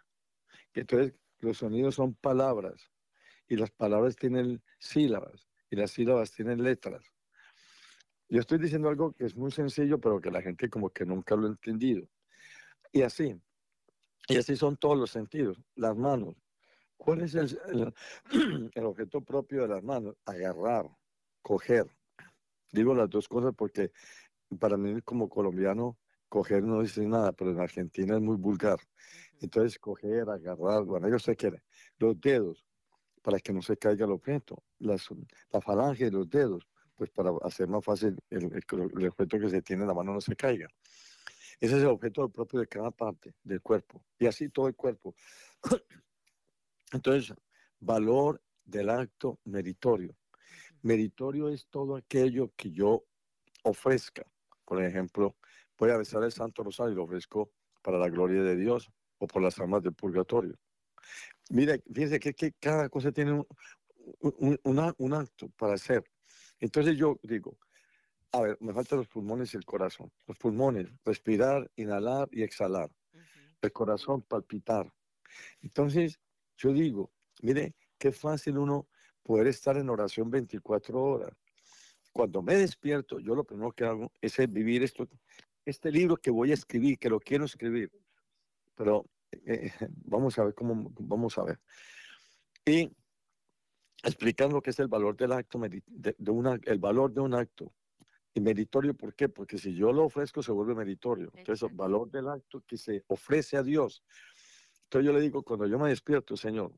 Entonces, 0.74 1.14
los 1.40 1.58
sonidos 1.58 1.94
son 1.94 2.14
palabras 2.14 2.90
y 3.48 3.56
las 3.56 3.70
palabras 3.70 4.16
tienen 4.16 4.62
sílabas 4.78 5.48
y 5.70 5.76
las 5.76 5.92
sílabas 5.92 6.32
tienen 6.32 6.62
letras. 6.62 7.02
Yo 8.28 8.40
estoy 8.40 8.58
diciendo 8.58 8.88
algo 8.88 9.12
que 9.12 9.24
es 9.24 9.36
muy 9.36 9.50
sencillo, 9.50 9.98
pero 9.98 10.20
que 10.20 10.30
la 10.30 10.42
gente 10.42 10.68
como 10.68 10.90
que 10.90 11.06
nunca 11.06 11.34
lo 11.34 11.46
ha 11.46 11.50
entendido. 11.50 12.06
Y 12.92 13.02
así, 13.02 13.40
y 14.28 14.36
así 14.36 14.56
son 14.56 14.76
todos 14.76 14.98
los 14.98 15.10
sentidos. 15.10 15.58
Las 15.74 15.96
manos. 15.96 16.36
¿Cuál 16.96 17.22
es 17.22 17.34
el, 17.34 17.58
el, 18.74 18.84
objeto 18.84 19.22
propio 19.22 19.62
de 19.62 19.68
las 19.68 19.82
manos? 19.82 20.16
Agarrar, 20.26 20.86
coger. 21.42 21.86
Digo 22.70 22.94
las 22.94 23.08
dos 23.08 23.28
cosas 23.28 23.54
porque 23.56 23.92
para 24.58 24.76
mí 24.76 25.00
como 25.02 25.28
colombiano, 25.28 25.98
coger 26.28 26.62
no 26.62 26.82
dice 26.82 27.06
nada, 27.06 27.32
pero 27.32 27.50
en 27.50 27.60
Argentina 27.60 28.16
es 28.16 28.20
muy 28.20 28.36
vulgar. 28.36 28.78
Entonces, 29.40 29.78
coger, 29.78 30.28
agarrar, 30.28 30.84
bueno, 30.84 31.06
ellos 31.08 31.22
se 31.22 31.36
quieren. 31.36 31.62
Los 31.98 32.20
dedos, 32.20 32.64
para 33.22 33.38
que 33.38 33.52
no 33.52 33.62
se 33.62 33.76
caiga 33.76 34.04
el 34.04 34.12
objeto. 34.12 34.62
Las, 34.78 35.08
la 35.50 35.60
falange 35.60 36.06
de 36.06 36.10
los 36.10 36.28
dedos, 36.28 36.66
pues 36.96 37.10
para 37.10 37.30
hacer 37.42 37.68
más 37.68 37.84
fácil 37.84 38.18
el, 38.30 38.44
el, 38.44 39.08
objeto 39.08 39.38
que 39.38 39.48
se 39.48 39.62
tiene 39.62 39.82
en 39.82 39.88
la 39.88 39.94
mano 39.94 40.12
no 40.12 40.20
se 40.20 40.34
caiga. 40.34 40.68
Ese 41.60 41.76
es 41.76 41.82
el 41.82 41.88
objeto 41.88 42.28
propio 42.28 42.60
de 42.60 42.66
cada 42.66 42.90
parte 42.90 43.34
del 43.42 43.60
cuerpo. 43.60 44.04
Y 44.18 44.26
así 44.26 44.48
todo 44.48 44.68
el 44.68 44.74
cuerpo. 44.74 45.14
Entonces, 46.92 47.34
valor 47.80 48.40
del 48.64 48.90
acto 48.90 49.38
meritorio. 49.44 50.16
Meritorio 50.82 51.48
es 51.48 51.66
todo 51.66 51.96
aquello 51.96 52.52
que 52.56 52.70
yo 52.70 53.04
ofrezca. 53.62 54.24
Por 54.68 54.84
ejemplo, 54.84 55.34
voy 55.78 55.90
a 55.90 55.96
besar 55.96 56.22
el 56.24 56.30
Santo 56.30 56.62
Rosario 56.62 56.92
y 56.92 56.96
lo 56.96 57.04
ofrezco 57.04 57.50
para 57.80 57.96
la 57.96 58.10
gloria 58.10 58.42
de 58.42 58.54
Dios 58.54 58.90
o 59.16 59.26
por 59.26 59.40
las 59.40 59.58
almas 59.58 59.82
del 59.82 59.94
purgatorio. 59.94 60.58
Mire, 61.48 61.82
fíjense 61.90 62.20
que, 62.20 62.34
que 62.34 62.52
cada 62.52 62.90
cosa 62.90 63.10
tiene 63.10 63.32
un, 63.32 63.46
un, 64.20 64.92
un, 64.98 65.14
acto 65.14 65.48
para 65.56 65.72
hacer. 65.72 66.04
Entonces 66.60 66.98
yo 66.98 67.18
digo, 67.22 67.56
a 68.30 68.42
ver, 68.42 68.58
me 68.60 68.74
faltan 68.74 68.98
los 68.98 69.08
pulmones 69.08 69.54
y 69.54 69.56
el 69.56 69.64
corazón. 69.64 70.12
Los 70.26 70.36
pulmones, 70.36 70.86
respirar, 71.02 71.70
inhalar 71.76 72.28
y 72.30 72.42
exhalar. 72.42 72.90
El 73.62 73.72
corazón, 73.72 74.20
palpitar. 74.20 74.92
Entonces 75.62 76.20
yo 76.58 76.74
digo, 76.74 77.10
mire, 77.40 77.74
qué 77.96 78.12
fácil 78.12 78.58
uno 78.58 78.86
poder 79.22 79.46
estar 79.46 79.78
en 79.78 79.88
oración 79.88 80.30
24 80.30 81.02
horas. 81.02 81.32
Cuando 82.18 82.42
me 82.42 82.56
despierto, 82.56 83.20
yo 83.20 83.36
lo 83.36 83.44
primero 83.44 83.70
que 83.70 83.84
hago 83.84 84.10
es 84.20 84.36
vivir 84.52 84.82
esto, 84.82 85.08
este 85.64 85.92
libro 85.92 86.16
que 86.16 86.32
voy 86.32 86.50
a 86.50 86.54
escribir, 86.54 86.98
que 86.98 87.08
lo 87.08 87.20
quiero 87.20 87.44
escribir. 87.44 87.92
Pero 88.74 89.08
eh, 89.30 89.70
vamos 90.04 90.36
a 90.36 90.42
ver 90.42 90.52
cómo, 90.52 90.90
vamos 90.98 91.38
a 91.38 91.44
ver. 91.44 91.60
Y 92.66 92.90
explicando 94.02 94.60
qué 94.60 94.70
es 94.70 94.80
el 94.80 94.88
valor 94.88 95.16
del 95.16 95.30
acto, 95.30 95.60
de, 95.60 96.16
de 96.18 96.30
una, 96.32 96.58
el 96.64 96.80
valor 96.80 97.12
de 97.12 97.20
un 97.20 97.34
acto. 97.34 97.72
Y 98.34 98.40
meritorio, 98.40 98.94
¿por 98.94 99.14
qué? 99.14 99.28
Porque 99.28 99.56
si 99.56 99.72
yo 99.76 99.92
lo 99.92 100.06
ofrezco, 100.06 100.42
se 100.42 100.50
vuelve 100.50 100.74
meritorio. 100.74 101.30
Entonces, 101.36 101.70
el 101.70 101.76
valor 101.76 102.10
del 102.10 102.26
acto 102.26 102.64
que 102.66 102.76
se 102.76 103.04
ofrece 103.06 103.56
a 103.56 103.62
Dios. 103.62 104.02
Entonces 104.86 105.06
yo 105.06 105.12
le 105.12 105.20
digo, 105.20 105.44
cuando 105.44 105.68
yo 105.68 105.78
me 105.78 105.90
despierto, 105.90 106.36
Señor, 106.36 106.72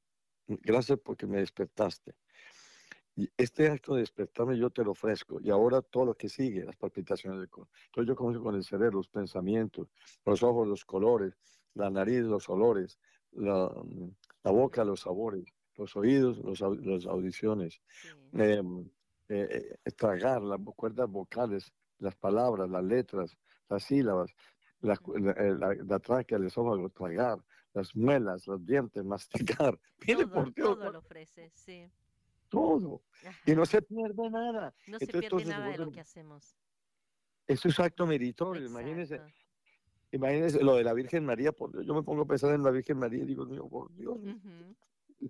gracias 0.47 0.99
porque 1.03 1.27
me 1.27 1.39
despertaste. 1.39 2.13
Y 3.21 3.31
este 3.37 3.69
acto 3.69 3.93
de 3.95 4.01
despertarme 4.01 4.57
yo 4.57 4.71
te 4.71 4.83
lo 4.83 4.93
ofrezco. 4.93 5.43
Y 5.43 5.51
ahora 5.51 5.83
todo 5.83 6.07
lo 6.07 6.15
que 6.15 6.31
sigue, 6.31 6.65
las 6.65 6.77
palpitaciones 6.77 7.39
del 7.39 7.51
corazón. 7.51 7.75
Entonces 7.85 8.09
yo 8.09 8.17
comienzo 8.17 8.43
con 8.43 8.55
el 8.55 8.65
cerebro, 8.65 8.97
los 8.97 9.09
pensamientos, 9.09 9.89
los 10.25 10.43
ojos, 10.43 10.67
los 10.67 10.87
colores, 10.87 11.35
la 11.75 11.91
nariz, 11.91 12.23
los 12.23 12.49
olores, 12.49 12.99
la, 13.33 13.71
la 14.43 14.51
boca, 14.51 14.85
los 14.85 15.01
sabores, 15.01 15.45
los 15.77 15.95
oídos, 15.97 16.39
los, 16.39 16.61
las 16.61 17.05
audiciones, 17.05 17.83
em, 18.33 18.89
eh, 19.29 19.77
eh, 19.85 19.91
tragar 19.93 20.41
las 20.41 20.59
cuerdas 20.75 21.11
vocales, 21.11 21.75
las 21.99 22.17
palabras, 22.17 22.71
las 22.71 22.85
letras, 22.85 23.37
las 23.69 23.83
sílabas, 23.83 24.31
la, 24.81 24.99
la, 25.15 25.75
la, 25.75 25.99
tráquea, 25.99 26.39
el 26.39 26.47
esófago, 26.47 26.89
tragar, 26.89 27.39
las 27.75 27.95
muelas, 27.95 28.47
los 28.47 28.65
dientes, 28.65 29.05
masticar. 29.59 29.79
Mire, 30.07 30.25
todo, 30.25 30.33
por 30.33 30.55
Dios. 30.55 30.79
Todo 30.79 30.91
lo 30.91 30.99
ofrece, 31.01 31.51
sí. 31.53 31.87
Todo. 32.51 33.03
Y 33.47 33.55
no 33.55 33.65
se 33.65 33.81
pierde 33.81 34.29
nada. 34.29 34.75
No 34.89 34.99
se 34.99 35.07
pierde 35.07 35.45
nada 35.47 35.69
de 35.69 35.79
lo 35.79 35.91
que 35.91 36.01
hacemos. 36.01 36.57
Eso 37.47 37.69
es 37.69 37.81
acto 37.81 38.07
meritorio, 38.07 38.67
imagínense. 38.67 39.21
Imagínense 40.13 40.63
lo 40.63 40.75
de 40.75 40.85
la 40.85 40.93
Virgen 40.93 41.25
María, 41.25 41.53
por 41.53 41.85
yo 41.85 41.95
me 41.95 42.03
pongo 42.03 42.23
a 42.23 42.27
pensar 42.27 42.53
en 42.55 42.65
la 42.65 42.71
Virgen 42.71 42.99
María 42.99 43.23
y 43.23 43.27
digo, 43.27 43.47
Dios, 43.47 43.69
por 43.69 43.95
Dios, 43.95 44.19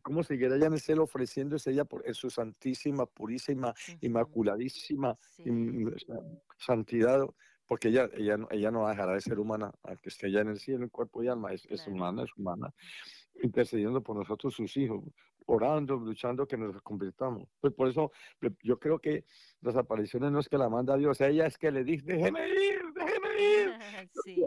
¿cómo 0.02 0.22
seguirá 0.22 0.56
ella 0.56 0.66
en 0.66 0.72
el 0.72 0.80
cielo 0.80 1.04
ofreciéndose 1.04 1.70
ella 1.70 1.84
por 1.84 2.02
su 2.14 2.30
santísima, 2.30 3.04
purísima, 3.04 3.74
inmaculadísima 4.00 5.18
santidad? 6.58 7.26
Porque 7.66 7.88
ella, 7.88 8.08
ella, 8.14 8.38
ella 8.50 8.70
no 8.70 8.88
dejará 8.88 9.12
de 9.12 9.20
ser 9.20 9.38
humana, 9.38 9.70
aunque 9.82 10.08
esté 10.08 10.28
ella 10.28 10.40
en 10.40 10.48
el 10.48 10.58
cielo, 10.58 10.82
en 10.82 10.88
cuerpo 10.88 11.22
y 11.22 11.28
alma, 11.28 11.52
es, 11.52 11.66
es 11.66 11.86
humana, 11.86 12.24
es 12.24 12.30
humana, 12.36 12.74
intercediendo 13.42 14.02
por 14.02 14.16
nosotros, 14.16 14.54
sus 14.54 14.76
hijos, 14.76 15.04
orando, 15.50 15.96
luchando 15.96 16.46
que 16.46 16.56
nos 16.56 16.80
convirtamos. 16.82 17.48
Pues 17.60 17.72
por 17.74 17.88
eso 17.88 18.12
yo 18.62 18.78
creo 18.78 18.98
que 18.98 19.24
las 19.60 19.76
apariciones 19.76 20.30
no 20.32 20.40
es 20.40 20.48
que 20.48 20.58
la 20.58 20.68
manda 20.68 20.96
Dios, 20.96 21.20
ella 21.20 21.46
es 21.46 21.58
que 21.58 21.70
le 21.70 21.84
dice, 21.84 22.04
déjeme 22.06 22.48
ir, 22.48 22.82
déjeme 22.94 23.42
ir. 23.42 23.72
sí 24.24 24.44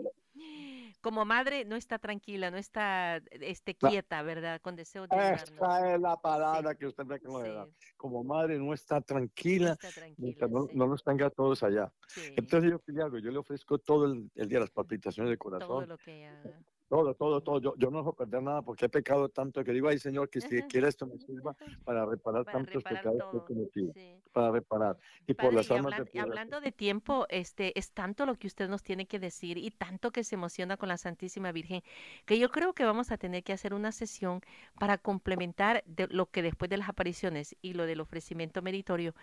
como 1.03 1.25
madre 1.25 1.65
no 1.65 1.75
está 1.75 1.99
tranquila, 1.99 2.49
no 2.49 2.57
está 2.57 3.17
este, 3.31 3.75
quieta, 3.75 4.23
¿verdad? 4.23 4.61
Con 4.61 4.77
deseo 4.77 5.05
de 5.05 5.33
Esa 5.33 5.93
es 5.93 5.99
la 5.99 6.15
palabra 6.15 6.75
que 6.75 6.87
usted 6.87 7.03
me 7.03 7.15
acaba 7.15 7.43
de 7.43 7.67
Como 7.97 8.23
madre 8.23 8.57
no 8.57 8.73
está 8.73 9.01
tranquila, 9.01 9.67
no, 9.67 9.73
está 9.73 9.91
tranquila, 9.91 10.47
no, 10.47 10.69
no, 10.73 10.87
nos 10.87 11.03
tenga 11.03 11.29
todos 11.29 11.61
allá. 11.61 11.91
Entonces 12.37 12.71
yo 12.71 12.79
qué 12.79 13.01
hago, 13.01 13.17
yo 13.17 13.31
le 13.31 13.37
ofrezco 13.37 13.77
todo 13.79 14.05
el, 14.05 14.31
el, 14.33 14.47
día 14.47 14.61
las 14.61 14.71
palpitaciones 14.71 15.29
del 15.29 15.37
corazón. 15.37 15.67
Todo 15.67 15.85
lo 15.85 15.97
que 15.97 16.25
haga. 16.25 16.63
Todo, 16.93 17.15
todo, 17.15 17.41
todo. 17.41 17.59
Yo, 17.59 17.73
yo 17.77 17.89
no 17.89 17.97
dejo 17.97 18.13
perder 18.13 18.43
nada 18.43 18.61
porque 18.61 18.85
he 18.85 18.89
pecado 18.89 19.27
tanto 19.27 19.63
que 19.63 19.71
digo, 19.71 19.87
ay 19.87 19.97
Señor, 19.97 20.29
que 20.29 20.39
si 20.39 20.61
quiere 20.61 20.87
esto 20.87 21.07
me 21.07 21.17
sirva 21.17 21.55
para 21.83 22.05
reparar 22.05 22.45
para 22.45 22.59
tantos 22.59 22.83
reparar 22.83 23.01
pecados 23.01 23.17
todo. 23.17 23.31
que 23.31 23.37
he 23.37 23.55
cometido. 23.55 23.93
Sí. 23.93 24.21
Para 24.31 24.51
reparar. 24.51 24.97
Y 25.25 25.33
Padre, 25.33 25.47
por 25.47 25.53
las 25.55 25.71
almas 25.71 25.93
hablan, 25.93 26.09
de 26.13 26.19
hablando 26.19 26.61
de 26.61 26.71
tiempo, 26.71 27.25
este, 27.29 27.79
es 27.79 27.93
tanto 27.93 28.27
lo 28.27 28.35
que 28.35 28.45
usted 28.45 28.69
nos 28.69 28.83
tiene 28.83 29.07
que 29.07 29.17
decir 29.17 29.57
y 29.57 29.71
tanto 29.71 30.11
que 30.11 30.23
se 30.23 30.35
emociona 30.35 30.77
con 30.77 30.87
la 30.87 30.97
Santísima 30.97 31.51
Virgen, 31.51 31.81
que 32.25 32.37
yo 32.37 32.51
creo 32.51 32.73
que 32.73 32.85
vamos 32.85 33.11
a 33.11 33.17
tener 33.17 33.43
que 33.43 33.53
hacer 33.53 33.73
una 33.73 33.91
sesión 33.91 34.41
para 34.77 34.99
complementar 34.99 35.83
de 35.87 36.07
lo 36.09 36.27
que 36.27 36.43
después 36.43 36.69
de 36.69 36.77
las 36.77 36.89
apariciones 36.89 37.55
y 37.63 37.73
lo 37.73 37.87
del 37.87 38.01
ofrecimiento 38.01 38.61
meritorio, 38.61 39.15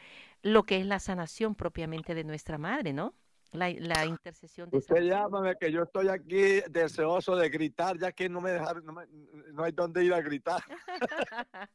lo 0.43 0.65
que 0.65 0.81
es 0.81 0.87
la 0.87 0.99
sanación 0.99 1.55
propiamente 1.55 2.17
de 2.17 2.25
nuestra 2.25 2.59
madre, 2.59 2.93
¿no? 2.93 3.15
La, 3.53 3.69
la, 3.71 4.07
intercesión 4.07 4.71
de 4.71 4.79
Usted 4.79 5.03
llámame 5.03 5.57
que 5.59 5.73
yo 5.73 5.83
estoy 5.83 6.09
aquí 6.09 6.61
deseoso 6.71 7.35
de 7.35 7.49
gritar, 7.49 7.99
ya 7.99 8.13
que 8.13 8.29
no 8.29 8.41
me 8.41 8.53
dejaron, 8.53 8.85
no, 8.85 8.93
me, 8.93 9.07
no 9.53 9.65
hay 9.65 9.73
dónde 9.73 10.05
ir 10.05 10.15
a 10.15 10.21
gritar. 10.21 10.63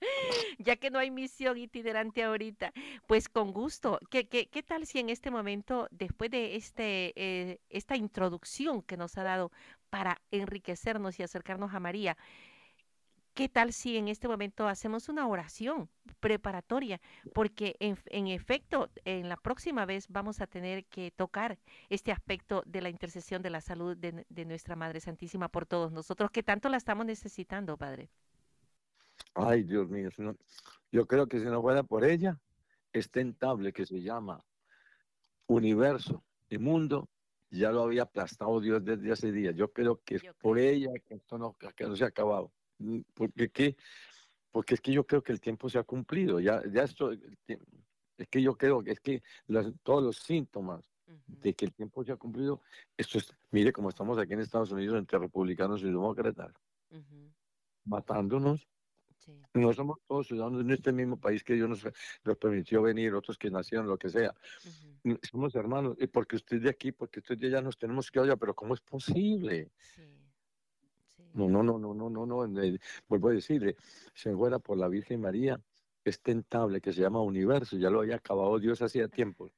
ya 0.60 0.78
que 0.78 0.90
no 0.90 1.00
hay 1.00 1.12
misión 1.12 1.58
itinerante 1.58 2.24
ahorita, 2.24 2.72
pues 3.08 3.28
con 3.28 3.52
gusto. 3.52 4.00
¿Qué, 4.10 4.28
qué, 4.28 4.48
qué 4.48 4.64
tal 4.64 4.86
si 4.86 5.00
en 5.00 5.10
este 5.10 5.32
momento, 5.32 5.90
después 5.92 6.32
de 6.32 6.56
este, 6.56 7.12
eh, 7.16 7.60
esta 7.70 7.98
introducción 7.98 8.82
que 8.82 8.96
nos 8.96 9.18
ha 9.18 9.24
dado 9.24 9.52
para 9.90 10.22
enriquecernos 10.32 11.20
y 11.20 11.24
acercarnos 11.24 11.74
a 11.74 11.80
María, 11.80 12.18
¿Qué 13.36 13.50
tal 13.50 13.74
si 13.74 13.98
en 13.98 14.08
este 14.08 14.30
momento 14.30 14.66
hacemos 14.66 15.10
una 15.10 15.28
oración 15.28 15.90
preparatoria? 16.22 17.02
Porque 17.34 17.76
en, 17.82 17.98
en, 18.06 18.28
efecto, 18.28 18.90
en 19.04 19.28
la 19.28 19.36
próxima 19.36 19.86
vez 19.86 20.08
vamos 20.08 20.40
a 20.40 20.48
tener 20.48 20.86
que 20.86 21.12
tocar 21.12 21.60
este 21.90 22.14
aspecto 22.14 22.64
de 22.66 22.82
la 22.82 22.88
intercesión 22.88 23.42
de 23.42 23.50
la 23.50 23.60
salud 23.60 23.98
de, 23.98 24.26
de 24.30 24.46
nuestra 24.46 24.78
Madre 24.78 25.02
Santísima 25.02 25.50
por 25.50 25.66
todos 25.66 25.92
nosotros, 25.92 26.32
que 26.32 26.44
tanto 26.44 26.70
la 26.70 26.78
estamos 26.78 27.06
necesitando, 27.06 27.76
Padre. 27.76 28.10
Ay, 29.34 29.64
Dios 29.64 29.90
mío, 29.90 30.10
yo 30.94 31.06
creo 31.06 31.28
que 31.28 31.40
si 31.40 31.46
no 31.46 31.62
fuera 31.62 31.84
por 31.84 32.06
ella, 32.06 32.40
este 32.94 33.20
entable 33.20 33.74
que 33.74 33.86
se 33.86 34.02
llama 34.02 34.46
universo 35.48 36.24
y 36.50 36.58
mundo, 36.58 37.10
ya 37.50 37.70
lo 37.74 37.84
había 37.84 38.04
aplastado 38.04 38.62
Dios 38.62 38.82
desde 38.86 39.12
hace 39.12 39.34
días. 39.34 39.54
Yo 39.56 39.74
creo 39.74 40.00
que 40.06 40.16
es 40.16 40.24
por 40.40 40.58
ella 40.58 40.92
que 41.06 41.16
esto 41.16 41.38
no, 41.38 41.58
que 41.76 41.86
no 41.86 41.98
se 41.98 42.06
ha 42.06 42.08
acabado. 42.08 42.54
Mm, 42.80 43.02
porque, 43.14 43.50
¿qué? 43.50 43.76
porque 44.56 44.76
es 44.76 44.80
que 44.80 44.94
yo 44.94 45.06
creo 45.06 45.22
que 45.22 45.34
el 45.34 45.42
tiempo 45.42 45.70
se 45.70 45.78
ha 45.78 45.84
cumplido. 45.84 46.40
Ya, 46.40 46.62
ya 46.72 46.84
esto, 46.84 47.12
es 47.12 48.28
que 48.30 48.42
yo 48.42 48.56
creo 48.56 48.82
que 48.82 48.92
es 48.92 49.02
que 49.02 49.22
las, 49.48 49.68
todos 49.84 50.02
los 50.02 50.16
síntomas 50.18 50.90
uh 51.08 51.12
-huh. 51.12 51.40
de 51.42 51.54
que 51.54 51.66
el 51.66 51.74
tiempo 51.74 52.06
se 52.06 52.14
ha 52.14 52.16
cumplido, 52.16 52.62
esto 52.96 53.18
es, 53.18 53.36
mire 53.52 53.74
como 53.74 53.90
estamos 53.90 54.18
aquí 54.18 54.32
en 54.32 54.40
Estados 54.40 54.72
Unidos 54.72 54.98
entre 54.98 55.20
republicanos 55.20 55.82
y 55.82 55.88
demócratas, 55.88 56.54
uh 56.92 56.96
-huh. 56.96 57.34
matándonos. 57.84 58.66
Sí. 59.18 59.34
No 59.56 59.74
somos 59.74 60.00
todos 60.08 60.28
ciudadanos 60.28 60.62
en 60.62 60.72
este 60.72 60.94
mismo 60.94 61.20
país 61.20 61.44
que 61.44 61.56
Dios 61.56 61.68
nos, 61.68 61.84
nos 62.24 62.38
permitió 62.38 62.82
venir, 62.82 63.14
otros 63.14 63.38
que 63.38 63.50
nacieron, 63.50 63.88
lo 63.88 63.98
que 63.98 64.08
sea. 64.10 64.34
Uh 64.64 64.70
-huh. 64.70 65.20
Somos 65.30 65.54
hermanos, 65.56 65.98
y 66.00 66.08
porque 66.08 66.38
usted 66.38 66.62
de 66.62 66.70
aquí, 66.70 66.94
porque 66.94 67.20
usted 67.20 67.38
de 67.38 67.48
allá 67.48 67.62
nos 67.62 67.78
tenemos 67.78 68.10
que 68.10 68.22
odiar, 68.22 68.38
pero 68.38 68.54
¿cómo 68.54 68.74
es 68.74 68.80
posible? 68.80 69.72
Sí 69.80 70.25
No, 71.36 71.50
no, 71.50 71.62
no, 71.64 71.78
no, 71.78 71.94
no, 71.94 72.10
no, 72.10 72.26
no. 72.26 72.62
eh, 72.64 72.80
Vuelvo 73.08 73.30
a 73.30 73.34
decirle, 73.34 73.76
se 74.14 74.34
fuera 74.34 74.60
por 74.60 74.78
la 74.78 74.88
Virgen 74.88 75.22
María, 75.22 75.60
es 76.04 76.22
tentable, 76.22 76.80
que 76.82 76.94
se 76.94 77.02
llama 77.02 77.22
universo, 77.22 77.78
ya 77.78 77.90
lo 77.90 78.00
había 78.02 78.16
acabado 78.16 78.58
Dios 78.60 78.82
hacía 78.82 79.08
tiempo. 79.10 79.52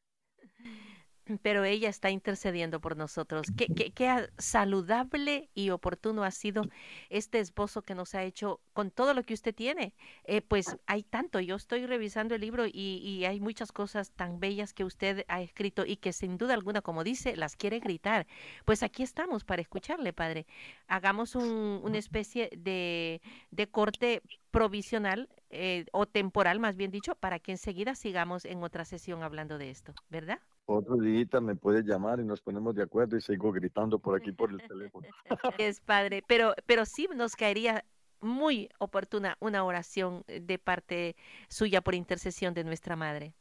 Pero 1.42 1.64
ella 1.64 1.90
está 1.90 2.10
intercediendo 2.10 2.80
por 2.80 2.98
nosotros. 2.98 3.48
Qué, 3.56 3.68
qué- 3.68 3.92
qué 3.92 4.30
saludable 4.38 5.50
y 5.54 5.70
oportuno 5.72 6.24
ha 6.24 6.32
sido 6.32 6.64
este 7.10 7.40
esbozo 7.40 7.82
que 7.84 7.96
nos 7.96 8.16
ha 8.16 8.24
hecho 8.24 8.60
con 8.74 8.92
todo 8.92 9.14
lo 9.14 9.24
que 9.24 9.34
usted 9.34 9.54
tiene. 9.56 9.94
Eh, 10.26 10.42
pues 10.42 10.78
hay 10.86 11.04
tanto, 11.04 11.40
yo 11.40 11.56
estoy 11.56 11.86
revisando 11.86 12.36
el 12.36 12.42
libro 12.42 12.66
y, 12.66 12.72
y 13.04 13.26
hay 13.26 13.40
muchas 13.40 13.72
cosas 13.72 14.12
tan 14.12 14.40
bellas 14.40 14.74
que 14.74 14.84
usted 14.84 15.26
ha 15.28 15.42
escrito 15.42 15.86
y 15.86 15.98
que 15.98 16.14
sin 16.14 16.38
duda 16.38 16.54
alguna, 16.54 16.82
como 16.82 17.04
dice, 17.04 17.36
las 17.36 17.56
quiere 17.56 17.80
gritar. 17.80 18.28
Pues 18.66 18.84
aquí 18.84 19.04
estamos 19.04 19.44
para 19.44 19.62
escucharle, 19.62 20.14
padre. 20.14 20.46
Hagamos 20.88 21.36
un- 21.36 21.82
una 21.84 21.98
especie 21.98 22.50
de, 22.58 23.22
de 23.52 23.68
corte 23.68 24.22
provisional 24.58 25.30
eh, 25.52 25.86
o 25.92 26.08
temporal, 26.08 26.60
más 26.60 26.76
bien 26.76 26.90
dicho, 26.90 27.14
para 27.14 27.38
que 27.38 27.52
enseguida 27.52 27.94
sigamos 27.94 28.44
en 28.44 28.64
otra 28.64 28.86
sesión 28.86 29.22
hablando 29.22 29.60
de 29.60 29.70
esto, 29.70 29.94
¿verdad? 30.10 30.40
Otro 30.66 30.98
día 30.98 31.40
me 31.42 31.56
puede 31.56 31.84
llamar 31.84 32.20
y 32.20 32.24
nos 32.24 32.42
ponemos 32.42 32.74
de 32.76 32.82
acuerdo 32.82 33.16
y 33.16 33.22
sigo 33.22 33.52
gritando 33.52 34.00
por 34.00 34.18
aquí 34.18 34.32
por 34.32 34.52
el 34.52 34.58
teléfono. 34.68 35.08
Es 35.60 35.80
padre, 35.80 36.24
pero, 36.28 36.56
pero 36.66 36.86
sí 36.86 37.08
nos 37.16 37.36
caería 37.36 37.86
muy 38.20 38.68
oportuna 38.80 39.38
una 39.40 39.64
oración 39.64 40.24
eh, 40.28 40.40
de 40.40 40.58
parte 40.58 41.16
suya 41.50 41.82
por 41.82 41.94
intercesión 41.94 42.56
de 42.56 42.64
nuestra 42.64 42.96
madre. 42.96 43.36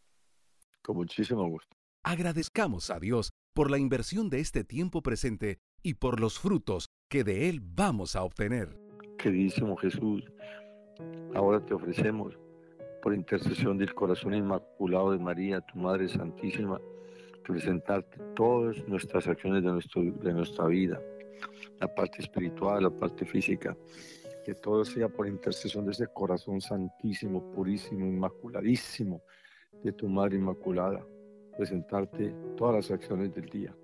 Con 0.82 0.96
muchísimo 0.96 1.48
gusto. 1.48 1.74
Agradezcamos 2.04 2.90
a 2.90 3.00
Dios 3.00 3.30
por 3.54 3.70
la 3.70 3.78
inversión 3.78 4.28
de 4.28 4.40
este 4.40 4.64
tiempo 4.64 5.02
presente 5.02 5.60
y 5.82 5.94
por 5.94 6.20
los 6.20 6.38
frutos 6.38 6.90
que 7.08 7.24
de 7.24 7.48
Él 7.48 7.60
vamos 7.62 8.16
a 8.16 8.22
obtener. 8.22 8.78
Queridísimo 9.18 9.76
Jesús, 9.78 10.22
ahora 11.34 11.64
te 11.64 11.74
ofrecemos, 11.74 12.38
por 13.02 13.14
intercesión 13.14 13.78
del 13.78 13.94
corazón 13.94 14.34
inmaculado 14.34 15.12
de 15.12 15.18
María, 15.18 15.60
tu 15.60 15.78
Madre 15.78 16.08
Santísima, 16.08 16.80
presentarte 17.44 18.18
todas 18.34 18.76
nuestras 18.88 19.28
acciones 19.28 19.62
de, 19.62 19.70
nuestro, 19.70 20.02
de 20.02 20.32
nuestra 20.32 20.66
vida, 20.66 21.00
la 21.78 21.94
parte 21.94 22.20
espiritual, 22.20 22.82
la 22.82 22.90
parte 22.90 23.24
física, 23.24 23.76
que 24.44 24.54
todo 24.54 24.84
sea 24.84 25.08
por 25.08 25.28
intercesión 25.28 25.84
de 25.84 25.92
ese 25.92 26.06
corazón 26.08 26.60
santísimo, 26.60 27.52
purísimo, 27.52 28.06
inmaculadísimo 28.06 29.22
de 29.82 29.92
tu 29.92 30.08
Madre 30.08 30.36
Inmaculada, 30.36 31.04
presentarte 31.56 32.34
todas 32.56 32.74
las 32.76 32.90
acciones 32.90 33.34
del 33.34 33.46
día. 33.46 33.74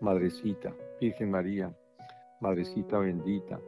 Madrecita, 0.00 0.74
Virgen 1.00 1.30
María, 1.30 1.74
Madrecita 2.40 2.98
bendita, 2.98 3.60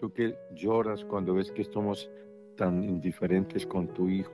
tú 0.00 0.12
que 0.12 0.34
lloras 0.54 1.04
cuando 1.04 1.34
ves 1.34 1.50
que 1.50 1.62
estamos 1.62 2.10
tan 2.56 2.82
indiferentes 2.82 3.66
con 3.66 3.88
tu 3.88 4.08
Hijo. 4.08 4.32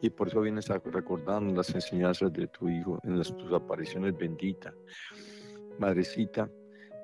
Y 0.00 0.10
por 0.10 0.28
eso 0.28 0.40
vienes 0.40 0.70
a 0.70 0.78
recordarnos 0.78 1.56
las 1.56 1.74
enseñanzas 1.74 2.32
de 2.32 2.46
tu 2.48 2.68
Hijo 2.68 3.00
en 3.02 3.18
las, 3.18 3.36
tus 3.36 3.52
apariciones 3.52 4.16
benditas. 4.16 4.74
Madrecita, 5.78 6.48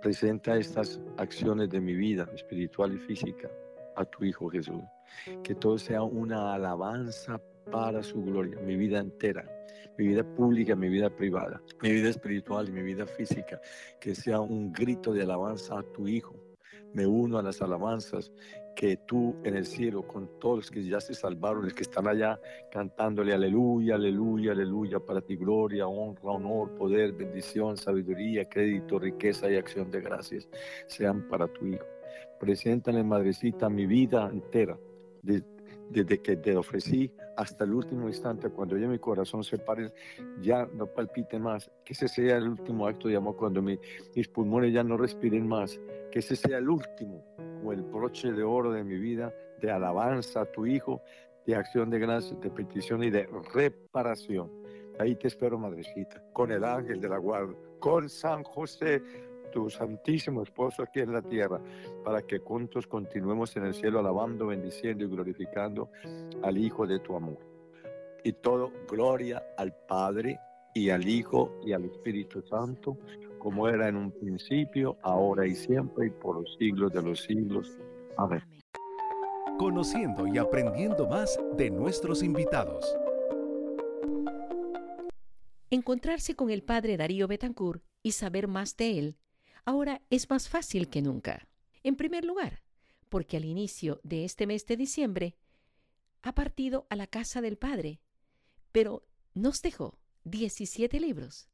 presenta 0.00 0.56
estas 0.56 1.00
acciones 1.16 1.70
de 1.70 1.80
mi 1.80 1.94
vida 1.94 2.28
espiritual 2.34 2.94
y 2.94 2.98
física 2.98 3.50
a 3.96 4.04
tu 4.04 4.24
Hijo 4.24 4.48
Jesús. 4.48 4.82
Que 5.42 5.54
todo 5.54 5.78
sea 5.78 6.02
una 6.02 6.54
alabanza 6.54 7.40
para 7.70 8.02
su 8.02 8.22
gloria, 8.22 8.58
mi 8.60 8.76
vida 8.76 8.98
entera, 8.98 9.48
mi 9.96 10.08
vida 10.08 10.22
pública, 10.22 10.76
mi 10.76 10.88
vida 10.88 11.10
privada, 11.10 11.62
mi 11.82 11.92
vida 11.92 12.10
espiritual 12.10 12.68
y 12.68 12.72
mi 12.72 12.82
vida 12.82 13.06
física. 13.06 13.60
Que 14.00 14.14
sea 14.14 14.40
un 14.40 14.72
grito 14.72 15.12
de 15.12 15.22
alabanza 15.22 15.78
a 15.78 15.82
tu 15.82 16.06
Hijo. 16.06 16.34
Me 16.92 17.06
uno 17.06 17.38
a 17.38 17.42
las 17.42 17.60
alabanzas 17.60 18.32
que 18.74 18.98
tú 18.98 19.36
en 19.44 19.56
el 19.56 19.66
cielo, 19.66 20.06
con 20.06 20.38
todos 20.38 20.56
los 20.56 20.70
que 20.70 20.84
ya 20.84 21.00
se 21.00 21.14
salvaron, 21.14 21.64
los 21.64 21.74
que 21.74 21.82
están 21.82 22.08
allá 22.08 22.40
cantándole 22.70 23.32
aleluya, 23.32 23.94
aleluya, 23.94 24.52
aleluya, 24.52 25.00
para 25.00 25.20
ti 25.20 25.36
gloria, 25.36 25.86
honra, 25.86 26.32
honor, 26.32 26.74
poder, 26.76 27.12
bendición, 27.12 27.76
sabiduría, 27.76 28.48
crédito, 28.48 28.98
riqueza 28.98 29.50
y 29.50 29.56
acción 29.56 29.90
de 29.90 30.00
gracias 30.00 30.48
sean 30.86 31.28
para 31.28 31.46
tu 31.46 31.66
Hijo. 31.66 31.84
Preséntale, 32.40 33.02
Madrecita, 33.02 33.68
mi 33.68 33.86
vida 33.86 34.28
entera, 34.32 34.76
desde 35.90 36.20
que 36.20 36.36
te 36.36 36.56
ofrecí 36.56 37.12
hasta 37.36 37.64
el 37.64 37.74
último 37.74 38.08
instante, 38.08 38.48
cuando 38.50 38.76
ya 38.76 38.86
mi 38.86 38.98
corazón 38.98 39.42
se 39.44 39.58
pare, 39.58 39.92
ya 40.40 40.66
no 40.74 40.86
palpite 40.86 41.38
más, 41.38 41.70
que 41.84 41.92
ese 41.92 42.08
sea 42.08 42.36
el 42.36 42.48
último 42.48 42.86
acto 42.86 43.08
de 43.08 43.16
amor, 43.16 43.36
cuando 43.36 43.60
mi- 43.60 43.78
mis 44.14 44.28
pulmones 44.28 44.72
ya 44.72 44.82
no 44.84 44.96
respiren 44.96 45.46
más, 45.46 45.80
que 46.10 46.20
ese 46.20 46.36
sea 46.36 46.58
el 46.58 46.68
último 46.68 47.24
como 47.58 47.72
el 47.72 47.82
broche 47.82 48.30
de 48.32 48.42
oro 48.42 48.72
de 48.72 48.84
mi 48.84 48.96
vida, 48.98 49.32
de 49.60 49.70
alabanza 49.70 50.42
a 50.42 50.44
tu 50.44 50.66
Hijo, 50.66 51.00
de 51.46 51.56
acción 51.56 51.90
de 51.90 51.98
gracias, 51.98 52.38
de 52.40 52.50
petición 52.50 53.02
y 53.02 53.10
de 53.10 53.26
reparación. 53.54 54.50
Ahí 54.98 55.16
te 55.16 55.28
espero, 55.28 55.58
madrecita, 55.58 56.22
con 56.32 56.52
el 56.52 56.62
ángel 56.62 57.00
de 57.00 57.08
la 57.08 57.18
guarda, 57.18 57.54
con 57.80 58.08
San 58.08 58.42
José, 58.44 59.02
tu 59.54 59.70
santísimo 59.70 60.42
esposo 60.42 60.82
aquí 60.82 60.98
en 60.98 61.12
la 61.12 61.22
tierra, 61.22 61.60
para 62.04 62.22
que 62.22 62.40
juntos 62.40 62.88
continuemos 62.88 63.56
en 63.56 63.66
el 63.66 63.74
cielo 63.74 64.00
alabando, 64.00 64.48
bendiciendo 64.48 65.04
y 65.04 65.08
glorificando 65.08 65.90
al 66.42 66.58
Hijo 66.58 66.86
de 66.86 66.98
tu 66.98 67.14
amor. 67.14 67.38
Y 68.24 68.32
todo 68.32 68.72
gloria 68.90 69.42
al 69.56 69.72
Padre 69.86 70.40
y 70.74 70.90
al 70.90 71.06
Hijo 71.06 71.52
y 71.64 71.72
al 71.72 71.84
Espíritu 71.84 72.42
Santo, 72.42 72.98
como 73.38 73.68
era 73.68 73.88
en 73.88 73.96
un 73.96 74.10
principio, 74.10 74.96
ahora 75.02 75.46
y 75.46 75.54
siempre, 75.54 76.08
y 76.08 76.10
por 76.10 76.40
los 76.40 76.56
siglos 76.58 76.92
de 76.92 77.02
los 77.02 77.22
siglos. 77.22 77.78
Amén. 78.16 78.42
Conociendo 79.56 80.26
y 80.26 80.36
aprendiendo 80.36 81.06
más 81.06 81.38
de 81.56 81.70
nuestros 81.70 82.24
invitados. 82.24 82.96
Encontrarse 85.70 86.34
con 86.34 86.50
el 86.50 86.64
padre 86.64 86.96
Darío 86.96 87.28
Betancourt 87.28 87.84
y 88.02 88.12
saber 88.12 88.48
más 88.48 88.76
de 88.76 88.98
él 88.98 89.16
ahora 89.64 90.02
es 90.10 90.28
más 90.30 90.48
fácil 90.48 90.88
que 90.88 91.02
nunca. 91.02 91.48
En 91.82 91.96
primer 91.96 92.24
lugar, 92.24 92.62
porque 93.08 93.36
al 93.36 93.44
inicio 93.44 94.00
de 94.02 94.24
este 94.24 94.46
mes 94.46 94.66
de 94.66 94.76
diciembre 94.76 95.36
ha 96.22 96.34
partido 96.34 96.86
a 96.90 96.96
la 96.96 97.06
casa 97.06 97.40
del 97.40 97.56
Padre, 97.56 98.00
pero 98.72 99.06
nos 99.34 99.62
dejó 99.62 99.98
17 100.24 100.98
libros, 101.00 101.48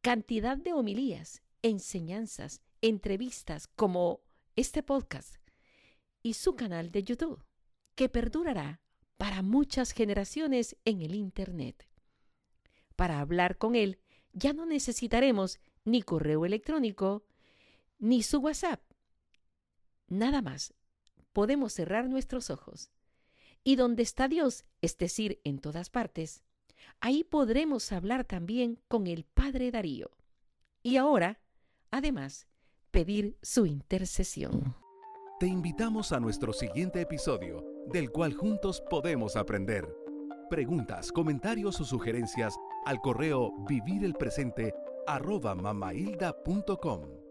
cantidad 0.00 0.56
de 0.56 0.72
homilías, 0.72 1.42
enseñanzas, 1.62 2.62
entrevistas 2.82 3.68
como 3.68 4.20
este 4.56 4.82
podcast 4.82 5.36
y 6.22 6.34
su 6.34 6.56
canal 6.56 6.90
de 6.90 7.04
YouTube, 7.04 7.44
que 7.94 8.08
perdurará 8.08 8.80
para 9.16 9.42
muchas 9.42 9.92
generaciones 9.92 10.76
en 10.84 11.02
el 11.02 11.14
Internet. 11.14 11.88
Para 12.96 13.20
hablar 13.20 13.58
con 13.58 13.76
él 13.76 13.98
ya 14.32 14.52
no 14.52 14.66
necesitaremos 14.66 15.60
ni 15.84 16.02
correo 16.02 16.44
electrónico 16.44 17.24
ni 17.98 18.22
su 18.22 18.38
WhatsApp. 18.38 18.80
Nada 20.08 20.42
más. 20.42 20.74
Podemos 21.32 21.72
cerrar 21.72 22.08
nuestros 22.08 22.50
ojos. 22.50 22.90
Y 23.62 23.76
donde 23.76 24.02
está 24.02 24.28
Dios, 24.28 24.64
es 24.80 24.96
decir, 24.98 25.40
en 25.44 25.58
todas 25.58 25.90
partes, 25.90 26.42
ahí 27.00 27.22
podremos 27.22 27.92
hablar 27.92 28.24
también 28.24 28.80
con 28.88 29.06
el 29.06 29.24
Padre 29.24 29.70
Darío. 29.70 30.10
Y 30.82 30.96
ahora, 30.96 31.40
además, 31.90 32.46
pedir 32.90 33.36
su 33.42 33.66
intercesión. 33.66 34.74
Te 35.38 35.46
invitamos 35.46 36.12
a 36.12 36.18
nuestro 36.18 36.52
siguiente 36.52 37.00
episodio, 37.00 37.64
del 37.86 38.10
cual 38.10 38.34
juntos 38.34 38.82
podemos 38.90 39.36
aprender. 39.36 39.86
Preguntas, 40.50 41.12
comentarios 41.12 41.80
o 41.80 41.84
sugerencias 41.84 42.56
al 42.86 43.00
correo 43.00 43.52
vivirelpresente 43.68 44.74
arroba 45.06 45.54
mamahilda.com. 45.54 47.27